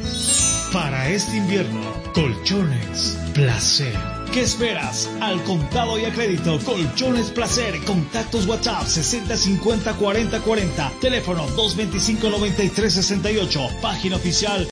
Para 0.73 1.09
este 1.09 1.39
invierno, 1.39 1.81
colchones 2.15 3.19
placer. 3.35 4.21
¿Qué 4.33 4.43
esperas? 4.43 5.11
Al 5.21 5.43
contado 5.43 5.99
y 5.99 6.05
a 6.05 6.13
crédito, 6.13 6.61
Colchones 6.61 7.31
Placer. 7.33 7.83
Contactos 7.85 8.47
WhatsApp 8.47 8.87
60 8.87 9.37
50 9.37 9.95
40 9.95 10.41
40. 10.41 10.93
Teléfono 11.01 11.49
225 11.57 12.31
93 12.31 12.93
68. 12.93 13.61
Página 13.83 14.15
oficial 14.15 14.69